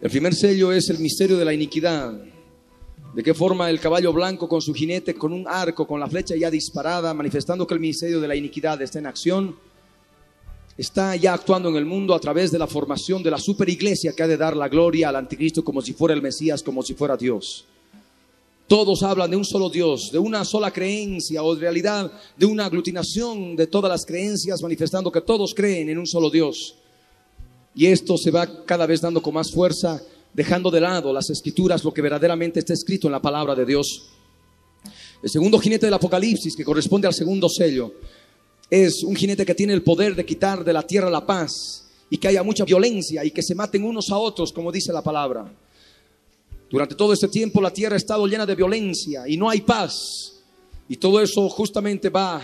El 0.00 0.10
primer 0.10 0.34
sello 0.34 0.72
es 0.72 0.90
el 0.90 0.98
misterio 0.98 1.36
de 1.36 1.44
la 1.44 1.54
iniquidad. 1.54 2.20
De 3.14 3.22
qué 3.22 3.32
forma 3.32 3.70
el 3.70 3.80
caballo 3.80 4.12
blanco 4.12 4.48
con 4.48 4.60
su 4.60 4.74
jinete, 4.74 5.14
con 5.14 5.32
un 5.32 5.46
arco, 5.48 5.86
con 5.86 5.98
la 5.98 6.08
flecha 6.08 6.34
ya 6.36 6.50
disparada, 6.50 7.14
manifestando 7.14 7.66
que 7.66 7.74
el 7.74 7.80
misterio 7.80 8.20
de 8.20 8.28
la 8.28 8.36
iniquidad 8.36 8.80
está 8.82 8.98
en 8.98 9.06
acción, 9.06 9.56
está 10.78 11.16
ya 11.16 11.34
actuando 11.34 11.68
en 11.68 11.76
el 11.76 11.84
mundo 11.84 12.14
a 12.14 12.20
través 12.20 12.52
de 12.52 12.58
la 12.58 12.68
formación 12.68 13.20
de 13.20 13.32
la 13.32 13.38
superiglesia 13.38 14.12
que 14.12 14.22
ha 14.22 14.28
de 14.28 14.36
dar 14.36 14.56
la 14.56 14.68
gloria 14.68 15.08
al 15.08 15.16
anticristo 15.16 15.64
como 15.64 15.82
si 15.82 15.92
fuera 15.92 16.14
el 16.14 16.22
Mesías, 16.22 16.62
como 16.62 16.84
si 16.84 16.94
fuera 16.94 17.16
Dios. 17.16 17.64
Todos 18.68 19.02
hablan 19.02 19.30
de 19.30 19.36
un 19.36 19.44
solo 19.44 19.70
Dios, 19.70 20.12
de 20.12 20.18
una 20.18 20.44
sola 20.44 20.70
creencia 20.70 21.42
o 21.42 21.54
de 21.54 21.62
realidad 21.62 22.12
de 22.36 22.46
una 22.46 22.66
aglutinación 22.66 23.56
de 23.56 23.66
todas 23.66 23.90
las 23.90 24.06
creencias, 24.06 24.62
manifestando 24.62 25.10
que 25.10 25.22
todos 25.22 25.52
creen 25.52 25.88
en 25.88 25.98
un 25.98 26.06
solo 26.06 26.30
Dios. 26.30 26.76
Y 27.74 27.86
esto 27.86 28.16
se 28.16 28.30
va 28.30 28.64
cada 28.64 28.86
vez 28.86 29.00
dando 29.00 29.20
con 29.20 29.34
más 29.34 29.50
fuerza, 29.50 30.00
dejando 30.32 30.70
de 30.70 30.80
lado 30.80 31.12
las 31.12 31.28
escrituras, 31.30 31.82
lo 31.82 31.92
que 31.92 32.02
verdaderamente 32.02 32.60
está 32.60 32.74
escrito 32.74 33.08
en 33.08 33.12
la 33.12 33.22
palabra 33.22 33.54
de 33.54 33.64
Dios. 33.64 34.10
El 35.22 35.30
segundo 35.30 35.58
jinete 35.58 35.86
del 35.86 35.94
Apocalipsis, 35.94 36.54
que 36.54 36.64
corresponde 36.64 37.08
al 37.08 37.14
segundo 37.14 37.48
sello, 37.48 37.92
es 38.70 39.02
un 39.02 39.16
jinete 39.16 39.46
que 39.46 39.54
tiene 39.54 39.72
el 39.72 39.82
poder 39.82 40.14
de 40.14 40.26
quitar 40.26 40.64
de 40.64 40.72
la 40.72 40.86
tierra 40.86 41.08
la 41.10 41.24
paz 41.24 41.86
y 42.10 42.18
que 42.18 42.28
haya 42.28 42.42
mucha 42.42 42.64
violencia 42.64 43.24
y 43.24 43.30
que 43.30 43.42
se 43.42 43.54
maten 43.54 43.84
unos 43.84 44.10
a 44.10 44.18
otros, 44.18 44.52
como 44.52 44.72
dice 44.72 44.92
la 44.92 45.02
palabra. 45.02 45.50
Durante 46.70 46.94
todo 46.94 47.12
este 47.12 47.28
tiempo 47.28 47.60
la 47.60 47.72
tierra 47.72 47.94
ha 47.94 47.98
estado 47.98 48.26
llena 48.26 48.44
de 48.44 48.54
violencia 48.54 49.26
y 49.26 49.36
no 49.36 49.48
hay 49.48 49.62
paz. 49.62 50.34
Y 50.88 50.96
todo 50.96 51.20
eso 51.20 51.48
justamente 51.48 52.08
va 52.08 52.40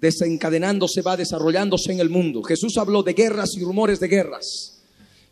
desencadenándose, 0.00 1.02
va 1.02 1.16
desarrollándose 1.16 1.92
en 1.92 2.00
el 2.00 2.08
mundo. 2.08 2.42
Jesús 2.42 2.76
habló 2.78 3.02
de 3.02 3.12
guerras 3.12 3.50
y 3.56 3.62
rumores 3.62 4.00
de 4.00 4.08
guerras. 4.08 4.82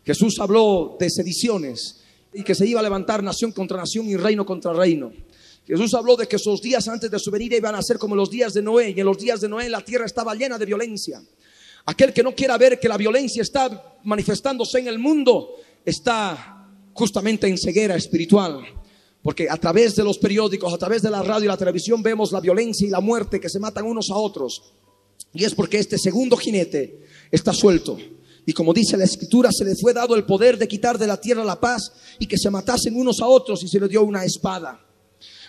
Jesús 0.05 0.39
habló 0.39 0.95
de 0.99 1.09
sediciones 1.09 2.01
y 2.33 2.43
que 2.43 2.55
se 2.55 2.67
iba 2.67 2.79
a 2.79 2.83
levantar 2.83 3.23
nación 3.23 3.51
contra 3.51 3.77
nación 3.77 4.07
y 4.07 4.15
reino 4.15 4.45
contra 4.45 4.73
reino. 4.73 5.11
Jesús 5.69 5.93
habló 5.93 6.15
de 6.15 6.27
que 6.27 6.37
esos 6.37 6.61
días 6.61 6.87
antes 6.87 7.11
de 7.11 7.19
su 7.19 7.29
venida 7.29 7.55
iban 7.55 7.75
a 7.75 7.83
ser 7.83 7.99
como 7.99 8.15
los 8.15 8.31
días 8.31 8.55
de 8.55 8.61
Noé, 8.63 8.89
y 8.89 8.99
en 8.99 9.05
los 9.05 9.19
días 9.19 9.39
de 9.39 9.47
Noé 9.47 9.69
la 9.69 9.81
tierra 9.81 10.05
estaba 10.05 10.33
llena 10.33 10.57
de 10.57 10.65
violencia. 10.65 11.21
Aquel 11.85 12.11
que 12.11 12.23
no 12.23 12.33
quiera 12.33 12.57
ver 12.57 12.79
que 12.79 12.89
la 12.89 12.97
violencia 12.97 13.43
está 13.43 13.97
manifestándose 14.03 14.79
en 14.79 14.87
el 14.87 14.97
mundo, 14.97 15.57
está 15.85 16.67
justamente 16.93 17.47
en 17.47 17.57
ceguera 17.57 17.95
espiritual. 17.95 18.65
Porque 19.21 19.47
a 19.47 19.57
través 19.57 19.95
de 19.95 20.03
los 20.03 20.17
periódicos, 20.17 20.73
a 20.73 20.77
través 20.79 21.03
de 21.03 21.11
la 21.11 21.21
radio 21.21 21.45
y 21.45 21.49
la 21.49 21.57
televisión 21.57 22.01
vemos 22.01 22.31
la 22.31 22.39
violencia 22.39 22.87
y 22.87 22.89
la 22.89 22.99
muerte 22.99 23.39
que 23.39 23.49
se 23.49 23.59
matan 23.59 23.85
unos 23.85 24.09
a 24.09 24.15
otros. 24.15 24.73
Y 25.33 25.43
es 25.43 25.53
porque 25.53 25.77
este 25.77 25.99
segundo 25.99 26.35
jinete 26.35 27.05
está 27.29 27.53
suelto. 27.53 27.95
Y 28.43 28.53
como 28.53 28.73
dice 28.73 28.97
la 28.97 29.03
escritura, 29.03 29.51
se 29.51 29.65
le 29.65 29.75
fue 29.75 29.93
dado 29.93 30.15
el 30.15 30.25
poder 30.25 30.57
de 30.57 30.67
quitar 30.67 30.97
de 30.97 31.05
la 31.05 31.21
tierra 31.21 31.43
la 31.43 31.59
paz 31.59 31.91
y 32.17 32.25
que 32.25 32.39
se 32.39 32.49
matasen 32.49 32.95
unos 32.95 33.21
a 33.21 33.27
otros 33.27 33.61
y 33.63 33.67
se 33.67 33.79
le 33.79 33.87
dio 33.87 34.01
una 34.01 34.25
espada. 34.25 34.88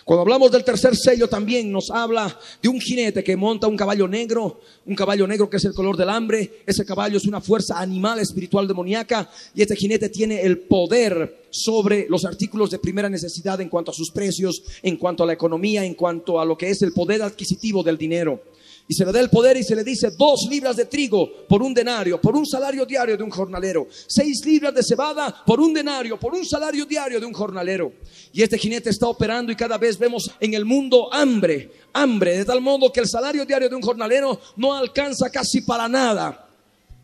Cuando 0.03 0.21
hablamos 0.21 0.51
del 0.51 0.63
tercer 0.63 0.95
sello 0.95 1.27
también 1.27 1.71
nos 1.71 1.91
habla 1.91 2.37
de 2.61 2.69
un 2.69 2.79
jinete 2.79 3.23
que 3.23 3.35
monta 3.35 3.67
un 3.67 3.77
caballo 3.77 4.07
negro, 4.07 4.59
un 4.85 4.95
caballo 4.95 5.27
negro 5.27 5.49
que 5.49 5.57
es 5.57 5.65
el 5.65 5.73
color 5.73 5.95
del 5.95 6.09
hambre. 6.09 6.63
Ese 6.65 6.85
caballo 6.85 7.17
es 7.17 7.25
una 7.25 7.39
fuerza 7.39 7.79
animal 7.79 8.19
espiritual 8.19 8.67
demoníaca 8.67 9.29
y 9.53 9.61
este 9.61 9.75
jinete 9.75 10.09
tiene 10.09 10.41
el 10.41 10.59
poder 10.59 11.45
sobre 11.51 12.07
los 12.09 12.25
artículos 12.25 12.71
de 12.71 12.79
primera 12.79 13.09
necesidad 13.09 13.61
en 13.61 13.69
cuanto 13.69 13.91
a 13.91 13.93
sus 13.93 14.09
precios, 14.09 14.63
en 14.81 14.97
cuanto 14.97 15.23
a 15.23 15.27
la 15.27 15.33
economía, 15.33 15.85
en 15.85 15.93
cuanto 15.93 16.39
a 16.39 16.45
lo 16.45 16.57
que 16.57 16.69
es 16.69 16.81
el 16.81 16.93
poder 16.93 17.21
adquisitivo 17.21 17.83
del 17.83 17.97
dinero 17.97 18.41
y 18.87 18.93
se 18.93 19.05
le 19.05 19.11
da 19.11 19.19
el 19.19 19.29
poder 19.29 19.57
y 19.57 19.63
se 19.63 19.75
le 19.75 19.83
dice 19.83 20.11
dos 20.17 20.47
libras 20.49 20.75
de 20.75 20.85
trigo 20.85 21.45
por 21.47 21.61
un 21.61 21.73
denario, 21.73 22.19
por 22.19 22.35
un 22.35 22.45
salario 22.45 22.85
diario 22.85 23.15
de 23.15 23.23
un 23.23 23.29
jornalero, 23.29 23.87
seis 24.07 24.45
libras 24.45 24.73
de 24.73 24.83
cebada 24.83 25.43
por 25.45 25.59
un 25.59 25.73
denario, 25.73 26.19
por 26.19 26.33
un 26.33 26.45
salario 26.45 26.85
diario 26.85 27.19
de 27.19 27.25
un 27.25 27.33
jornalero. 27.33 27.93
Y 28.33 28.41
este 28.41 28.57
jinete 28.57 28.89
está 28.89 29.07
operando 29.07 29.51
y 29.51 29.55
cada 29.55 29.77
vez 29.77 29.97
vemos 29.97 30.29
en 30.39 30.53
el 30.53 30.65
mundo 30.65 31.13
hambre, 31.13 31.71
hambre, 31.93 32.37
de 32.37 32.45
tal 32.45 32.61
modo 32.61 32.91
que 32.91 32.99
el 32.99 33.07
salario 33.07 33.45
diario 33.45 33.69
de 33.69 33.75
un 33.75 33.81
jornalero 33.81 34.39
no 34.57 34.73
alcanza 34.73 35.29
casi 35.29 35.61
para 35.61 35.87
nada. 35.87 36.47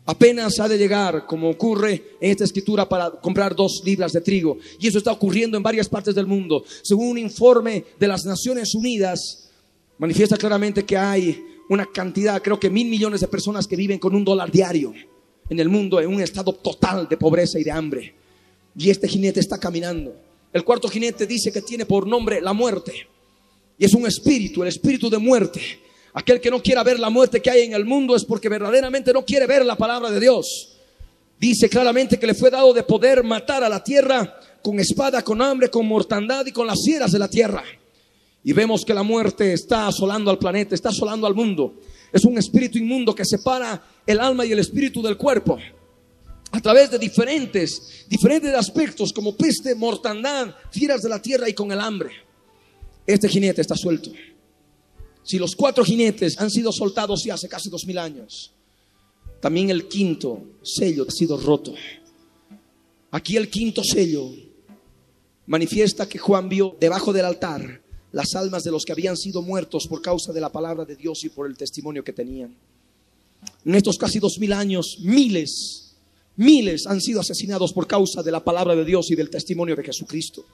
Apenas 0.08 0.58
ha 0.58 0.66
de 0.66 0.78
llegar, 0.78 1.26
como 1.26 1.50
ocurre 1.50 2.16
en 2.18 2.30
esta 2.30 2.44
escritura, 2.44 2.88
para 2.88 3.10
comprar 3.10 3.54
dos 3.54 3.82
libras 3.84 4.12
de 4.12 4.22
trigo. 4.22 4.56
Y 4.80 4.88
eso 4.88 4.96
está 4.96 5.12
ocurriendo 5.12 5.58
en 5.58 5.62
varias 5.62 5.86
partes 5.86 6.14
del 6.14 6.26
mundo. 6.26 6.64
Según 6.82 7.08
un 7.08 7.18
informe 7.18 7.84
de 8.00 8.08
las 8.08 8.24
Naciones 8.24 8.74
Unidas, 8.74 9.50
manifiesta 9.98 10.38
claramente 10.38 10.86
que 10.86 10.96
hay 10.96 11.44
una 11.68 11.86
cantidad, 11.86 12.42
creo 12.42 12.58
que 12.58 12.70
mil 12.70 12.88
millones 12.88 13.20
de 13.20 13.28
personas 13.28 13.66
que 13.66 13.76
viven 13.76 13.98
con 13.98 14.14
un 14.14 14.24
dólar 14.24 14.50
diario 14.50 14.94
en 15.48 15.60
el 15.60 15.68
mundo 15.68 16.00
en 16.00 16.08
un 16.08 16.20
estado 16.20 16.52
total 16.52 17.08
de 17.08 17.16
pobreza 17.16 17.58
y 17.58 17.64
de 17.64 17.70
hambre. 17.70 18.14
Y 18.76 18.90
este 18.90 19.08
jinete 19.08 19.40
está 19.40 19.58
caminando. 19.58 20.14
El 20.52 20.64
cuarto 20.64 20.88
jinete 20.88 21.26
dice 21.26 21.52
que 21.52 21.62
tiene 21.62 21.84
por 21.84 22.06
nombre 22.06 22.40
la 22.40 22.52
muerte. 22.52 22.92
Y 23.78 23.84
es 23.84 23.94
un 23.94 24.06
espíritu, 24.06 24.62
el 24.62 24.68
espíritu 24.68 25.10
de 25.10 25.18
muerte. 25.18 25.60
Aquel 26.14 26.40
que 26.40 26.50
no 26.50 26.62
quiera 26.62 26.82
ver 26.82 26.98
la 26.98 27.10
muerte 27.10 27.40
que 27.40 27.50
hay 27.50 27.62
en 27.62 27.74
el 27.74 27.84
mundo 27.84 28.16
es 28.16 28.24
porque 28.24 28.48
verdaderamente 28.48 29.12
no 29.12 29.24
quiere 29.24 29.46
ver 29.46 29.64
la 29.64 29.76
palabra 29.76 30.10
de 30.10 30.20
Dios. 30.20 30.76
Dice 31.38 31.68
claramente 31.68 32.18
que 32.18 32.26
le 32.26 32.34
fue 32.34 32.50
dado 32.50 32.72
de 32.72 32.82
poder 32.82 33.22
matar 33.22 33.62
a 33.62 33.68
la 33.68 33.84
tierra 33.84 34.40
con 34.62 34.80
espada, 34.80 35.22
con 35.22 35.40
hambre, 35.40 35.70
con 35.70 35.86
mortandad 35.86 36.44
y 36.46 36.52
con 36.52 36.66
las 36.66 36.78
fieras 36.84 37.12
de 37.12 37.18
la 37.18 37.28
tierra. 37.28 37.62
Y 38.48 38.54
vemos 38.54 38.82
que 38.82 38.94
la 38.94 39.02
muerte 39.02 39.52
está 39.52 39.88
asolando 39.88 40.30
al 40.30 40.38
planeta, 40.38 40.74
está 40.74 40.88
asolando 40.88 41.26
al 41.26 41.34
mundo. 41.34 41.82
Es 42.10 42.24
un 42.24 42.38
espíritu 42.38 42.78
inmundo 42.78 43.14
que 43.14 43.26
separa 43.26 43.86
el 44.06 44.18
alma 44.18 44.46
y 44.46 44.52
el 44.52 44.58
espíritu 44.58 45.02
del 45.02 45.18
cuerpo. 45.18 45.58
A 46.52 46.58
través 46.62 46.90
de 46.90 46.98
diferentes, 46.98 48.06
diferentes 48.08 48.54
aspectos 48.54 49.12
como 49.12 49.36
peste, 49.36 49.74
mortandad, 49.74 50.54
fieras 50.70 51.02
de 51.02 51.10
la 51.10 51.20
tierra 51.20 51.46
y 51.46 51.52
con 51.52 51.70
el 51.72 51.78
hambre. 51.78 52.08
Este 53.06 53.28
jinete 53.28 53.60
está 53.60 53.76
suelto. 53.76 54.12
Si 55.22 55.38
los 55.38 55.54
cuatro 55.54 55.84
jinetes 55.84 56.40
han 56.40 56.50
sido 56.50 56.72
soltados 56.72 57.24
ya 57.24 57.34
hace 57.34 57.50
casi 57.50 57.68
dos 57.68 57.84
mil 57.84 57.98
años, 57.98 58.54
también 59.42 59.68
el 59.68 59.88
quinto 59.88 60.42
sello 60.62 61.04
ha 61.06 61.10
sido 61.10 61.36
roto. 61.36 61.74
Aquí 63.10 63.36
el 63.36 63.50
quinto 63.50 63.84
sello 63.84 64.30
manifiesta 65.44 66.08
que 66.08 66.18
Juan 66.18 66.48
vio 66.48 66.78
debajo 66.80 67.12
del 67.12 67.26
altar 67.26 67.86
las 68.18 68.34
almas 68.34 68.64
de 68.64 68.72
los 68.72 68.84
que 68.84 68.90
habían 68.90 69.16
sido 69.16 69.42
muertos 69.42 69.86
por 69.86 70.02
causa 70.02 70.32
de 70.32 70.40
la 70.40 70.50
palabra 70.50 70.84
de 70.84 70.96
Dios 70.96 71.22
y 71.22 71.28
por 71.28 71.46
el 71.46 71.56
testimonio 71.56 72.02
que 72.02 72.12
tenían. 72.12 72.52
En 73.64 73.74
estos 73.76 73.96
casi 73.96 74.18
dos 74.18 74.40
mil 74.40 74.52
años, 74.52 74.98
miles, 75.02 75.94
miles 76.34 76.88
han 76.88 77.00
sido 77.00 77.20
asesinados 77.20 77.72
por 77.72 77.86
causa 77.86 78.20
de 78.20 78.32
la 78.32 78.42
palabra 78.42 78.74
de 78.74 78.84
Dios 78.84 79.08
y 79.12 79.14
del 79.14 79.30
testimonio 79.30 79.76
de 79.76 79.84
Jesucristo. 79.84 80.44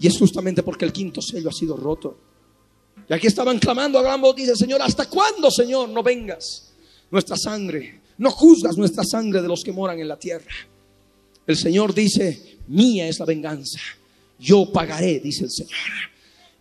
Y 0.00 0.06
es 0.06 0.16
justamente 0.16 0.62
porque 0.62 0.86
el 0.86 0.92
quinto 0.94 1.20
sello 1.20 1.50
ha 1.50 1.52
sido 1.52 1.76
roto. 1.76 2.16
Y 3.06 3.12
aquí 3.12 3.26
estaban 3.26 3.58
clamando 3.58 3.98
a 3.98 4.02
gran 4.02 4.22
voz, 4.22 4.34
dice 4.34 4.56
Señor, 4.56 4.80
¿hasta 4.80 5.10
cuándo, 5.10 5.50
Señor, 5.50 5.90
no 5.90 6.02
vengas? 6.02 6.72
Nuestra 7.10 7.36
sangre, 7.36 8.00
no 8.16 8.30
juzgas 8.30 8.78
nuestra 8.78 9.04
sangre 9.04 9.42
de 9.42 9.48
los 9.48 9.62
que 9.62 9.72
moran 9.72 10.00
en 10.00 10.08
la 10.08 10.18
tierra. 10.18 10.54
El 11.46 11.56
Señor 11.58 11.92
dice, 11.92 12.56
mía 12.66 13.08
es 13.08 13.18
la 13.18 13.26
venganza, 13.26 13.78
yo 14.38 14.72
pagaré, 14.72 15.20
dice 15.20 15.44
el 15.44 15.50
Señor. 15.50 16.08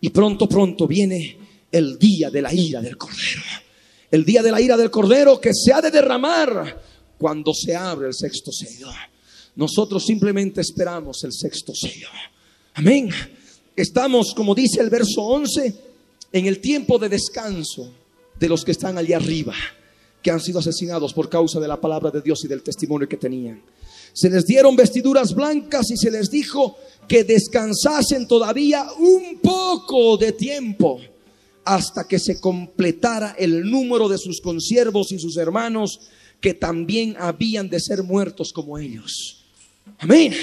Y 0.02 0.10
pronto, 0.10 0.48
pronto 0.48 0.88
viene 0.88 1.38
el 1.72 1.98
día 1.98 2.30
de 2.30 2.42
la 2.42 2.54
ira 2.54 2.82
del 2.82 2.98
Cordero. 2.98 3.42
El 4.10 4.24
día 4.24 4.42
de 4.42 4.52
la 4.52 4.62
ira 4.62 4.78
del 4.78 4.92
Cordero 4.92 5.40
que 5.40 5.52
se 5.54 5.74
ha 5.74 5.82
de 5.82 5.92
derramar 5.92 6.82
cuando 7.18 7.54
se 7.54 7.76
abre 7.76 8.08
el 8.08 8.14
sexto 8.14 8.52
sello. 8.52 8.90
Nosotros 9.56 10.06
simplemente 10.06 10.62
esperamos 10.62 11.24
el 11.24 11.34
sexto 11.34 11.74
sello. 11.74 12.08
Amén. 12.76 13.10
Estamos, 13.76 14.34
como 14.36 14.54
dice 14.54 14.82
el 14.82 14.90
verso 14.90 15.22
11, 15.24 15.76
en 16.32 16.46
el 16.46 16.60
tiempo 16.60 17.00
de 17.00 17.10
descanso 17.10 17.92
de 18.40 18.50
los 18.50 18.64
que 18.64 18.72
están 18.72 18.98
allí 18.98 19.14
arriba, 19.14 19.56
que 20.22 20.30
han 20.30 20.40
sido 20.40 20.60
asesinados 20.60 21.14
por 21.14 21.30
causa 21.30 21.60
de 21.60 21.68
la 21.68 21.82
palabra 21.82 22.12
de 22.12 22.22
Dios 22.22 22.44
y 22.44 22.48
del 22.48 22.62
testimonio 22.62 23.10
que 23.10 23.18
tenían. 23.18 23.62
Se 24.14 24.30
les 24.30 24.46
dieron 24.46 24.76
vestiduras 24.76 25.34
blancas 25.34 25.90
y 25.92 25.98
se 25.98 26.12
les 26.12 26.30
dijo 26.30 26.78
que 27.08 27.24
descansasen 27.24 28.28
todavía 28.28 28.88
un 29.00 29.40
poco 29.40 30.18
de 30.18 30.34
tiempo 30.34 31.00
hasta 31.64 32.08
que 32.08 32.20
se 32.20 32.40
completara 32.40 33.36
el 33.38 33.70
número 33.70 34.08
de 34.08 34.18
sus 34.18 34.42
consiervos 34.42 35.12
y 35.12 35.20
sus 35.20 35.38
hermanos 35.38 36.00
que 36.40 36.54
también 36.54 37.16
habían 37.20 37.70
de 37.70 37.80
ser 37.80 38.04
muertos 38.04 38.52
como 38.54 38.78
ellos. 38.78 39.44
Amén. 40.00 40.34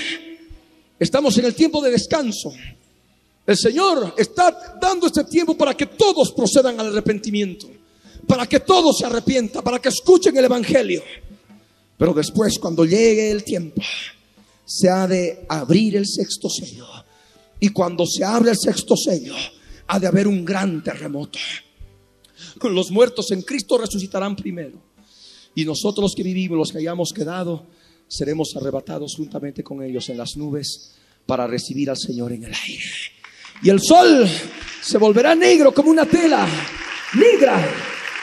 Estamos 0.99 1.37
en 1.39 1.45
el 1.45 1.55
tiempo 1.55 1.81
de 1.83 1.91
descanso. 1.91 2.53
El 3.47 3.57
Señor 3.57 4.15
está 4.17 4.79
dando 4.81 5.07
este 5.07 5.25
tiempo 5.25 5.57
para 5.57 5.75
que 5.75 5.87
todos 5.87 6.33
procedan 6.33 6.81
al 6.81 6.89
arrepentimiento, 6.89 7.69
para 8.27 8.47
que 8.47 8.61
todos 8.61 8.99
se 8.99 9.07
arrepientan, 9.07 9.63
para 9.63 9.79
que 9.79 9.91
escuchen 9.91 10.37
el 10.37 10.47
Evangelio. 10.47 11.03
Pero 11.99 12.13
después, 12.13 12.59
cuando 12.59 12.85
llegue 12.85 13.31
el 13.31 13.45
tiempo, 13.45 13.83
se 14.65 14.89
ha 14.89 15.07
de 15.07 15.45
abrir 15.49 15.97
el 15.97 16.07
sexto 16.07 16.49
sello. 16.49 16.87
Y 17.61 17.71
cuando 17.71 18.07
se 18.07 18.25
abre 18.25 18.51
el 18.51 18.59
sexto 18.59 18.97
sello, 18.97 19.35
ha 19.87 19.99
de 19.99 20.07
haber 20.07 20.27
un 20.27 20.45
gran 20.45 20.83
terremoto. 20.83 21.39
Los 22.63 22.91
muertos 22.91 23.31
en 23.31 23.43
Cristo 23.43 23.79
resucitarán 23.79 24.37
primero. 24.37 24.79
Y 25.55 25.65
nosotros 25.65 26.03
los 26.03 26.15
que 26.15 26.23
vivimos, 26.23 26.59
los 26.59 26.73
que 26.73 26.79
hayamos 26.79 27.13
quedado, 27.13 27.67
seremos 28.09 28.55
arrebatados 28.57 29.15
juntamente 29.17 29.63
con 29.63 29.83
ellos 29.83 30.09
en 30.09 30.19
las 30.19 30.37
nubes 30.37 30.95
para 31.27 31.47
recibir 31.47 31.91
al 31.91 31.97
Señor 31.97 32.33
en 32.33 32.45
el 32.45 32.55
aire. 32.55 32.85
Y 33.63 33.71
el 33.71 33.81
sol 33.81 34.29
se 34.83 34.99
volverá 34.99 35.35
negro 35.35 35.73
como 35.73 35.91
una 35.91 36.07
tela 36.07 36.47
negra 37.15 37.67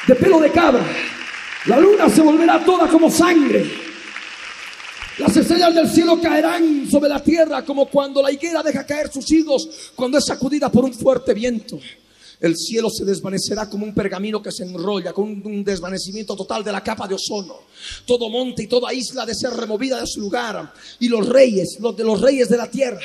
de 0.07 0.15
pelo 0.15 0.39
de 0.39 0.51
cabra. 0.51 0.85
La 1.65 1.79
luna 1.79 2.09
se 2.09 2.21
volverá 2.21 2.63
toda 2.63 2.87
como 2.87 3.09
sangre. 3.09 3.80
Las 5.17 5.35
estrellas 5.35 5.75
del 5.75 5.89
cielo 5.89 6.19
caerán 6.21 6.89
sobre 6.89 7.09
la 7.09 7.21
tierra 7.21 7.65
como 7.65 7.87
cuando 7.87 8.21
la 8.21 8.31
higuera 8.31 8.63
deja 8.63 8.85
caer 8.85 9.11
sus 9.11 9.29
higos 9.31 9.91
cuando 9.95 10.17
es 10.17 10.25
sacudida 10.25 10.71
por 10.71 10.85
un 10.85 10.93
fuerte 10.93 11.33
viento. 11.33 11.79
El 12.39 12.55
cielo 12.57 12.89
se 12.89 13.05
desvanecerá 13.05 13.69
como 13.69 13.85
un 13.85 13.93
pergamino 13.93 14.41
que 14.41 14.51
se 14.51 14.63
enrolla, 14.63 15.13
con 15.13 15.25
un 15.45 15.63
desvanecimiento 15.63 16.35
total 16.35 16.63
de 16.63 16.71
la 16.71 16.83
capa 16.83 17.07
de 17.07 17.13
ozono. 17.13 17.55
Todo 18.05 18.29
monte 18.29 18.63
y 18.63 18.67
toda 18.67 18.91
isla 18.93 19.27
de 19.27 19.35
ser 19.35 19.51
removida 19.51 19.99
de 19.99 20.07
su 20.07 20.21
lugar. 20.21 20.73
Y 20.99 21.07
los 21.07 21.27
reyes, 21.29 21.77
los 21.79 21.95
de 21.95 22.03
los 22.03 22.19
reyes 22.19 22.49
de 22.49 22.57
la 22.57 22.71
tierra, 22.71 22.99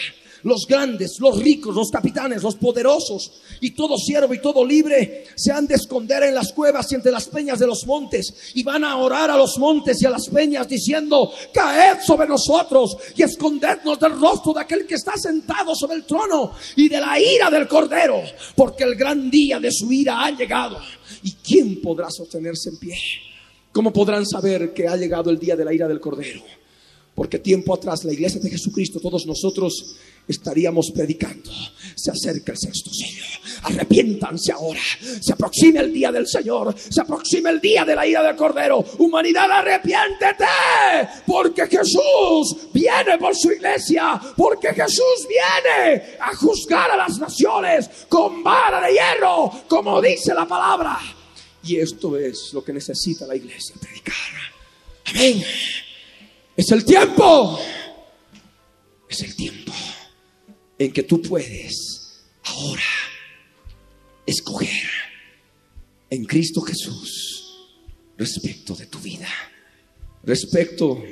los 0.47 0.65
grandes, 0.67 1.19
los 1.19 1.43
ricos, 1.43 1.75
los 1.75 1.91
capitanes, 1.91 2.43
los 2.43 2.55
poderosos 2.55 3.33
y 3.61 3.73
todo 3.73 3.99
siervo 3.99 4.33
y 4.33 4.41
todo 4.41 4.65
libre 4.65 5.25
se 5.35 5.51
han 5.51 5.67
de 5.67 5.75
esconder 5.75 6.23
en 6.23 6.37
las 6.37 6.53
cuevas 6.53 6.91
y 6.91 6.95
entre 6.95 7.11
las 7.11 7.27
peñas 7.27 7.59
de 7.59 7.67
los 7.67 7.85
montes 7.85 8.53
y 8.55 8.63
van 8.63 8.85
a 8.85 8.97
orar 8.97 9.29
a 9.29 9.37
los 9.37 9.59
montes 9.59 10.01
y 10.01 10.07
a 10.07 10.11
las 10.11 10.29
peñas 10.29 10.69
diciendo, 10.69 11.33
caed 11.53 11.99
sobre 12.01 12.29
nosotros 12.29 12.97
y 13.17 13.25
escondednos 13.25 13.99
del 13.99 14.21
rostro 14.21 14.53
de 14.53 14.61
aquel 14.61 14.87
que 14.87 14.95
está 14.95 15.17
sentado 15.17 15.75
sobre 15.75 15.97
el 15.97 16.05
trono 16.05 16.53
y 16.77 16.89
de 16.89 17.01
la 17.01 17.19
ira 17.19 17.51
del 17.51 17.67
cordero, 17.67 18.23
porque 18.55 18.85
el 18.85 18.95
gran 18.95 19.29
día 19.29 19.59
de 19.59 19.73
su 19.73 19.91
ira 19.93 20.25
ha 20.25 20.31
llegado. 20.31 20.79
¿Y 21.25 21.33
quién 21.33 21.81
podrá 21.83 22.09
sostenerse 22.09 22.71
en 22.71 22.79
pie? 22.79 22.95
¿Cómo 23.73 23.93
podrán 23.93 24.25
saber 24.25 24.73
que 24.73 24.87
ha 24.87 24.97
llegado 24.97 25.29
el 25.29 25.41
día 25.41 25.57
de 25.57 25.65
la 25.65 25.75
ira 25.75 25.89
del 25.89 25.99
cordero? 25.99 26.41
Porque 27.17 27.39
tiempo 27.39 27.73
atrás 27.73 28.05
la 28.05 28.13
iglesia 28.13 28.39
de 28.43 28.51
Jesucristo, 28.51 29.01
todos 29.01 29.27
nosotros 29.27 29.97
estaríamos 30.29 30.91
predicando. 30.91 31.51
Se 31.95 32.11
acerca 32.11 32.53
el 32.53 32.59
sexto 32.59 32.91
sello. 32.93 33.25
Arrepiéntanse 33.63 34.53
ahora. 34.53 34.81
Se 35.21 35.33
aproxima 35.33 35.81
el 35.81 35.95
día 35.95 36.13
del 36.13 36.29
Señor. 36.29 36.75
Se 36.79 37.01
aproxima 37.01 37.49
el 37.49 37.59
día 37.59 37.87
de 37.87 37.97
la 37.97 38.07
ira 38.07 38.23
del 38.23 38.37
Cordero. 38.37 38.85
Humanidad, 38.99 39.51
arrepiéntete. 39.51 40.45
Porque 41.27 41.67
Jesús 41.67 42.69
viene 42.75 43.17
por 43.19 43.35
su 43.35 43.51
iglesia. 43.51 44.21
Porque 44.37 44.75
Jesús 44.75 45.27
viene 45.27 46.19
a 46.21 46.37
juzgar 46.37 46.91
a 46.91 46.99
las 46.99 47.19
naciones 47.19 47.89
con 48.11 48.45
vara 48.45 48.87
de 48.87 48.93
hierro. 48.93 49.51
Como 49.67 50.03
dice 50.03 50.35
la 50.35 50.47
palabra. 50.47 50.99
Y 51.65 51.77
esto 51.77 52.19
es 52.19 52.51
lo 52.53 52.63
que 52.63 52.75
necesita 52.75 53.27
la 53.27 53.37
iglesia 53.37 53.75
predicar. 53.81 54.15
Amén. 55.07 55.43
Es 56.57 56.71
el 56.73 56.85
tiempo. 56.85 57.59
Es 59.09 59.21
el 59.23 59.37
tiempo 59.37 59.73
en 60.79 60.93
que 60.93 61.03
tú 61.03 61.23
puedes 61.23 62.25
ahora 62.45 62.83
escoger 64.27 64.91
en 66.11 66.25
Cristo 66.25 66.61
Jesús 66.61 67.69
respecto 68.17 68.75
de 68.75 68.87
tu 68.87 68.99
vida, 68.99 69.29
respecto 70.25 71.03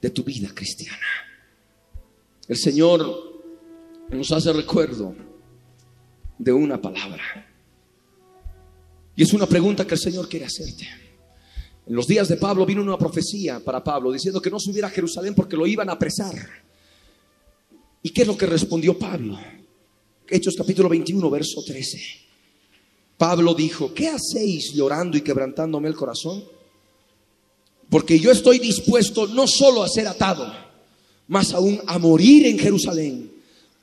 de 0.00 0.10
tu 0.10 0.22
vida 0.22 0.50
cristiana. 0.54 1.06
El 2.48 2.56
Señor 2.56 3.42
nos 4.10 4.30
hace 4.32 4.52
recuerdo 4.52 5.14
de 6.38 6.52
una 6.52 6.80
palabra. 6.80 7.22
Y 9.16 9.22
es 9.22 9.32
una 9.32 9.46
pregunta 9.46 9.86
que 9.86 9.94
el 9.94 10.00
Señor 10.00 10.28
quiere 10.28 10.46
hacerte. 10.46 11.05
En 11.86 11.94
los 11.94 12.06
días 12.06 12.28
de 12.28 12.36
Pablo 12.36 12.66
vino 12.66 12.82
una 12.82 12.98
profecía 12.98 13.60
para 13.60 13.82
Pablo 13.82 14.10
diciendo 14.10 14.42
que 14.42 14.50
no 14.50 14.58
subiera 14.58 14.88
a 14.88 14.90
Jerusalén 14.90 15.34
porque 15.34 15.56
lo 15.56 15.66
iban 15.66 15.88
a 15.88 15.92
apresar. 15.92 16.34
¿Y 18.02 18.10
qué 18.10 18.22
es 18.22 18.28
lo 18.28 18.36
que 18.36 18.46
respondió 18.46 18.98
Pablo? 18.98 19.38
Hechos 20.28 20.56
capítulo 20.56 20.88
21, 20.88 21.30
verso 21.30 21.62
13. 21.64 21.98
Pablo 23.16 23.54
dijo, 23.54 23.94
¿qué 23.94 24.08
hacéis 24.08 24.72
llorando 24.74 25.16
y 25.16 25.22
quebrantándome 25.22 25.88
el 25.88 25.94
corazón? 25.94 26.44
Porque 27.88 28.18
yo 28.18 28.32
estoy 28.32 28.58
dispuesto 28.58 29.28
no 29.28 29.46
solo 29.46 29.84
a 29.84 29.88
ser 29.88 30.08
atado, 30.08 30.52
más 31.28 31.54
aún 31.54 31.80
a 31.86 31.98
morir 31.98 32.46
en 32.46 32.58
Jerusalén 32.58 33.32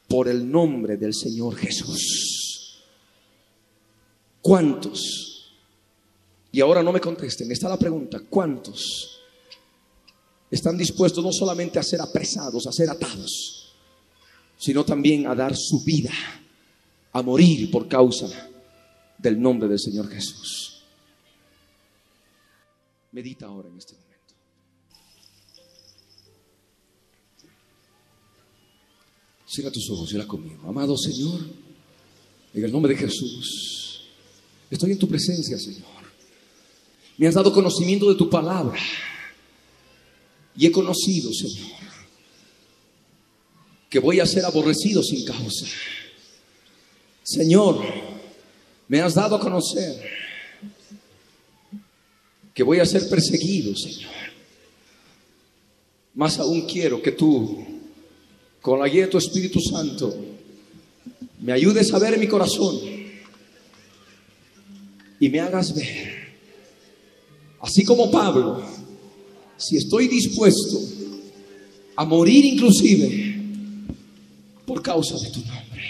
por 0.10 0.28
el 0.28 0.52
nombre 0.52 0.98
del 0.98 1.14
Señor 1.14 1.56
Jesús. 1.56 2.84
¿Cuántos? 4.42 5.33
Y 6.54 6.62
ahora 6.62 6.82
no 6.82 6.94
me 6.94 7.02
contesten, 7.02 7.52
está 7.52 7.68
la 7.68 7.78
pregunta, 7.78 8.22
¿cuántos 8.30 9.20
están 10.50 10.78
dispuestos 10.78 11.22
no 11.22 11.34
solamente 11.34 11.80
a 11.80 11.84
ser 11.84 12.00
apresados, 12.00 12.66
a 12.66 12.72
ser 12.72 12.90
atados? 12.90 13.64
sino 14.64 14.86
también 14.86 15.28
a 15.28 15.36
dar 15.36 15.54
su 15.58 15.84
vida, 15.84 16.14
a 17.12 17.22
morir 17.22 17.70
por 17.70 17.86
causa 17.90 18.50
del 19.18 19.42
nombre 19.42 19.68
del 19.68 19.78
Señor 19.78 20.10
Jesús. 20.10 20.84
Medita 23.12 23.46
ahora 23.48 23.68
en 23.68 23.78
este 23.78 23.96
momento. 23.96 24.34
Cierra 29.46 29.70
tus 29.70 29.90
ojos 29.90 30.14
la 30.14 30.26
conmigo. 30.26 30.66
Amado 30.66 30.98
Señor, 30.98 31.42
en 32.54 32.64
el 32.64 32.72
nombre 32.72 32.94
de 32.94 33.02
Jesús, 33.02 34.08
estoy 34.72 34.94
en 34.94 35.00
tu 35.00 35.10
presencia, 35.10 35.60
Señor. 35.60 35.93
Me 37.18 37.28
has 37.28 37.36
dado 37.36 37.54
conocimiento 37.54 38.10
de 38.10 38.16
tu 38.16 38.30
palabra 38.30 38.80
y 40.56 40.66
he 40.66 40.72
conocido, 40.72 41.32
Señor, 41.34 41.72
que 43.90 44.00
voy 44.00 44.20
a 44.20 44.26
ser 44.26 44.46
aborrecido 44.46 45.04
sin 45.04 45.24
causa. 45.26 45.68
Señor, 47.24 47.84
me 48.88 49.02
has 49.02 49.16
dado 49.16 49.36
a 49.36 49.40
conocer 49.40 50.04
que 52.54 52.64
voy 52.64 52.80
a 52.80 52.86
ser 52.86 53.10
perseguido, 53.10 53.76
Señor. 53.76 54.12
Más 56.16 56.38
aún 56.40 56.68
quiero 56.68 57.02
que 57.02 57.12
tú, 57.12 57.66
con 58.62 58.80
la 58.80 58.88
guía 58.88 59.06
de 59.06 59.12
tu 59.12 59.18
Espíritu 59.18 59.60
Santo, 59.60 60.16
me 61.40 61.52
ayudes 61.52 61.92
a 61.94 62.00
ver 62.00 62.18
mi 62.18 62.28
corazón 62.28 62.80
y 65.20 65.30
me 65.30 65.40
hagas 65.40 65.74
ver, 65.74 66.23
Así 67.64 67.86
como 67.86 68.12
Pablo, 68.12 68.62
si 69.56 69.78
estoy 69.78 70.10
dispuesto 70.10 70.80
a 71.96 72.04
morir 72.04 72.44
inclusive 72.44 73.42
por 74.66 74.82
causa 74.82 75.18
de 75.18 75.30
tu 75.32 75.40
nombre. 75.40 75.84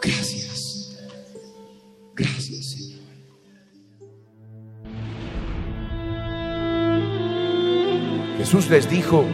Gracias. 0.00 0.92
Gracias, 2.14 2.70
Señor. 2.70 3.00
Jesús 8.38 8.70
les 8.70 8.88
dijo, 8.88 9.24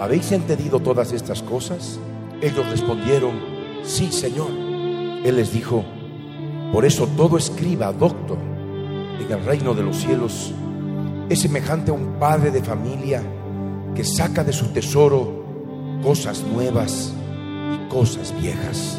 ¿habéis 0.00 0.32
entendido 0.32 0.80
todas 0.80 1.12
estas 1.12 1.42
cosas? 1.42 2.00
Ellos 2.40 2.68
respondieron, 2.68 3.38
sí, 3.84 4.10
Señor. 4.10 4.50
Él 5.24 5.36
les 5.36 5.52
dijo, 5.52 5.84
por 6.72 6.84
eso 6.84 7.06
todo 7.16 7.38
escriba, 7.38 7.92
doctor 7.92 8.51
en 9.20 9.30
el 9.30 9.44
reino 9.44 9.74
de 9.74 9.82
los 9.82 9.96
cielos 9.96 10.52
es 11.28 11.40
semejante 11.40 11.90
a 11.90 11.94
un 11.94 12.18
padre 12.18 12.50
de 12.50 12.62
familia 12.62 13.22
que 13.94 14.04
saca 14.04 14.44
de 14.44 14.52
su 14.52 14.66
tesoro 14.68 15.42
cosas 16.02 16.42
nuevas 16.42 17.12
y 17.74 17.88
cosas 17.88 18.34
viejas. 18.40 18.98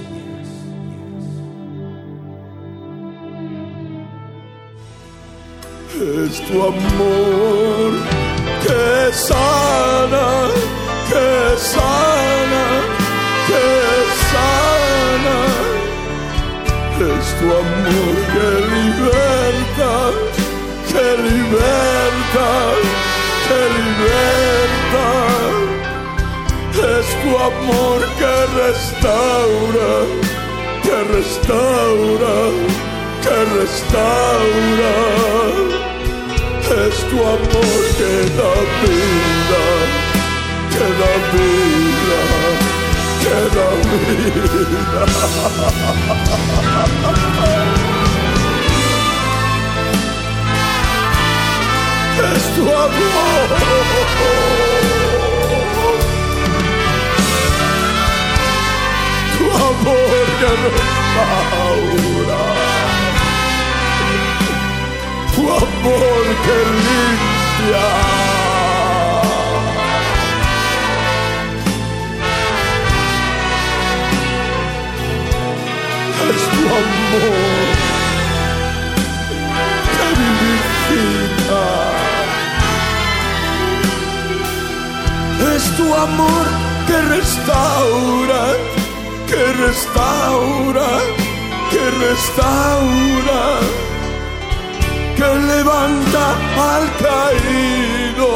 Es 5.96 6.42
tu 6.48 6.62
amor 6.62 7.94
que 8.64 9.14
amor 27.48 28.00
que 28.20 28.36
restaura, 28.62 29.94
que 30.84 30.98
restaura, 31.14 32.38
que 33.24 33.38
restaura. 33.60 34.96
Es 36.86 36.96
tu 37.10 37.18
amor 37.20 37.82
que 37.98 38.14
da 38.40 38.54
vida, 38.82 39.64
que 40.74 40.88
da 41.02 41.14
vida, 41.34 42.22
que 43.24 43.38
da 43.56 43.70
vida. 43.92 45.04
Es 52.36 52.46
tu 52.56 52.62
amor. 52.62 54.73
Tu 59.38 59.46
amor 59.50 60.26
que 60.40 60.50
restaura. 60.66 62.42
Tu 65.36 65.42
amor 65.42 66.26
que 66.46 66.58
limpia. 66.86 67.88
Es 76.30 76.44
tu 76.54 76.64
amor 76.82 77.66
que 79.96 80.08
vivifica. 80.22 81.66
Es 85.56 85.64
tu 85.78 85.94
amor 85.94 86.46
que 86.88 86.98
restaura, 87.16 88.42
que 89.44 89.52
restaura, 89.52 90.92
que 91.70 91.84
restaura, 92.06 93.44
que 95.18 95.30
levanta 95.52 96.26
al 96.72 96.86
caído. 97.06 98.32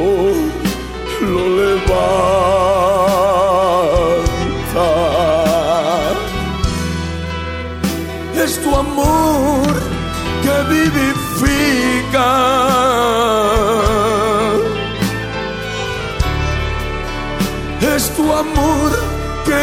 Es 17.97 18.07
tu 18.15 18.31
amor 18.31 18.91
que 19.47 19.63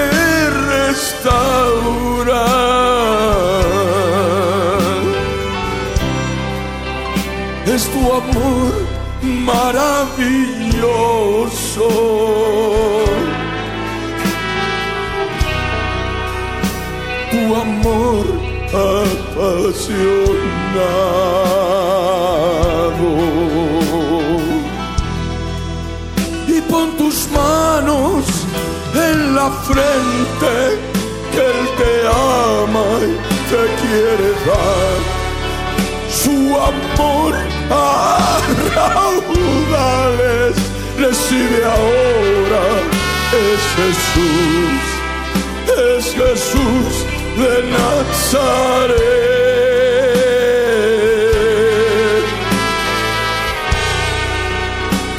restaura. 0.73 2.45
Es 7.67 7.83
tu 7.93 8.01
amor 8.21 8.71
maravilloso. 9.21 10.29
Tu 17.31 17.41
amor 17.65 18.25
apasionado. 18.73 20.13
La 29.43 29.51
frente 29.69 30.55
que 31.33 31.43
Él 31.53 31.63
te 31.79 31.93
ama 32.07 32.87
y 33.01 33.13
te 33.51 33.61
quiere 33.81 34.29
dar 34.47 34.99
su 36.21 36.37
amor 36.71 37.33
a 37.69 37.81
raudales. 38.75 40.53
Recibe 40.97 41.59
ahora, 41.77 42.65
es 43.45 43.61
Jesús, 43.79 44.81
es 45.91 46.03
Jesús 46.21 46.91
de 47.41 47.53
Nazaret. 47.75 49.03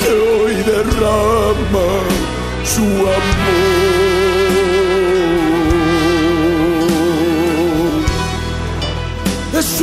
Que 0.01 0.11
hoy 0.11 0.55
derrama 0.73 1.89
su 2.65 2.85
amor. 2.85 3.84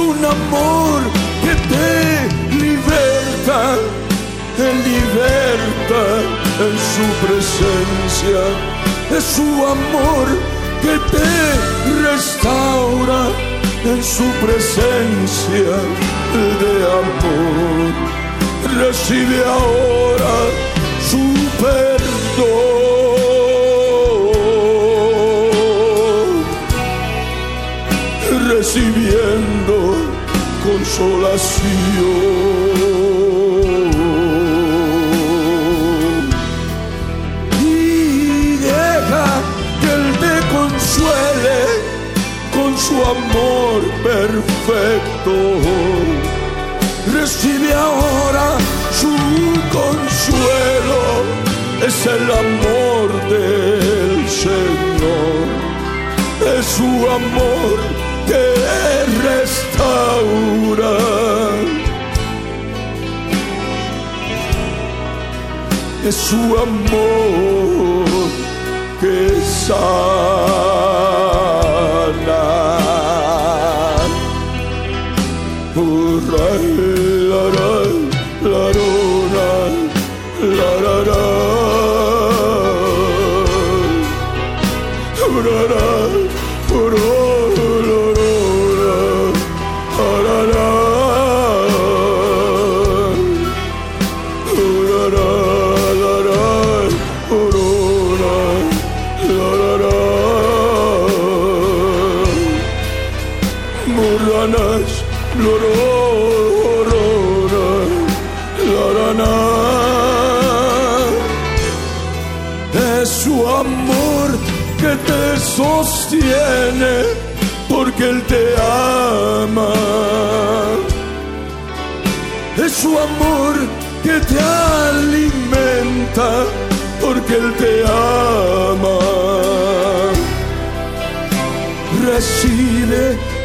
Un 0.10 0.26
amor 0.26 1.02
que 1.44 1.54
te 1.72 1.90
liberta, 2.56 3.62
te 4.58 4.68
liberta 4.90 6.04
en 6.66 6.76
su 6.94 7.06
presencia. 7.26 8.42
Es 9.18 9.24
su 9.24 9.50
amor 9.78 10.26
que 10.82 10.96
te 11.16 11.32
restaura 12.08 13.22
en 13.84 14.04
su 14.04 14.28
presencia 14.46 15.74
de 16.62 16.74
amor. 17.02 17.92
Recibe 18.78 19.40
ahora 19.46 20.36
su 21.10 21.24
perdón, 21.62 22.72
recibiendo 28.50 29.81
consolación. 30.64 31.62
Y 37.64 38.58
deja 38.58 39.26
que 39.80 39.90
Él 39.98 40.06
te 40.24 40.36
consuele 40.56 41.60
con 42.56 42.78
su 42.78 42.96
amor 42.96 43.82
perfecto. 44.04 45.34
Recibe 47.14 47.74
ahora 47.74 48.58
su 49.02 49.14
consuelo, 49.80 51.02
es 51.88 52.06
el 52.06 52.26
amor 52.46 53.08
del 53.30 54.30
Señor, 54.30 55.48
es 56.58 56.66
su 56.66 57.10
amor 57.10 57.91
que 58.28 58.44
restaura. 59.28 60.98
Es 66.08 66.16
su 66.16 66.42
amor 66.58 68.06
que 69.00 69.16
sana. 69.68 71.31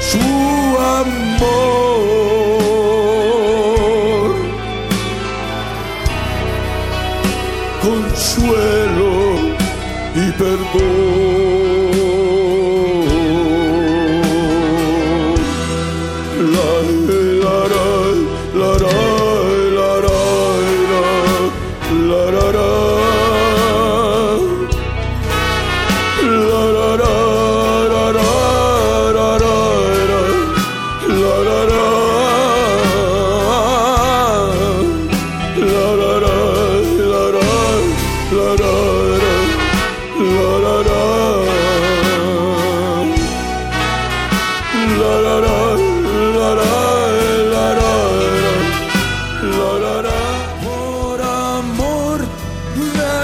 Su 0.00 0.18
amor. 0.78 1.16
Consuelo 7.80 9.12
y 10.16 10.32
perdón. 10.32 11.05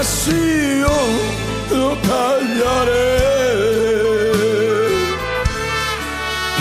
Nació, 0.03 0.87
lo 1.71 1.89
callaré. 2.01 3.21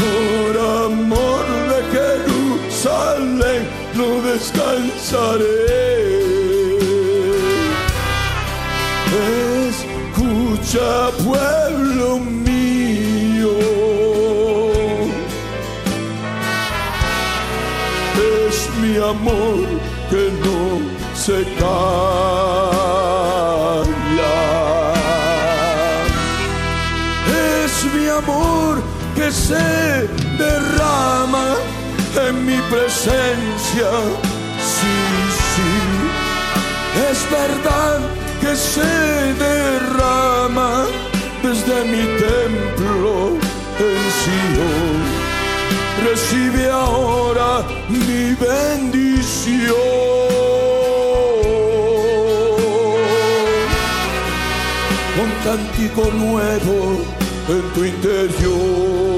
Por 0.00 0.52
amor 0.86 1.44
de 1.72 1.80
Jerusalén 1.96 3.62
no 3.94 4.08
descansaré. 4.30 5.62
Escucha, 9.68 10.90
pueblo 11.24 12.18
mío. 12.18 13.54
Es 18.46 18.56
mi 18.80 18.94
amor 18.96 19.66
que 20.10 20.22
no 20.44 20.60
se 21.14 21.38
calla 21.58 22.31
se 29.48 30.08
derrama 30.38 31.46
en 32.26 32.46
mi 32.46 32.58
presencia. 32.72 33.90
Sí, 34.74 34.98
sí, 35.52 35.72
es 37.10 37.18
verdad 37.40 37.98
que 38.40 38.52
se 38.54 38.92
derrama 39.46 40.84
desde 41.42 41.76
mi 41.92 42.04
templo 42.28 43.36
en 43.86 44.00
Sion. 44.18 45.22
Recibe 46.08 46.70
ahora 46.70 47.50
mi 47.88 48.34
bendición 48.34 49.76
con 55.16 55.30
cántico 55.44 56.10
nuevo 56.12 56.78
en 57.48 57.62
tu 57.74 57.84
interior. 57.84 59.11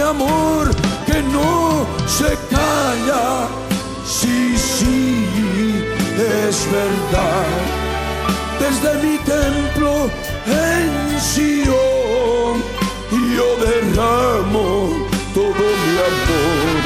Amor 0.00 0.70
que 1.06 1.22
no 1.22 1.86
se 2.06 2.36
calla, 2.54 3.48
sí, 4.04 4.56
sí, 4.56 5.26
es 6.16 6.66
verdad. 6.70 7.46
Desde 8.58 8.90
mi 9.02 9.18
templo 9.18 10.10
en 10.46 11.20
Sion, 11.20 12.62
yo 13.36 13.48
derramo 13.66 14.90
todo 15.34 15.64
mi 15.82 15.94
amor 16.10 16.80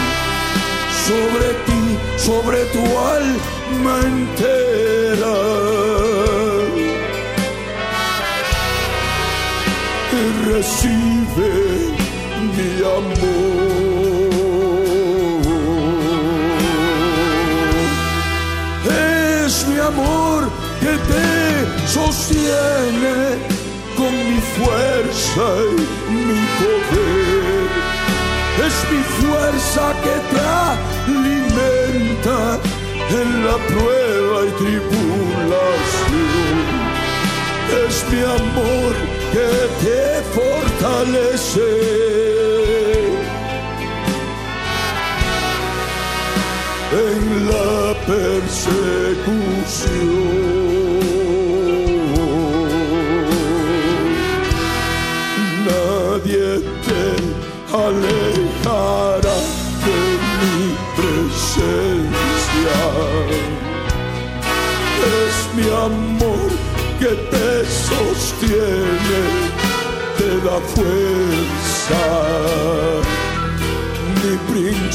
sobre 1.07 1.49
ti, 1.67 1.99
sobre 2.17 2.65
tu 2.67 2.83
alma 2.99 4.01
entera. 4.03 5.35
Recibe 10.47 11.64
Es 19.47 19.67
mi 19.69 19.79
amor 19.79 20.51
que 20.81 20.95
te 21.11 21.29
sostiene 21.87 23.19
con 23.97 24.13
mi 24.29 24.41
fuerza 24.57 25.47
y 26.09 26.13
mi 26.13 26.41
poder 26.59 27.25
es 28.67 28.77
mi 28.91 29.03
fuerza 29.21 29.85
que 30.05 30.17
te 30.31 30.41
alimenta 31.11 32.39
en 33.11 33.29
la 33.45 33.57
prueba 33.67 34.37
y 34.47 34.51
tribulación. 34.63 35.95
Es 37.87 37.95
mi 38.11 38.21
amor 38.21 38.93
que 39.33 39.49
te 39.85 40.01
fortalece. 40.35 41.71
En 46.97 47.49
la 47.49 47.93
persecución 48.07 48.85
nadie 55.67 56.63
te 56.87 57.05
alejará 57.75 59.39
de 59.85 60.01
mi 60.39 60.61
presencia. 60.97 62.79
Es 65.25 65.37
mi 65.57 65.67
amor 65.69 66.51
que 67.01 67.13
te 67.33 67.49
sostiene, 67.89 69.23
te 70.17 70.29
da 70.47 70.57
fuerza. 70.75 72.03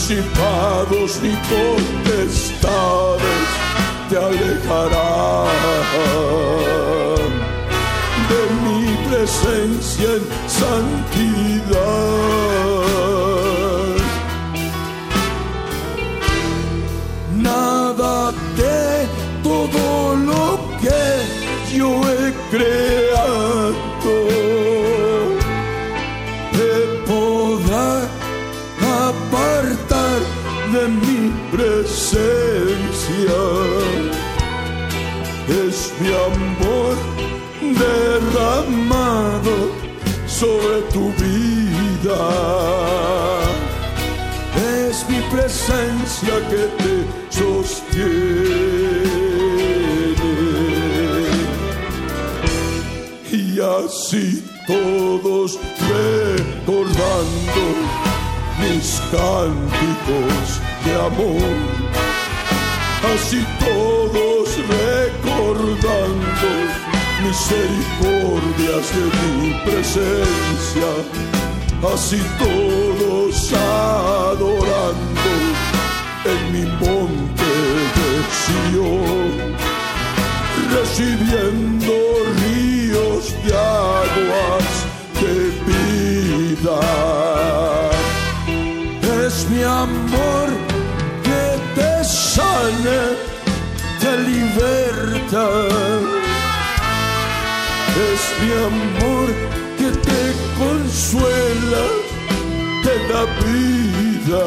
Principados 0.09 1.21
ni 1.21 1.35
potestades 1.51 3.47
te 4.09 4.17
alejarán 4.17 5.45
de 8.29 8.41
mi 8.63 8.81
presencia 9.07 10.09
en 10.09 10.23
santidad. 10.47 11.77
Nada 17.37 18.31
de 18.57 19.05
todo 19.43 20.15
lo 20.15 20.43
que 20.81 21.03
yo 21.77 21.89
he 22.09 22.33
creado 22.49 22.98
sobre 40.39 40.81
tu 40.93 41.11
vida. 41.23 42.21
Es 44.87 44.95
mi 45.09 45.19
presencia 45.33 46.35
que 46.49 46.63
te 46.79 46.95
sostiene. 47.29 48.69
Y 53.31 53.59
así 53.59 54.45
todos 54.65 55.59
recordando 55.89 57.63
mis 58.61 59.01
cánticos 59.11 60.45
de 60.85 60.93
amor 61.09 61.89
así 63.13 63.45
todos 63.59 64.49
recordando 64.67 66.49
misericordias 67.21 68.85
de 68.95 69.03
mi 69.19 69.53
presencia, 69.65 70.89
así 71.93 72.21
todos 72.37 73.53
adorando 73.53 75.33
en 76.25 76.39
mi 76.53 76.65
monte 76.83 77.51
de 77.97 78.09
Sion, 78.39 79.55
recibiendo 80.73 81.93
ríos 82.41 83.23
de 83.43 83.51
aguas 83.55 84.69
de 85.21 85.35
vida. 85.67 86.79
Es 89.25 89.47
mi 89.49 89.63
amor 89.63 90.47
que 91.23 91.41
te 91.75 92.03
sane, 92.03 92.99
te 93.99 94.11
liberta. 94.17 96.08
Es 97.99 98.21
mi 98.41 98.51
amor 98.53 99.27
que 99.77 99.91
te 100.07 100.21
consuela, 100.57 101.85
te 102.81 102.93
da 103.11 103.23
vida. 103.43 104.45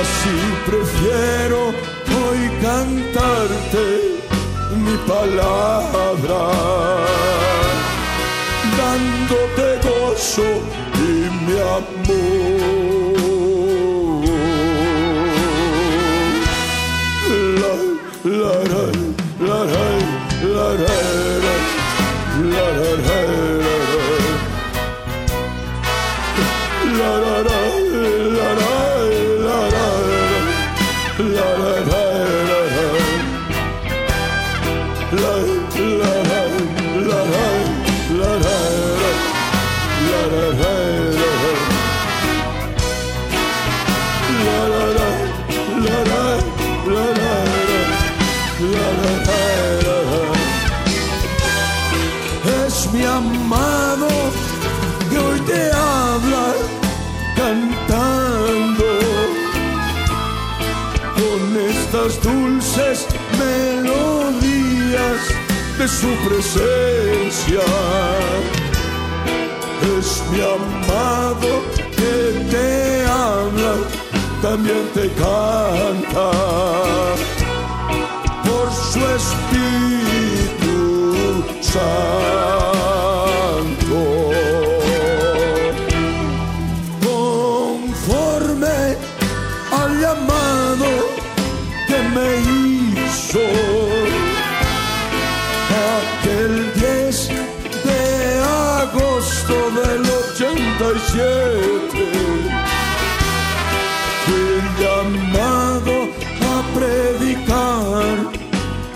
Así 0.00 0.38
prefiero 0.66 1.68
hoy 1.68 2.40
cantarte 2.60 3.86
mi 4.76 4.96
palabra, 5.08 6.40
dándote 8.76 9.88
gozo 9.88 10.48
y 10.94 11.08
mi 11.46 11.58
amor. 11.58 12.97
Su 66.00 66.10
presencia. 66.28 67.64
Es 69.98 70.22
mi 70.30 70.40
amado 70.40 71.50
que 71.96 72.14
te 72.50 73.04
habla, 73.06 73.72
también 74.40 74.84
te 74.94 75.06
canta 75.22 76.26
por 78.44 78.66
su 78.72 79.00
Espíritu. 79.18 79.78
87 101.08 101.88
fui 104.24 104.60
llamado 104.78 105.94
a 106.44 106.54
predicar 106.74 108.16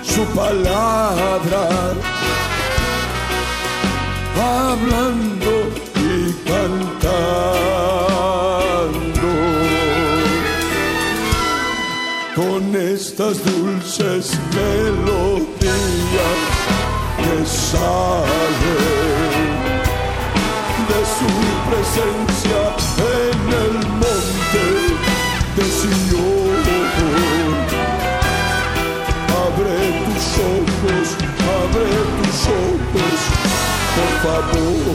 su 0.03 0.23
palabra, 0.35 1.63
hablando 4.37 5.53
y 5.97 6.33
cantando. 6.49 7.01
Con 12.35 12.63
estas 12.77 13.35
dulces 13.45 14.39
melodías 14.55 15.51
que 17.17 17.35
salen 17.47 19.02
presencia 21.93 22.61
en 23.21 23.41
el 23.53 23.75
monte 23.89 24.65
de 25.57 25.65
Sion. 25.65 26.63
Abre 29.45 29.77
tus 30.07 30.27
ojos, 30.55 31.07
abre 31.61 31.87
tus 32.19 32.39
ojos, 32.49 33.19
por 33.97 34.13
favor. 34.25 34.95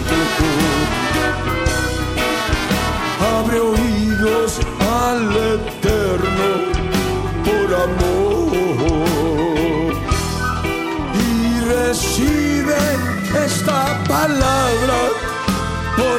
Abre 3.38 3.58
oídos 3.60 4.52
al 5.04 5.22
eterno 5.56 6.50
por 7.46 7.70
amor 7.76 8.56
y 11.14 11.60
recibe 11.62 12.82
esta 13.46 13.80
palabra 14.08 15.17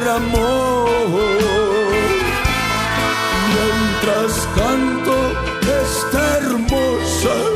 amor. 0.07 0.89
Mientras 3.53 4.47
canto 4.55 5.15
esta 5.81 6.37
hermosa 6.37 7.48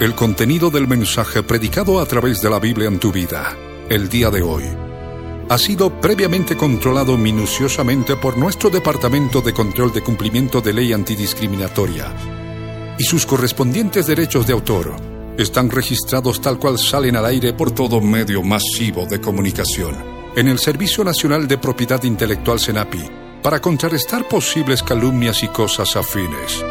El 0.00 0.14
contenido 0.14 0.70
del 0.70 0.88
mensaje 0.88 1.42
predicado 1.42 2.00
a 2.00 2.06
través 2.06 2.40
de 2.40 2.48
la 2.48 2.58
Biblia 2.58 2.88
en 2.88 2.98
tu 2.98 3.12
vida, 3.12 3.54
el 3.90 4.08
día 4.08 4.30
de 4.30 4.40
hoy, 4.40 4.64
ha 5.46 5.58
sido 5.58 6.00
previamente 6.00 6.56
controlado 6.56 7.18
minuciosamente 7.18 8.16
por 8.16 8.38
nuestro 8.38 8.70
Departamento 8.70 9.42
de 9.42 9.52
Control 9.52 9.92
de 9.92 10.00
Cumplimiento 10.00 10.62
de 10.62 10.72
Ley 10.72 10.94
Antidiscriminatoria 10.94 12.14
y 12.98 13.04
sus 13.04 13.26
correspondientes 13.26 14.06
derechos 14.06 14.46
de 14.46 14.54
autor 14.54 14.96
están 15.36 15.68
registrados 15.68 16.40
tal 16.40 16.58
cual 16.58 16.78
salen 16.78 17.16
al 17.16 17.26
aire 17.26 17.52
por 17.52 17.70
todo 17.70 18.00
medio 18.00 18.42
masivo 18.42 19.04
de 19.04 19.20
comunicación 19.20 19.94
en 20.34 20.48
el 20.48 20.58
Servicio 20.58 21.04
Nacional 21.04 21.46
de 21.46 21.58
Propiedad 21.58 22.02
Intelectual 22.04 22.58
SENAPI 22.58 23.02
para 23.42 23.60
contrarrestar 23.60 24.26
posibles 24.26 24.82
calumnias 24.82 25.42
y 25.42 25.48
cosas 25.48 25.94
afines. 25.94 26.64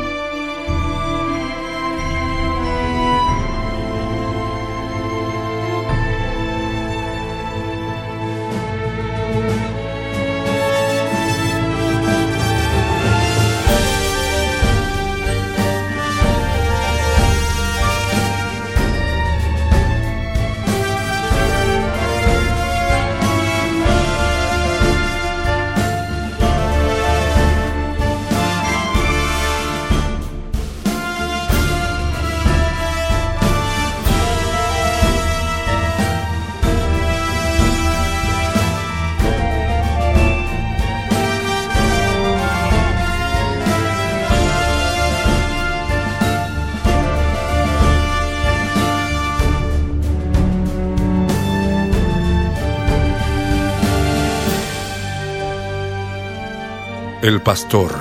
El 57.30 57.44
pastor 57.44 57.94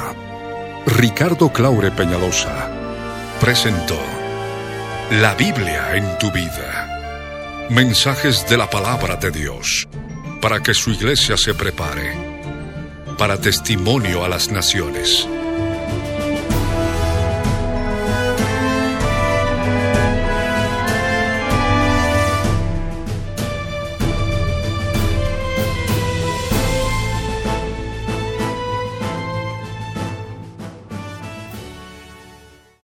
Ricardo 0.87 1.53
Claure 1.53 1.91
Peñalosa 1.91 2.71
presentó 3.39 3.99
La 5.11 5.35
Biblia 5.35 5.95
en 5.97 6.17
tu 6.17 6.33
vida. 6.33 7.67
Mensajes 7.69 8.49
de 8.49 8.57
la 8.57 8.71
palabra 8.71 9.17
de 9.17 9.31
Dios 9.31 9.87
para 10.41 10.63
que 10.63 10.73
su 10.73 10.93
iglesia 10.93 11.37
se 11.37 11.53
prepare 11.53 12.17
para 13.19 13.39
testimonio 13.39 14.25
a 14.25 14.31
las 14.31 14.51
naciones. 14.51 15.29